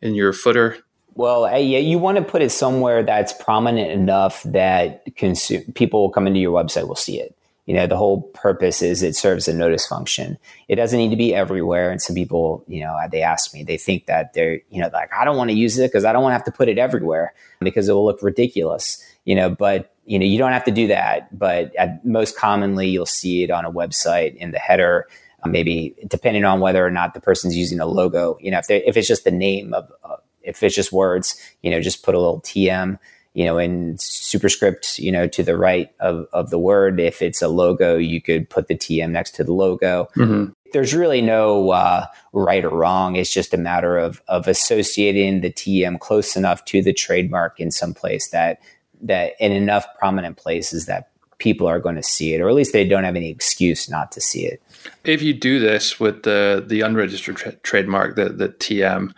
in 0.03 0.15
your 0.15 0.33
footer. 0.33 0.77
Well, 1.15 1.47
yeah, 1.59 1.79
you 1.79 1.99
want 1.99 2.19
to 2.19 2.25
put 2.25 2.43
it 2.43 2.51
somewhere 2.51 3.03
that's 3.03 3.33
prominent 3.33 3.91
enough 3.91 4.43
that 4.45 5.05
consu- 5.17 5.75
people 5.75 6.03
will 6.03 6.11
come 6.11 6.27
into 6.27 6.41
your 6.41 6.53
website 6.53 6.89
will 6.89 6.97
see 6.97 7.21
it 7.21 7.37
you 7.67 7.75
know 7.75 7.87
the 7.87 7.97
whole 7.97 8.23
purpose 8.35 8.83
is 8.83 9.03
it 9.03 9.15
serves 9.15 9.47
a 9.47 9.55
notice 9.55 9.87
function 9.87 10.39
it 10.69 10.77
doesn't 10.77 10.99
need 10.99 11.11
to 11.11 11.17
be 11.17 11.35
everywhere 11.35 11.91
and 11.91 12.03
some 12.03 12.15
people 12.15 12.65
you 12.67 12.81
know 12.81 12.97
they 13.11 13.23
ask 13.23 13.55
me 13.55 13.63
they 13.63 13.77
think 13.77 14.07
that 14.07 14.33
they're 14.33 14.61
you 14.71 14.81
know 14.81 14.91
like 14.93 15.11
i 15.13 15.25
don't 15.25 15.37
want 15.37 15.51
to 15.51 15.57
use 15.57 15.79
it 15.79 15.91
because 15.91 16.05
i 16.05 16.13
don't 16.13 16.23
want 16.23 16.33
to 16.33 16.37
have 16.37 16.45
to 16.45 16.53
put 16.53 16.69
it 16.69 16.79
everywhere 16.79 17.33
because 17.61 17.89
it 17.89 17.93
will 17.93 18.05
look 18.05 18.23
ridiculous 18.23 19.03
you 19.25 19.35
know 19.35 19.49
but 19.49 19.95
you 20.07 20.19
know 20.19 20.27
you 20.27 20.39
don't 20.39 20.53
have 20.53 20.65
to 20.65 20.71
do 20.71 20.89
that 20.89 21.37
but 21.37 21.75
at, 21.77 22.05
most 22.05 22.37
commonly 22.37 22.89
you'll 22.89 23.07
see 23.07 23.43
it 23.43 23.51
on 23.51 23.65
a 23.65 23.71
website 23.71 24.35
in 24.37 24.51
the 24.51 24.59
header 24.59 25.07
maybe 25.47 25.95
depending 26.07 26.45
on 26.45 26.61
whether 26.61 26.85
or 26.85 26.91
not 26.91 27.15
the 27.15 27.21
person's 27.21 27.57
using 27.57 27.81
a 27.81 27.87
logo 27.87 28.37
you 28.41 28.51
know 28.51 28.59
if, 28.59 28.71
if 28.71 28.97
it's 28.97 29.09
just 29.09 29.25
the 29.25 29.31
name 29.31 29.75
of 29.75 29.91
uh, 30.05 30.17
if 30.43 30.63
it's 30.63 30.75
just 30.75 30.93
words 30.93 31.41
you 31.63 31.71
know 31.71 31.81
just 31.81 32.03
put 32.03 32.15
a 32.15 32.19
little 32.19 32.41
tm 32.41 32.99
you 33.35 33.45
know, 33.47 33.59
in 33.59 33.97
superscript, 33.99 34.99
you 34.99 35.11
know, 35.11 35.27
to 35.27 35.43
the 35.43 35.57
right 35.57 35.91
of, 36.01 36.27
of 36.33 36.51
the 36.51 36.59
word. 36.59 37.01
If 37.01 37.23
it's 37.23 37.41
a 37.41 37.49
logo, 37.49 37.97
you 37.97 38.21
could 38.21 38.49
put 38.49 38.69
the 38.69 38.77
TM 38.77 39.11
next 39.11 39.35
to 39.37 39.45
the 39.45 39.55
logo. 39.55 40.09
Mm-hmm. 40.17 40.53
There's 40.73 40.95
really 40.95 41.23
no 41.23 41.71
uh, 41.71 42.07
right 42.33 42.65
or 42.65 42.71
wrong. 42.71 43.17
It's 43.17 43.33
just 43.33 43.55
a 43.55 43.59
matter 43.59 43.99
of 43.99 44.23
of 44.29 44.49
associating 44.49 45.41
the 45.41 45.51
TM 45.51 45.99
close 45.99 46.37
enough 46.37 46.65
to 46.67 46.83
the 46.83 46.93
trademark 46.93 47.61
in 47.61 47.71
some 47.71 47.95
place 47.95 48.29
that 48.31 48.61
that 49.03 49.33
in 49.39 49.53
enough 49.53 49.87
prominent 49.99 50.37
places 50.37 50.87
that 50.87 51.11
people 51.39 51.67
are 51.67 51.81
going 51.81 51.97
to 51.97 52.03
see 52.03 52.35
it, 52.35 52.41
or 52.41 52.49
at 52.49 52.55
least 52.55 52.73
they 52.73 52.87
don't 52.87 53.05
have 53.05 53.17
any 53.17 53.31
excuse 53.31 53.89
not 53.91 54.13
to 54.13 54.21
see 54.21 54.47
it. 54.47 54.63
If 55.05 55.23
you 55.23 55.35
do 55.35 55.59
this 55.59 55.99
with 55.99 56.23
the 56.23 56.65
the 56.67 56.81
unregistered 56.81 57.37
tra- 57.37 57.57
trademark, 57.57 58.17
the 58.17 58.29
the 58.29 58.49
TM, 58.49 59.13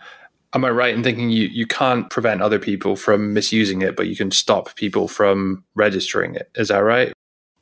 am 0.53 0.65
I 0.65 0.69
right 0.69 0.95
in 0.95 1.03
thinking 1.03 1.29
you, 1.29 1.47
you 1.47 1.67
can't 1.67 2.09
prevent 2.09 2.41
other 2.41 2.59
people 2.59 2.95
from 2.95 3.33
misusing 3.33 3.81
it, 3.81 3.95
but 3.95 4.07
you 4.07 4.15
can 4.15 4.31
stop 4.31 4.75
people 4.75 5.07
from 5.07 5.63
registering 5.75 6.35
it? 6.35 6.49
Is 6.55 6.69
that 6.69 6.79
right? 6.79 7.13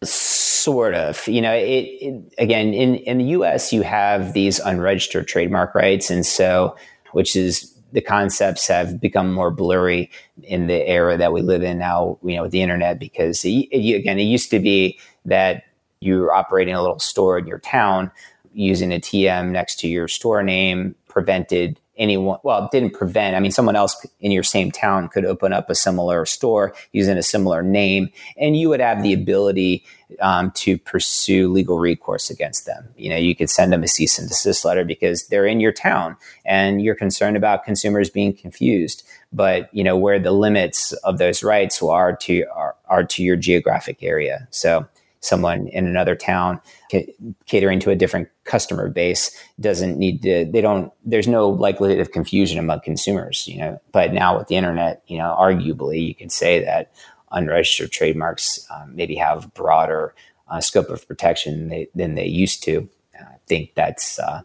Sort 0.04 0.94
of. 0.94 1.28
You 1.28 1.42
know, 1.42 1.54
it, 1.54 1.88
it 2.02 2.34
again 2.38 2.74
in 2.74 2.96
in 2.96 3.18
the 3.18 3.26
U.S. 3.26 3.74
you 3.74 3.82
have 3.82 4.34
these 4.34 4.60
unregistered 4.60 5.28
trademark 5.28 5.76
rights, 5.76 6.10
and 6.10 6.26
so 6.26 6.76
which 7.12 7.36
is 7.36 7.74
the 7.92 8.02
concepts 8.02 8.68
have 8.68 9.00
become 9.00 9.32
more 9.32 9.52
blurry 9.52 10.10
in 10.42 10.68
the 10.68 10.88
era 10.88 11.16
that 11.16 11.32
we 11.32 11.42
live 11.42 11.64
in 11.64 11.78
now. 11.80 12.18
You 12.24 12.38
know, 12.38 12.44
with 12.44 12.52
the 12.52 12.62
internet, 12.62 13.00
because 13.00 13.44
it, 13.46 13.68
it, 13.72 13.96
again, 13.96 14.20
it 14.20 14.24
used 14.24 14.50
to 14.52 14.60
be 14.60 15.00
that 15.26 15.64
you're 16.04 16.34
operating 16.34 16.74
a 16.74 16.82
little 16.82 17.00
store 17.00 17.38
in 17.38 17.48
your 17.48 17.60
town 17.60 18.12
using 18.54 18.92
a 18.92 19.00
TM 19.00 19.50
next 19.50 19.80
to 19.80 19.88
your 19.88 20.08
store 20.08 20.44
name 20.44 20.96
prevented 21.08 21.80
anyone 21.96 22.40
well 22.42 22.68
didn't 22.72 22.90
prevent 22.90 23.36
i 23.36 23.40
mean 23.40 23.52
someone 23.52 23.76
else 23.76 24.04
in 24.20 24.32
your 24.32 24.42
same 24.42 24.72
town 24.72 25.08
could 25.08 25.26
open 25.26 25.54
up 25.54 25.70
a 25.70 25.76
similar 25.76 26.26
store 26.26 26.74
using 26.92 27.20
a 27.20 27.22
similar 27.22 27.62
name 27.62 28.10
and 28.36 28.58
you 28.58 28.68
would 28.68 28.80
have 28.80 29.04
the 29.04 29.14
ability 29.14 29.86
um, 30.22 30.52
to 30.52 30.78
pursue 30.78 31.52
legal 31.52 31.80
recourse 31.80 32.30
against 32.30 32.66
them. 32.66 32.88
You 32.98 33.10
know 33.10 33.18
you 33.18 33.36
could 33.36 33.50
send 33.50 33.72
them 33.72 33.84
a 33.84 33.88
cease 33.88 34.20
and 34.20 34.28
desist 34.28 34.66
letter 34.66 34.84
because 34.84 35.28
they're 35.28 35.46
in 35.46 35.60
your 35.60 35.72
town 35.72 36.18
and 36.46 36.82
you're 36.82 36.96
concerned 36.96 37.38
about 37.38 37.64
consumers 37.64 38.10
being 38.10 38.34
confused. 38.34 39.04
But 39.32 39.74
you 39.74 39.84
know 39.84 39.98
where 39.98 40.20
the 40.20 40.32
limits 40.32 40.94
of 41.04 41.18
those 41.18 41.44
rights 41.44 41.82
are 41.82 42.16
to 42.18 42.46
are, 42.54 42.76
are 42.88 43.04
to 43.04 43.24
your 43.24 43.36
geographic 43.36 44.04
area. 44.04 44.48
So 44.52 44.88
someone 45.24 45.68
in 45.70 45.88
another 45.88 46.16
town 46.16 46.60
catering 47.46 47.80
to 47.80 47.90
a 47.90 47.96
different 47.96 48.28
customer 48.44 48.90
base 48.90 49.36
doesn't 49.60 49.98
need 49.98 50.22
to 50.22 50.46
they 50.46 50.62
don't 50.62 50.92
there's 51.06 51.28
no 51.28 51.50
likelihood 51.50 52.00
of 52.00 52.12
confusion 52.12 52.60
among 52.60 52.82
consumers 52.82 53.48
you 53.48 53.58
know? 53.58 53.80
But 53.92 54.14
now 54.14 54.38
with 54.38 54.48
the 54.48 54.56
internet 54.56 55.02
you 55.08 55.18
know 55.18 55.36
arguably 55.40 56.06
you 56.08 56.14
could 56.14 56.32
say 56.32 56.64
that 56.64 56.92
unregistered 57.32 57.92
trademarks 57.92 58.68
um, 58.70 58.96
maybe 58.96 59.16
have 59.16 59.54
broader 59.54 60.14
uh, 60.50 60.60
scope 60.62 60.90
of 60.90 61.08
protection 61.08 61.58
than 61.58 61.70
they, 61.70 61.88
than 61.96 62.16
they 62.16 62.28
used 62.28 62.62
to. 62.64 62.88
I 63.20 63.38
think 63.48 63.74
that's 63.74 64.20
uh, 64.20 64.42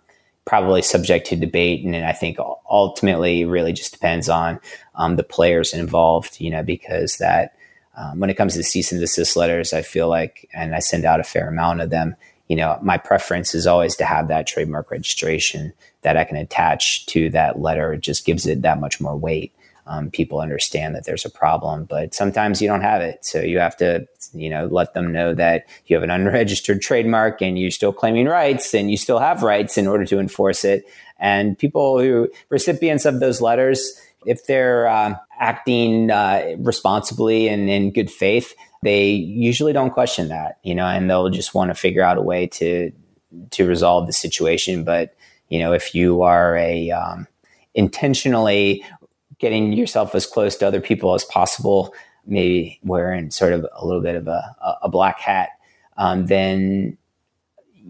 probably 0.47 0.81
subject 0.81 1.27
to 1.27 1.37
debate. 1.37 1.85
And 1.85 1.97
i 1.97 2.13
think 2.13 2.39
ultimately 2.71 3.45
really 3.45 3.73
just 3.73 3.93
depends 3.93 4.29
on 4.29 4.61
um, 4.95 5.17
the 5.17 5.25
players 5.25 5.75
involved 5.75 6.41
you 6.41 6.51
know 6.51 6.63
because 6.63 7.19
that 7.19 7.55
um, 7.99 8.21
when 8.21 8.31
it 8.31 8.37
comes 8.37 8.55
to 8.55 8.63
cease 8.63 8.93
and 8.93 9.01
desist 9.01 9.37
letters, 9.37 9.73
I 9.73 9.83
feel 9.83 10.09
like, 10.09 10.49
and 10.55 10.75
I 10.75 10.79
send 10.79 11.05
out 11.05 11.19
a 11.19 11.25
fair 11.25 11.49
amount 11.49 11.81
of 11.81 11.91
them, 11.91 12.15
you 12.47 12.55
know, 12.55 12.79
my 12.81 12.97
preference 12.97 13.55
is 13.55 13.67
always 13.67 13.97
to 13.97 14.05
have 14.05 14.29
that 14.29 14.47
trademark 14.47 14.91
registration 14.91 15.73
that 16.03 16.17
I 16.17 16.25
can 16.25 16.37
attach 16.37 17.07
to 17.07 17.29
that 17.31 17.61
letter. 17.61 17.95
It 17.95 18.01
just 18.01 18.25
gives 18.25 18.47
it 18.47 18.63
that 18.63 18.81
much 18.81 19.01
more 19.01 19.17
weight. 19.17 19.53
Um, 19.87 20.11
people 20.11 20.41
understand 20.41 20.95
that 20.95 21.07
there's 21.07 21.25
a 21.25 21.31
problem, 21.31 21.85
but 21.85 22.15
sometimes 22.15 22.63
you 22.63 22.69
don't 22.69 22.83
have 22.83 23.01
it. 23.01 23.25
So 23.25 23.41
you 23.41 23.59
have 23.59 23.77
to, 23.79 24.07
you 24.33 24.49
know, 24.49 24.67
let 24.67 24.95
them 24.95 25.13
know 25.13 25.35
that 25.35 25.67
you 25.87 25.97
have 25.97 26.03
an 26.03 26.11
unregistered 26.11 26.81
trademark 26.81 27.43
and 27.43 27.59
you're 27.59 27.71
still 27.71 27.93
claiming 27.93 28.27
rights 28.27 28.75
and 28.75 28.91
you 28.91 28.97
still 28.97 29.19
have 29.19 29.43
rights 29.43 29.77
in 29.77 29.87
order 29.87 30.05
to 30.05 30.21
enforce 30.21 30.65
it. 30.65 30.85
And 31.19 31.59
people 31.59 31.99
who 32.01 32.29
recipients 32.49 33.07
of 33.07 33.19
those 33.19 33.41
letters, 33.41 33.99
if 34.27 34.47
they're 34.47 34.87
uh, 34.89 35.15
acting 35.39 36.11
uh, 36.11 36.57
responsibly 36.59 37.49
and 37.49 37.69
in 37.69 37.93
good 37.93 38.11
faith, 38.11 38.55
they 38.83 39.11
usually 39.11 39.73
don't 39.73 39.91
question 39.91 40.29
that, 40.29 40.59
you 40.63 40.75
know, 40.75 40.87
and 40.87 41.11
they'll 41.11 41.31
just 41.31 41.55
want 41.55 41.71
to 41.71 41.75
figure 41.75 42.03
out 42.03 42.17
a 42.17 42.23
way 42.23 42.47
to 42.47 42.93
to 43.51 43.67
resolve 43.67 44.07
the 44.07 44.13
situation. 44.13 44.85
But 44.85 45.15
you 45.49 45.59
know, 45.59 45.73
if 45.73 45.95
you 45.95 46.23
are 46.23 46.57
a 46.57 46.91
um, 46.91 47.27
intentionally 47.75 48.85
getting 49.39 49.73
yourself 49.73 50.15
as 50.15 50.27
close 50.27 50.57
to 50.57 50.67
other 50.67 50.81
people 50.81 51.15
as 51.15 51.25
possible, 51.25 51.95
maybe 52.27 52.79
wearing 52.83 53.31
sort 53.31 53.53
of 53.53 53.67
a 53.73 53.87
little 53.87 54.03
bit 54.03 54.17
of 54.17 54.29
a, 54.29 54.57
a 54.83 54.89
black 54.89 55.21
hat, 55.21 55.51
um, 55.97 56.27
then 56.27 56.97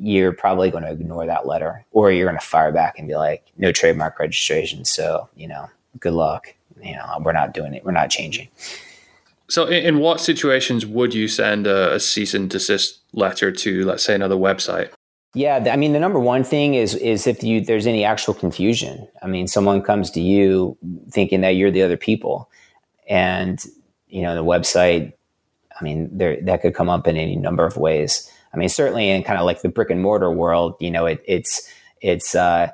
you're 0.01 0.33
probably 0.33 0.71
going 0.71 0.85
to 0.85 0.91
ignore 0.91 1.27
that 1.27 1.47
letter 1.47 1.85
or 1.91 2.13
you're 2.13 2.27
going 2.27 2.39
to 2.39 2.47
fire 2.47 2.71
back 2.71 2.99
and 2.99 3.09
be 3.09 3.17
like, 3.17 3.45
no 3.57 3.73
trademark 3.73 4.19
registration. 4.19 4.85
So, 4.85 5.29
you 5.35 5.49
know, 5.49 5.69
good 6.01 6.15
luck. 6.15 6.55
You 6.83 6.95
know, 6.95 7.19
we're 7.23 7.33
not 7.33 7.55
doing 7.55 7.75
it. 7.75 7.85
We're 7.85 7.93
not 7.93 8.11
changing. 8.11 8.49
So, 9.49 9.65
in, 9.67 9.85
in 9.85 9.99
what 9.99 10.21
situations 10.21 10.85
would 10.85 11.15
you 11.15 11.27
send 11.27 11.67
a, 11.67 11.95
a, 11.95 12.01
cease 12.01 12.35
and 12.35 12.51
desist 12.51 13.01
letter 13.13 13.51
to, 13.51 13.85
let's 13.85 14.05
say, 14.05 14.15
another 14.15 14.37
website? 14.37 14.91
Yeah, 15.35 15.69
I 15.71 15.77
mean, 15.77 15.93
the 15.93 16.01
number 16.01 16.19
one 16.19 16.45
thing 16.45 16.75
is 16.75 16.95
is 16.95 17.27
if 17.27 17.43
you 17.43 17.61
there's 17.61 17.87
any 17.87 18.05
actual 18.05 18.35
confusion. 18.35 19.07
I 19.23 19.27
mean, 19.27 19.47
someone 19.47 19.83
comes 19.83 20.11
to 20.13 20.21
you 20.21 20.77
thinking 21.11 21.43
that 21.43 21.51
you're 21.51 21.71
the 21.71 21.83
other 21.83 21.97
people, 21.97 22.51
and 23.09 23.63
you 24.09 24.23
know 24.23 24.35
the 24.35 24.45
website. 24.45 25.13
I 25.79 25.85
mean, 25.85 26.09
there 26.17 26.41
that 26.43 26.63
could 26.63 26.75
come 26.75 26.89
up 26.89 27.07
in 27.07 27.17
any 27.17 27.37
number 27.37 27.65
of 27.65 27.77
ways. 27.77 28.31
I 28.53 28.57
mean, 28.57 28.69
certainly 28.69 29.11
in 29.11 29.23
kind 29.23 29.39
of 29.39 29.45
like 29.45 29.61
the 29.61 29.69
brick 29.69 29.91
and 29.91 30.03
mortar 30.03 30.31
world, 30.31 30.77
you 30.81 30.91
know, 30.91 31.07
it, 31.07 31.23
it's 31.27 31.71
it's 32.01 32.35
uh, 32.35 32.73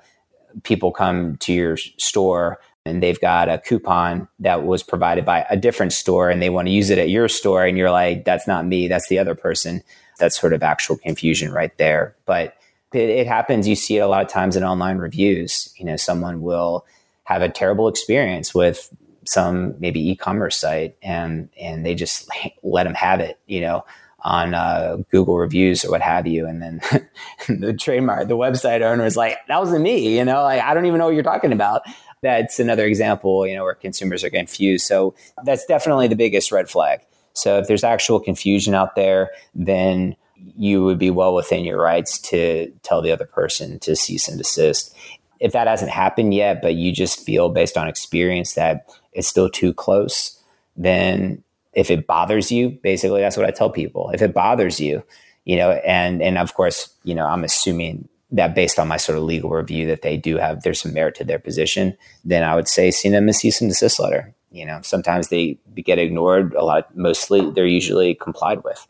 people 0.63 0.93
come 0.93 1.37
to 1.39 1.53
your 1.53 1.77
store 1.77 2.61
and 2.85 3.03
they've 3.03 3.21
got 3.21 3.49
a 3.49 3.59
coupon 3.59 4.29
that 4.41 4.65
was 4.65 4.83
provided 4.83 5.25
by 5.25 5.47
a 5.49 5.57
different 5.57 5.93
store 5.93 6.29
and 6.29 6.43
they 6.43 6.51
want 6.51 6.69
to 6.69 6.73
use 6.73 6.91
it 6.91 6.99
at 6.99 7.09
your 7.09 7.29
store 7.29 7.65
and 7.65 7.79
you're 7.79 7.91
like 7.91 8.25
that's 8.25 8.47
not 8.47 8.67
me 8.67 8.89
that's 8.89 9.09
the 9.09 9.19
other 9.19 9.35
person. 9.35 9.83
That's 10.19 10.39
sort 10.39 10.53
of 10.53 10.63
actual 10.63 10.97
confusion 10.99 11.51
right 11.51 11.77
there. 11.79 12.15
But 12.27 12.57
it, 12.93 13.09
it, 13.09 13.27
happens 13.27 13.67
you 13.67 13.75
see 13.75 13.97
it 13.97 14.01
a 14.01 14.07
lot 14.07 14.23
of 14.23 14.29
times 14.29 14.55
in 14.55 14.63
online 14.63 14.99
reviews. 14.99 15.73
You 15.77 15.87
know 15.87 15.97
someone 15.97 16.43
will 16.43 16.85
have 17.25 17.43
a 17.43 17.49
terrible 17.49 17.89
experience 17.89 18.55
with 18.55 18.95
some 19.27 19.75
maybe 19.81 20.11
e-commerce 20.11 20.57
site 20.57 20.95
and 21.03 21.49
and 21.59 21.87
they 21.87 21.95
just 21.95 22.29
let 22.63 22.85
them 22.85 22.95
have 22.95 23.21
it 23.21 23.39
you 23.47 23.61
know 23.61 23.85
on 24.25 24.55
uh, 24.55 24.97
Google 25.11 25.37
reviews 25.37 25.85
or 25.85 25.91
what 25.91 26.01
have 26.01 26.27
you. 26.27 26.47
And 26.47 26.63
then 26.63 26.81
the 27.61 27.75
trademark, 27.75 28.27
the 28.27 28.39
website 28.39 28.81
owner 28.81 29.05
is 29.05 29.19
like, 29.19 29.37
that 29.49 29.61
wasn't 29.61 29.83
me, 29.83 30.17
you 30.17 30.25
know, 30.25 30.43
like, 30.43 30.63
I 30.63 30.73
don't 30.73 30.87
even 30.87 30.99
know 30.99 31.05
what 31.05 31.15
you're 31.15 31.23
talking 31.23 31.53
about 31.53 31.83
that's 32.25 32.59
another 32.59 32.87
example, 32.87 33.47
you 33.47 33.55
know, 33.55 33.63
where 33.63 33.75
consumers 33.75 34.25
are 34.25 34.31
confused. 34.31 34.87
So 34.87 35.15
that's 35.45 35.65
definitely 35.67 36.09
the 36.09 36.17
biggest 36.17 36.51
red 36.51 36.69
flag. 36.69 37.01
So 37.35 37.59
if 37.59 37.69
there's 37.69 37.85
actual 37.85 38.21
confusion 38.21 38.75
out 38.75 38.97
there, 38.97 39.31
then 39.55 40.17
you 40.57 40.85
would 40.85 40.99
be 40.99 41.11
well 41.11 41.35
within 41.35 41.65
your 41.65 41.81
rights 41.81 42.19
to 42.19 42.73
tell 42.83 43.03
the 43.03 43.13
other 43.13 43.27
person 43.27 43.79
to 43.81 43.95
cease 43.95 44.29
and 44.29 44.39
desist. 44.39 44.97
If 45.41 45.53
that 45.53 45.67
hasn't 45.67 45.91
happened 45.91 46.33
yet, 46.33 46.63
but 46.63 46.75
you 46.75 46.93
just 46.93 47.21
feel 47.21 47.49
based 47.49 47.77
on 47.77 47.89
experience 47.89 48.55
that 48.55 48.89
it's 49.13 49.29
still 49.29 49.51
too 49.51 49.75
close, 49.75 50.41
then 50.77 51.43
if 51.73 51.91
it 51.91 52.07
bothers 52.07 52.51
you, 52.51 52.71
basically 52.71 53.21
that's 53.21 53.37
what 53.37 53.47
I 53.47 53.51
tell 53.51 53.71
people. 53.71 54.11
If 54.11 54.23
it 54.23 54.33
bothers 54.33 54.81
you, 54.81 55.03
you 55.45 55.57
know, 55.57 55.73
and 55.73 56.23
and 56.23 56.39
of 56.39 56.55
course, 56.55 56.89
you 57.03 57.15
know, 57.15 57.27
I'm 57.27 57.45
assuming 57.45 58.09
that 58.35 58.55
based 58.55 58.79
on 58.79 58.89
my 58.89 58.97
sort 58.97 59.17
of 59.17 59.25
legal 59.25 59.51
review 59.51 59.87
that 59.87 60.03
they 60.03 60.17
do 60.17 60.37
have 60.37 60.63
there's 60.63 60.81
some 60.81 60.93
merit 60.93 61.15
to 61.15 61.25
their 61.25 61.39
position, 61.39 61.97
then 62.25 62.43
I 62.43 62.55
would 62.55 62.69
say 62.69 62.91
send 62.91 63.15
them 63.15 63.29
a 63.29 63.33
cease 63.33 63.61
and 63.61 63.71
desist 63.71 64.01
letter. 64.01 64.35
You 64.51 64.67
know, 64.67 64.81
sometimes 64.83 65.29
they 65.29 65.59
get 65.77 65.99
ignored. 65.99 66.53
A 66.55 66.65
lot, 66.65 66.95
mostly 66.97 67.49
they're 67.51 67.67
usually 67.67 68.15
complied 68.15 68.63
with. 68.65 68.87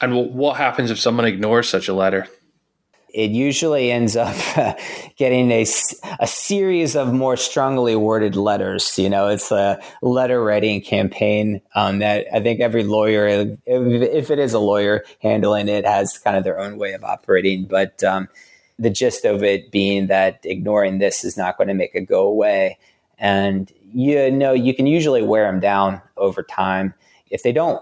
And 0.00 0.34
what 0.34 0.56
happens 0.56 0.90
if 0.90 0.98
someone 0.98 1.26
ignores 1.26 1.68
such 1.68 1.88
a 1.88 1.94
letter? 1.94 2.28
It 3.14 3.30
usually 3.30 3.92
ends 3.92 4.16
up 4.16 4.34
getting 5.16 5.52
a, 5.52 5.64
a 6.18 6.26
series 6.26 6.96
of 6.96 7.12
more 7.12 7.36
strongly 7.36 7.94
worded 7.94 8.34
letters. 8.34 8.98
You 8.98 9.08
know, 9.08 9.28
it's 9.28 9.52
a 9.52 9.80
letter 10.02 10.42
writing 10.42 10.80
campaign 10.80 11.62
um, 11.76 12.00
that 12.00 12.26
I 12.34 12.40
think 12.40 12.60
every 12.60 12.82
lawyer, 12.82 13.28
if, 13.28 13.58
if, 13.66 14.30
it 14.32 14.40
is 14.40 14.52
a 14.52 14.58
lawyer 14.58 15.04
handling 15.20 15.68
it, 15.68 15.86
has 15.86 16.18
kind 16.18 16.36
of 16.36 16.42
their 16.42 16.58
own 16.58 16.76
way 16.76 16.92
of 16.92 17.04
operating. 17.04 17.66
But 17.66 18.02
um, 18.02 18.28
the 18.80 18.90
gist 18.90 19.24
of 19.24 19.44
it 19.44 19.70
being 19.70 20.08
that 20.08 20.40
ignoring 20.42 20.98
this 20.98 21.22
is 21.22 21.36
not 21.36 21.56
going 21.56 21.68
to 21.68 21.74
make 21.74 21.94
it 21.94 22.08
go 22.08 22.26
away. 22.26 22.78
And 23.16 23.72
you 23.92 24.28
know, 24.28 24.52
you 24.52 24.74
can 24.74 24.88
usually 24.88 25.22
wear 25.22 25.46
them 25.46 25.60
down 25.60 26.02
over 26.16 26.42
time. 26.42 26.94
If 27.30 27.44
they 27.44 27.52
don't 27.52 27.80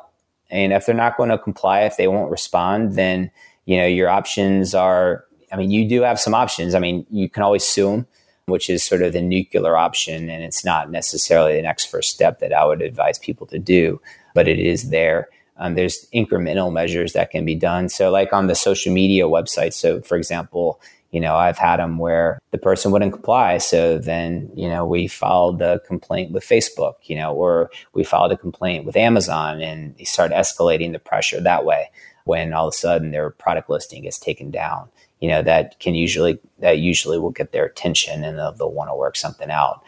and 0.51 0.75
if 0.75 0.85
they're 0.85 0.95
not 0.95 1.17
going 1.17 1.31
to 1.31 1.39
comply, 1.39 1.81
if 1.81 1.97
they 1.97 2.07
won't 2.07 2.31
respond, 2.31 2.93
then 2.97 3.31
you 3.65 3.77
know 3.77 3.87
your 3.87 4.09
options 4.09 4.75
are. 4.75 5.25
I 5.53 5.57
mean, 5.57 5.71
you 5.71 5.87
do 5.87 6.01
have 6.03 6.19
some 6.19 6.35
options. 6.35 6.75
I 6.75 6.79
mean, 6.79 7.07
you 7.11 7.29
can 7.29 7.43
always 7.43 7.65
sue 7.65 7.91
them, 7.91 8.07
which 8.47 8.71
is 8.71 8.83
sort 8.83 9.03
of 9.03 9.13
the 9.13 9.21
nuclear 9.21 9.77
option, 9.77 10.31
and 10.31 10.43
it's 10.43 10.65
not 10.65 10.91
necessarily 10.91 11.57
the 11.57 11.63
next 11.63 11.87
first 11.87 12.11
step 12.11 12.41
that 12.41 12.53
I 12.55 12.65
would 12.65 12.81
advise 12.81 13.19
people 13.19 13.47
to 13.49 13.59
do, 13.59 14.01
but 14.35 14.49
it 14.49 14.59
is 14.59 14.91
there. 14.91 15.29
Um, 15.59 15.75
there's 15.75 16.07
incremental 16.15 16.73
measures 16.73 17.13
that 17.13 17.31
can 17.31 17.45
be 17.45 17.55
done. 17.55 17.91
So, 17.91 18.11
like 18.11 18.33
on 18.33 18.47
the 18.47 18.55
social 18.55 18.93
media 18.93 19.25
website. 19.25 19.75
So, 19.75 20.01
for 20.01 20.17
example, 20.17 20.81
you 21.13 21.21
know, 21.21 21.37
I've 21.37 21.59
had 21.59 21.77
them 21.77 21.99
where 21.99 22.39
the 22.53 22.59
person 22.59 22.91
wouldn't 22.91 23.13
comply. 23.13 23.59
So 23.59 23.99
then, 23.99 24.51
you 24.55 24.67
know, 24.67 24.87
we 24.87 25.07
filed 25.07 25.61
a 25.61 25.79
complaint 25.81 26.33
with 26.33 26.43
Facebook, 26.43 26.95
you 27.05 27.17
know, 27.17 27.35
or 27.35 27.71
we 27.93 28.03
filed 28.03 28.33
a 28.33 28.37
complaint 28.37 28.87
with 28.87 28.97
Amazon 28.97 29.61
and 29.61 29.95
start 30.09 30.33
escalating 30.33 30.93
the 30.93 30.99
pressure 30.99 31.39
that 31.39 31.67
way 31.67 31.91
when 32.25 32.53
all 32.53 32.69
of 32.69 32.75
a 32.75 32.77
sudden 32.77 33.11
their 33.11 33.31
product 33.31 33.69
listing 33.71 34.03
gets 34.03 34.19
taken 34.19 34.51
down. 34.51 34.89
You 35.21 35.29
know, 35.29 35.43
that 35.43 35.79
can 35.79 35.95
usually, 35.95 36.39
that 36.59 36.79
usually 36.79 37.19
will 37.19 37.31
get 37.31 37.53
their 37.53 37.65
attention 37.65 38.25
and 38.25 38.39
they'll, 38.39 38.53
they'll 38.53 38.73
want 38.73 38.91
to 38.91 38.97
work 38.97 39.17
something 39.17 39.51
out. 39.51 39.83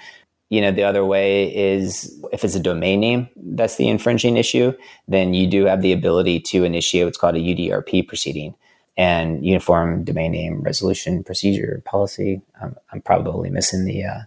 You 0.51 0.61
know, 0.61 0.71
the 0.71 0.85
other 0.85 1.05
way 1.05 1.55
is 1.55 2.17
if 2.33 2.45
it's 2.45 2.55
a 2.55 2.61
domain 2.61 3.01
name 3.01 3.29
that's 3.37 3.77
the 3.77 3.89
infringing 3.89 4.37
issue, 4.37 4.73
then 5.09 5.35
you 5.35 5.47
do 5.47 5.65
have 5.65 5.83
the 5.83 5.93
ability 5.93 6.41
to 6.41 6.65
initiate 6.65 7.07
what's 7.07 7.19
called 7.19 7.35
a 7.35 7.41
UDRP 7.41 8.07
proceeding 8.07 8.55
and 8.97 9.45
uniform 9.45 10.05
domain 10.05 10.33
name 10.33 10.63
resolution 10.63 11.25
procedure 11.25 11.83
policy. 11.85 12.41
I'm, 12.63 12.77
I'm 12.93 13.01
probably 13.01 13.51
missing 13.51 13.85
the 13.85 14.05
uh, 14.05 14.21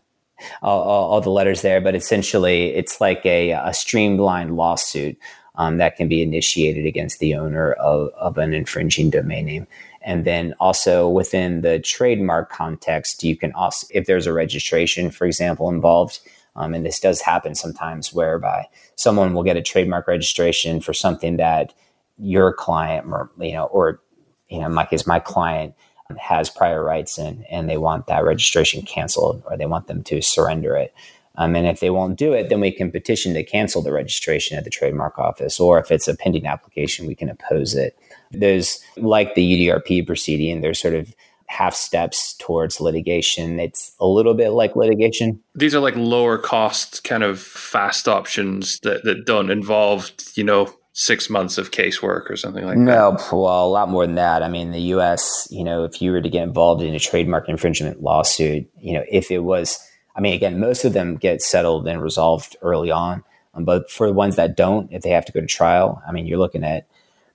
all, 0.61 0.81
all, 0.81 1.11
all, 1.11 1.21
the 1.21 1.29
letters 1.29 1.61
there, 1.61 1.81
but 1.81 1.95
essentially 1.95 2.75
it's 2.75 2.99
like 2.99 3.25
a, 3.25 3.51
a 3.51 3.73
streamlined 3.73 4.55
lawsuit 4.55 5.17
um, 5.57 5.77
that 5.77 5.95
can 5.95 6.07
be 6.07 6.21
initiated 6.21 6.85
against 6.85 7.19
the 7.19 7.35
owner 7.35 7.73
of, 7.73 8.09
of 8.15 8.37
an 8.37 8.53
infringing 8.53 9.09
domain 9.09 9.45
name. 9.45 9.67
And 10.01 10.23
then 10.23 10.53
also 10.59 11.09
within 11.09 11.61
the 11.61 11.79
trademark 11.79 12.49
context, 12.49 13.23
you 13.23 13.35
can 13.35 13.51
also, 13.53 13.87
if 13.91 14.05
there's 14.05 14.27
a 14.27 14.33
registration, 14.33 15.11
for 15.11 15.25
example, 15.25 15.69
involved, 15.69 16.19
um, 16.55 16.73
and 16.73 16.85
this 16.85 16.99
does 16.99 17.21
happen 17.21 17.55
sometimes 17.55 18.13
whereby 18.13 18.67
someone 18.95 19.33
will 19.33 19.43
get 19.43 19.57
a 19.57 19.61
trademark 19.61 20.07
registration 20.07 20.79
for 20.79 20.93
something 20.93 21.37
that 21.37 21.73
your 22.17 22.53
client, 22.53 23.05
or, 23.07 23.29
you 23.39 23.53
know, 23.53 23.65
or 23.65 24.01
you 24.49 24.59
know, 24.59 24.67
in 24.67 24.73
my 24.73 24.85
case, 24.85 25.05
my 25.05 25.19
client 25.19 25.75
has 26.17 26.49
prior 26.49 26.83
rights 26.83 27.17
in 27.17 27.45
and 27.51 27.69
they 27.69 27.77
want 27.77 28.07
that 28.07 28.23
registration 28.23 28.81
canceled 28.83 29.43
or 29.45 29.57
they 29.57 29.65
want 29.65 29.87
them 29.87 30.03
to 30.03 30.21
surrender 30.21 30.75
it. 30.75 30.93
Um, 31.37 31.55
and 31.55 31.67
if 31.67 31.79
they 31.79 31.91
won't 31.91 32.17
do 32.17 32.33
it, 32.33 32.49
then 32.49 32.59
we 32.59 32.71
can 32.71 32.91
petition 32.91 33.33
to 33.35 33.43
cancel 33.43 33.81
the 33.81 33.91
registration 33.91 34.57
at 34.57 34.63
the 34.63 34.69
trademark 34.69 35.19
office. 35.19 35.59
Or 35.59 35.79
if 35.79 35.91
it's 35.91 36.07
a 36.07 36.15
pending 36.15 36.47
application, 36.47 37.05
we 37.05 37.15
can 37.15 37.29
oppose 37.29 37.75
it. 37.75 37.97
There's 38.31 38.83
like 38.97 39.35
the 39.35 39.69
UDRP 39.69 40.05
proceeding, 40.05 40.61
there's 40.61 40.79
sort 40.79 40.95
of 40.95 41.13
half 41.47 41.73
steps 41.73 42.33
towards 42.39 42.81
litigation. 42.81 43.59
It's 43.59 43.95
a 43.99 44.05
little 44.05 44.33
bit 44.33 44.49
like 44.49 44.75
litigation. 44.75 45.41
These 45.55 45.73
are 45.73 45.79
like 45.79 45.95
lower 45.95 46.37
cost, 46.37 47.03
kind 47.03 47.23
of 47.23 47.39
fast 47.39 48.07
options 48.07 48.79
that, 48.81 49.03
that 49.05 49.25
don't 49.25 49.49
involve, 49.49 50.11
you 50.35 50.43
know, 50.43 50.73
six 50.91 51.29
months 51.29 51.59
of 51.59 51.71
casework 51.71 52.29
or 52.29 52.35
something 52.35 52.65
like 52.65 52.77
no, 52.77 53.11
that? 53.11 53.31
No, 53.31 53.41
well, 53.43 53.65
a 53.65 53.69
lot 53.69 53.87
more 53.87 54.05
than 54.05 54.15
that. 54.15 54.43
I 54.43 54.49
mean, 54.49 54.71
the 54.71 54.81
U.S., 54.81 55.47
you 55.51 55.63
know, 55.63 55.83
if 55.83 56.01
you 56.01 56.11
were 56.11 56.21
to 56.21 56.29
get 56.29 56.43
involved 56.43 56.81
in 56.81 56.93
a 56.93 56.99
trademark 56.99 57.47
infringement 57.47 58.01
lawsuit, 58.01 58.67
you 58.79 58.93
know, 58.93 59.03
if 59.09 59.29
it 59.31 59.39
was, 59.39 59.79
I 60.17 60.21
mean, 60.21 60.33
again, 60.33 60.59
most 60.59 60.83
of 60.83 60.93
them 60.93 61.15
get 61.15 61.41
settled 61.41 61.87
and 61.87 62.01
resolved 62.01 62.57
early 62.61 62.89
on. 62.91 63.23
Um, 63.53 63.65
but 63.65 63.89
for 63.89 64.07
the 64.07 64.13
ones 64.13 64.35
that 64.35 64.57
don't, 64.57 64.91
if 64.91 65.03
they 65.03 65.11
have 65.11 65.25
to 65.25 65.31
go 65.31 65.39
to 65.39 65.47
trial, 65.47 66.01
I 66.07 66.11
mean, 66.11 66.25
you're 66.25 66.39
looking 66.39 66.63
at 66.63 66.87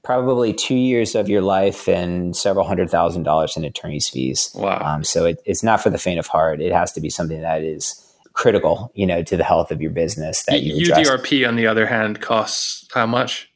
probably 0.02 0.52
two 0.52 0.74
years 0.74 1.14
of 1.14 1.28
your 1.28 1.42
life 1.42 1.88
and 1.88 2.36
several 2.36 2.66
hundred 2.66 2.90
thousand 2.90 3.22
dollars 3.22 3.56
in 3.56 3.64
attorney's 3.64 4.08
fees. 4.08 4.50
Wow. 4.54 4.78
Um, 4.84 5.04
so 5.04 5.26
it, 5.26 5.40
it's 5.44 5.62
not 5.62 5.80
for 5.80 5.90
the 5.90 5.98
faint 5.98 6.18
of 6.18 6.26
heart. 6.26 6.60
It 6.60 6.72
has 6.72 6.92
to 6.92 7.00
be 7.00 7.08
something 7.08 7.40
that 7.40 7.62
is 7.62 7.98
critical, 8.32 8.90
you 8.94 9.06
know, 9.06 9.22
to 9.22 9.36
the 9.36 9.44
health 9.44 9.70
of 9.70 9.80
your 9.80 9.90
business 9.90 10.44
that 10.44 10.62
you 10.62 10.86
UDRP, 10.86 11.46
on 11.46 11.56
the 11.56 11.66
other 11.66 11.86
hand, 11.86 12.20
costs 12.20 12.88
how 12.92 13.06
much? 13.06 13.48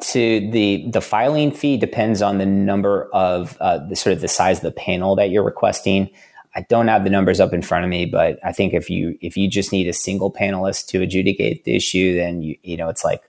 to 0.00 0.50
the 0.50 0.90
the 0.90 1.00
filing 1.00 1.52
fee 1.52 1.76
depends 1.76 2.22
on 2.22 2.38
the 2.38 2.46
number 2.46 3.08
of 3.12 3.56
uh, 3.60 3.78
the 3.78 3.96
sort 3.96 4.12
of 4.12 4.20
the 4.20 4.28
size 4.28 4.58
of 4.58 4.62
the 4.62 4.72
panel 4.72 5.16
that 5.16 5.30
you're 5.30 5.44
requesting. 5.44 6.10
I 6.54 6.62
don't 6.68 6.88
have 6.88 7.04
the 7.04 7.10
numbers 7.10 7.40
up 7.40 7.52
in 7.52 7.62
front 7.62 7.84
of 7.84 7.90
me, 7.90 8.04
but 8.06 8.38
I 8.44 8.52
think 8.52 8.74
if 8.74 8.90
you 8.90 9.16
if 9.20 9.36
you 9.36 9.48
just 9.48 9.72
need 9.72 9.88
a 9.88 9.92
single 9.92 10.32
panelist 10.32 10.86
to 10.88 11.02
adjudicate 11.02 11.64
the 11.64 11.76
issue, 11.76 12.14
then 12.14 12.42
you 12.42 12.56
you 12.62 12.76
know 12.76 12.88
it's 12.88 13.04
like 13.04 13.22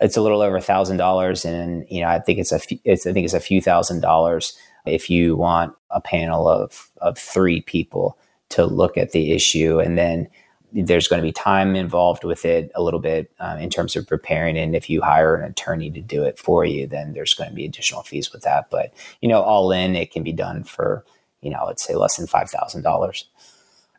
it's 0.00 0.16
a 0.16 0.22
little 0.22 0.40
over 0.40 0.56
a 0.56 0.62
thousand 0.62 0.96
dollars, 0.96 1.44
and 1.44 1.86
you 1.90 2.00
know 2.00 2.08
I 2.08 2.18
think 2.18 2.38
it's 2.38 2.52
a 2.52 2.60
it's 2.84 3.06
I 3.06 3.12
think 3.12 3.24
it's 3.24 3.34
a 3.34 3.40
few 3.40 3.60
thousand 3.60 4.00
dollars 4.00 4.56
if 4.86 5.10
you 5.10 5.36
want 5.36 5.74
a 5.90 6.00
panel 6.00 6.48
of 6.48 6.90
of 6.98 7.18
three 7.18 7.60
people 7.60 8.18
to 8.50 8.64
look 8.64 8.96
at 8.96 9.12
the 9.12 9.32
issue, 9.32 9.78
and 9.78 9.98
then 9.98 10.28
there's 10.72 11.08
going 11.08 11.20
to 11.20 11.26
be 11.26 11.32
time 11.32 11.74
involved 11.74 12.24
with 12.24 12.44
it 12.44 12.70
a 12.74 12.82
little 12.82 13.00
bit 13.00 13.30
uh, 13.40 13.56
in 13.60 13.70
terms 13.70 13.96
of 13.96 14.06
preparing. 14.06 14.58
And 14.58 14.76
if 14.76 14.90
you 14.90 15.00
hire 15.00 15.34
an 15.34 15.50
attorney 15.50 15.90
to 15.90 16.00
do 16.00 16.22
it 16.24 16.38
for 16.38 16.64
you, 16.64 16.86
then 16.86 17.14
there's 17.14 17.34
going 17.34 17.48
to 17.48 17.56
be 17.56 17.64
additional 17.64 18.02
fees 18.02 18.32
with 18.32 18.42
that. 18.42 18.68
But, 18.70 18.92
you 19.22 19.28
know, 19.28 19.40
all 19.40 19.72
in, 19.72 19.96
it 19.96 20.12
can 20.12 20.22
be 20.22 20.32
done 20.32 20.64
for, 20.64 21.04
you 21.40 21.50
know, 21.50 21.64
let's 21.66 21.84
say 21.86 21.94
less 21.94 22.16
than 22.16 22.26
$5,000. 22.26 23.24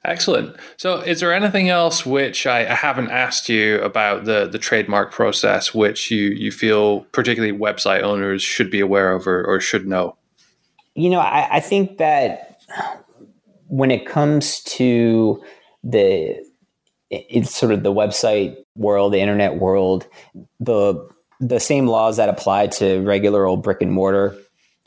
Excellent. 0.06 0.56
So, 0.78 1.00
is 1.02 1.20
there 1.20 1.34
anything 1.34 1.68
else 1.68 2.06
which 2.06 2.48
I, 2.48 2.62
I, 2.62 2.74
haven't 2.74 3.10
asked 3.10 3.50
you 3.50 3.82
about 3.82 4.24
the 4.24 4.48
the 4.48 4.58
trademark 4.58 5.12
process, 5.12 5.74
which 5.74 6.10
you 6.10 6.30
you 6.30 6.54
feel 6.54 7.02
particularly 7.12 7.58
website 7.58 8.02
owners 8.02 8.42
should 8.42 8.72
be 8.72 8.80
aware 8.80 9.12
of 9.12 9.28
or, 9.28 9.44
or 9.44 9.60
should 9.60 9.86
know? 9.88 10.16
You 10.96 11.10
know, 11.10 11.20
I, 11.20 11.58
I 11.58 11.60
think 11.60 11.98
that 11.98 12.62
when 13.68 13.92
it 13.92 14.06
comes 14.06 14.62
to 14.64 15.44
the 15.84 16.46
it's 17.10 17.54
sort 17.54 17.74
of 17.74 17.84
the 17.84 17.94
website 17.94 18.56
world, 18.76 19.12
the 19.12 19.20
internet 19.20 19.58
world, 19.58 20.08
the 20.62 21.10
the 21.42 21.60
same 21.60 21.88
laws 21.88 22.16
that 22.16 22.30
apply 22.30 22.68
to 22.68 23.02
regular 23.02 23.46
old 23.46 23.64
brick 23.64 23.82
and 23.82 23.92
mortar 23.92 24.38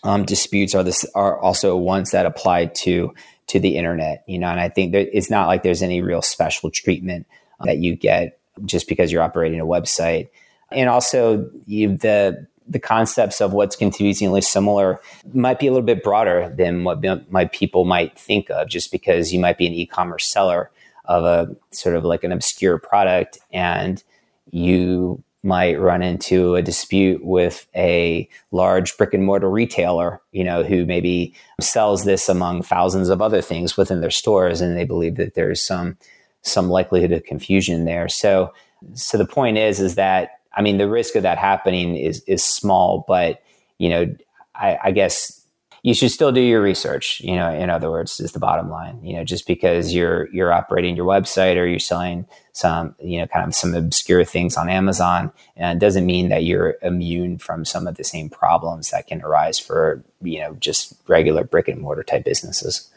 um, 0.03 0.24
disputes 0.24 0.74
are 0.74 0.82
this 0.82 1.05
are 1.14 1.38
also 1.38 1.76
ones 1.76 2.11
that 2.11 2.26
apply 2.26 2.66
to 2.66 3.14
to 3.48 3.61
the 3.61 3.76
internet. 3.76 4.24
You 4.26 4.38
know, 4.38 4.48
and 4.48 4.61
I 4.61 4.68
think 4.68 4.92
that 4.92 5.16
it's 5.16 5.30
not 5.30 5.46
like 5.46 5.62
there's 5.62 5.82
any 5.82 6.03
real 6.03 6.22
special 6.22 6.70
treatment 6.70 7.26
that 7.61 7.78
you 7.78 7.94
get 7.96 8.38
just 8.64 8.88
because 8.88 9.12
you're 9.12 9.22
operating 9.22 9.61
a 9.61 9.66
website, 9.66 10.28
and 10.70 10.88
also 10.88 11.50
you, 11.66 11.96
the 11.96 12.46
the 12.66 12.78
concepts 12.78 13.40
of 13.40 13.53
what's 13.53 13.76
confusingly 13.76 14.40
similar 14.40 15.00
might 15.32 15.59
be 15.59 15.66
a 15.66 15.70
little 15.70 15.86
bit 15.86 16.03
broader 16.03 16.53
than 16.57 16.84
what 16.84 17.30
my 17.30 17.44
people 17.46 17.84
might 17.84 18.18
think 18.18 18.50
of 18.50 18.68
just 18.68 18.92
because 18.92 19.32
you 19.32 19.40
might 19.40 19.59
be 19.59 19.66
an 19.66 19.72
e-commerce 19.72 20.26
seller 20.26 20.70
of 21.05 21.24
a 21.24 21.55
sort 21.74 21.96
of 21.96 22.05
like 22.05 22.22
an 22.22 22.32
obscure 22.32 22.78
product 22.78 23.38
and 23.53 24.05
you 24.50 25.22
might 25.43 25.80
run 25.80 26.03
into 26.03 26.55
a 26.55 26.62
dispute 26.62 27.24
with 27.24 27.66
a 27.74 28.28
large 28.53 28.97
brick 28.97 29.12
and 29.12 29.24
mortar 29.24 29.51
retailer, 29.51 30.20
you 30.30 30.45
know, 30.45 30.62
who 30.62 30.86
maybe 30.86 31.34
sells 31.61 32.05
this 32.05 32.28
among 32.28 32.62
thousands 32.62 33.09
of 33.09 33.20
other 33.20 33.43
things 33.43 33.76
within 33.76 34.01
their 34.01 34.11
stores 34.11 34.61
and 34.61 34.76
they 34.76 34.84
believe 34.84 35.16
that 35.16 35.34
there's 35.34 35.61
some 35.61 35.97
some 36.43 36.68
likelihood 36.68 37.12
of 37.12 37.24
confusion 37.24 37.84
there. 37.84 38.09
So 38.09 38.53
so 38.95 39.18
the 39.18 39.26
point 39.26 39.59
is 39.59 39.80
is 39.80 39.97
that 39.97 40.40
I 40.55 40.62
mean 40.62 40.78
the 40.78 40.88
risk 40.88 41.14
of 41.16 41.22
that 41.24 41.38
happening 41.38 41.97
is 41.97 42.22
is 42.26 42.43
small, 42.45 43.05
but 43.09 43.43
you 43.78 43.88
know, 43.88 44.14
I, 44.55 44.78
I 44.84 44.90
guess 44.93 45.41
you 45.82 45.94
should 45.94 46.10
still 46.10 46.30
do 46.30 46.40
your 46.40 46.62
research 46.62 47.20
you 47.20 47.34
know 47.34 47.52
in 47.52 47.68
other 47.68 47.90
words 47.90 48.20
is 48.20 48.32
the 48.32 48.38
bottom 48.38 48.70
line 48.70 49.02
you 49.02 49.14
know 49.14 49.24
just 49.24 49.46
because 49.46 49.92
you're 49.92 50.28
you're 50.32 50.52
operating 50.52 50.96
your 50.96 51.06
website 51.06 51.56
or 51.56 51.66
you're 51.66 51.78
selling 51.78 52.26
some 52.52 52.94
you 53.00 53.18
know 53.18 53.26
kind 53.26 53.46
of 53.46 53.54
some 53.54 53.74
obscure 53.74 54.24
things 54.24 54.56
on 54.56 54.68
amazon 54.68 55.32
and 55.56 55.80
doesn't 55.80 56.06
mean 56.06 56.28
that 56.28 56.44
you're 56.44 56.76
immune 56.82 57.38
from 57.38 57.64
some 57.64 57.86
of 57.86 57.96
the 57.96 58.04
same 58.04 58.28
problems 58.28 58.90
that 58.90 59.06
can 59.06 59.22
arise 59.22 59.58
for 59.58 60.02
you 60.22 60.40
know 60.40 60.54
just 60.54 60.94
regular 61.08 61.44
brick 61.44 61.68
and 61.68 61.80
mortar 61.80 62.02
type 62.02 62.24
businesses 62.24 62.88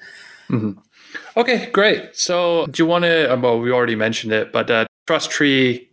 mm-hmm. 0.50 0.72
okay 1.36 1.70
great 1.72 2.16
so 2.16 2.66
do 2.68 2.84
you 2.84 2.88
want 2.88 3.04
to 3.04 3.32
uh, 3.32 3.38
well 3.38 3.60
we 3.60 3.72
already 3.72 3.96
mentioned 3.96 4.32
it 4.32 4.52
but 4.52 4.70
uh, 4.70 4.86
trust 5.08 5.32
tree 5.32 5.90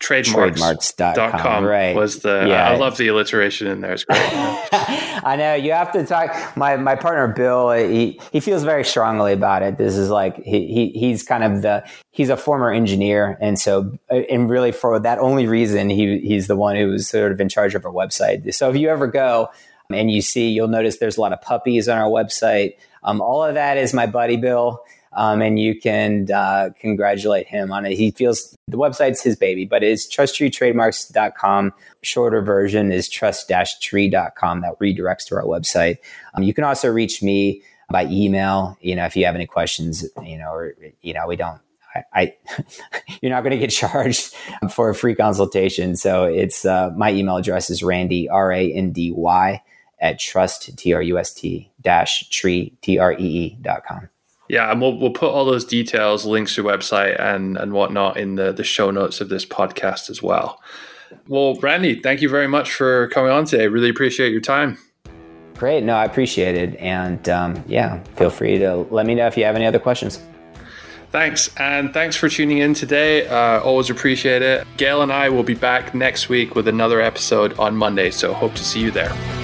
trademarks.com 0.00 1.14
trademarks. 1.14 1.64
right. 1.64 1.96
was 1.96 2.18
the 2.20 2.46
yeah. 2.48 2.70
I 2.70 2.76
love 2.76 2.96
the 2.96 3.08
alliteration 3.08 3.68
in 3.68 3.80
there. 3.80 3.92
It's 3.92 4.04
great. 4.04 4.20
I 4.22 5.36
know 5.36 5.54
you 5.54 5.72
have 5.72 5.92
to 5.92 6.04
talk 6.04 6.56
my 6.56 6.76
my 6.76 6.94
partner 6.94 7.28
Bill 7.28 7.70
he 7.70 8.20
he 8.32 8.40
feels 8.40 8.64
very 8.64 8.84
strongly 8.84 9.32
about 9.32 9.62
it. 9.62 9.78
This 9.78 9.96
is 9.96 10.10
like 10.10 10.36
he, 10.42 10.66
he 10.66 10.98
he's 10.98 11.22
kind 11.22 11.44
of 11.44 11.62
the 11.62 11.88
he's 12.10 12.28
a 12.28 12.36
former 12.36 12.70
engineer 12.70 13.38
and 13.40 13.58
so 13.58 13.96
uh, 14.10 14.16
and 14.30 14.50
really 14.50 14.72
for 14.72 14.98
that 14.98 15.18
only 15.18 15.46
reason 15.46 15.88
he 15.88 16.18
he's 16.18 16.48
the 16.48 16.56
one 16.56 16.76
who's 16.76 17.08
sort 17.08 17.32
of 17.32 17.40
in 17.40 17.48
charge 17.48 17.74
of 17.74 17.86
our 17.86 17.92
website. 17.92 18.52
So 18.52 18.68
if 18.70 18.76
you 18.76 18.90
ever 18.90 19.06
go 19.06 19.48
and 19.90 20.10
you 20.10 20.22
see 20.22 20.50
you'll 20.50 20.68
notice 20.68 20.98
there's 20.98 21.16
a 21.16 21.20
lot 21.20 21.32
of 21.32 21.40
puppies 21.40 21.88
on 21.88 21.98
our 21.98 22.10
website. 22.10 22.76
Um, 23.02 23.20
all 23.20 23.44
of 23.44 23.54
that 23.54 23.76
is 23.76 23.94
my 23.94 24.06
buddy 24.06 24.36
Bill 24.36 24.82
um, 25.14 25.40
and 25.40 25.58
you 25.58 25.78
can 25.78 26.30
uh, 26.32 26.70
congratulate 26.78 27.46
him 27.46 27.72
on 27.72 27.86
it. 27.86 27.96
He 27.96 28.10
feels 28.10 28.56
the 28.68 28.76
website's 28.76 29.22
his 29.22 29.36
baby, 29.36 29.64
but 29.64 29.82
it's 29.82 30.06
trusttreetrademarks.com. 30.14 31.72
Shorter 32.02 32.42
version 32.42 32.92
is 32.92 33.08
trust-tree.com 33.08 34.60
that 34.60 34.78
redirects 34.78 35.26
to 35.26 35.36
our 35.36 35.44
website. 35.44 35.98
Um, 36.34 36.42
you 36.42 36.54
can 36.54 36.64
also 36.64 36.90
reach 36.90 37.22
me 37.22 37.62
by 37.90 38.06
email, 38.06 38.76
you 38.80 38.96
know, 38.96 39.04
if 39.04 39.16
you 39.16 39.24
have 39.26 39.34
any 39.34 39.46
questions, 39.46 40.04
you 40.22 40.38
know, 40.38 40.52
or, 40.52 40.74
you 41.02 41.14
know, 41.14 41.26
we 41.26 41.36
don't 41.36 41.60
I, 41.94 42.04
I 42.12 42.34
you're 43.20 43.30
not 43.30 43.42
going 43.42 43.52
to 43.52 43.58
get 43.58 43.70
charged 43.70 44.34
for 44.70 44.90
a 44.90 44.94
free 44.94 45.14
consultation. 45.14 45.96
So 45.96 46.24
it's 46.24 46.64
uh, 46.64 46.90
my 46.96 47.12
email 47.12 47.36
address 47.36 47.70
is 47.70 47.82
Randy 47.82 48.28
R 48.28 48.52
A 48.52 48.72
N 48.72 48.92
D 48.92 49.12
Y 49.12 49.62
at 50.00 50.18
trust 50.18 50.76
T 50.76 50.92
R 50.92 51.02
U 51.02 51.18
S 51.18 51.32
T 51.32 51.70
dash 51.80 52.28
tree 52.30 52.76
T 52.82 52.98
R 52.98 53.12
E 53.12 53.16
E 53.16 53.58
dot 53.60 53.84
com. 53.86 54.08
Yeah, 54.48 54.70
and 54.70 54.80
we'll 54.80 54.98
we'll 54.98 55.12
put 55.12 55.30
all 55.30 55.44
those 55.44 55.64
details, 55.64 56.26
links 56.26 56.54
to 56.54 56.62
your 56.62 56.70
website 56.70 57.18
and 57.20 57.56
and 57.56 57.72
whatnot 57.72 58.16
in 58.16 58.34
the 58.36 58.52
the 58.52 58.64
show 58.64 58.90
notes 58.90 59.20
of 59.20 59.28
this 59.28 59.46
podcast 59.46 60.10
as 60.10 60.22
well. 60.22 60.60
Well, 61.28 61.54
Randy, 61.60 62.00
thank 62.00 62.20
you 62.20 62.28
very 62.28 62.48
much 62.48 62.72
for 62.72 63.08
coming 63.08 63.30
on 63.30 63.44
today. 63.44 63.68
Really 63.68 63.88
appreciate 63.88 64.32
your 64.32 64.40
time. 64.40 64.78
Great. 65.56 65.84
No, 65.84 65.94
I 65.94 66.04
appreciate 66.04 66.56
it. 66.56 66.76
And 66.76 67.28
um, 67.28 67.62
yeah, 67.66 68.02
feel 68.16 68.30
free 68.30 68.58
to 68.58 68.86
let 68.90 69.06
me 69.06 69.14
know 69.14 69.26
if 69.26 69.36
you 69.36 69.44
have 69.44 69.54
any 69.54 69.66
other 69.66 69.78
questions. 69.78 70.20
Thanks. 71.10 71.48
And 71.58 71.94
thanks 71.94 72.16
for 72.16 72.28
tuning 72.28 72.58
in 72.58 72.74
today. 72.74 73.28
Uh, 73.28 73.60
always 73.60 73.88
appreciate 73.88 74.42
it. 74.42 74.66
Gael 74.76 75.02
and 75.02 75.12
I 75.12 75.28
will 75.28 75.44
be 75.44 75.54
back 75.54 75.94
next 75.94 76.28
week 76.28 76.56
with 76.56 76.66
another 76.66 77.00
episode 77.00 77.56
on 77.56 77.76
Monday. 77.76 78.10
So 78.10 78.34
hope 78.34 78.54
to 78.54 78.64
see 78.64 78.80
you 78.80 78.90
there. 78.90 79.43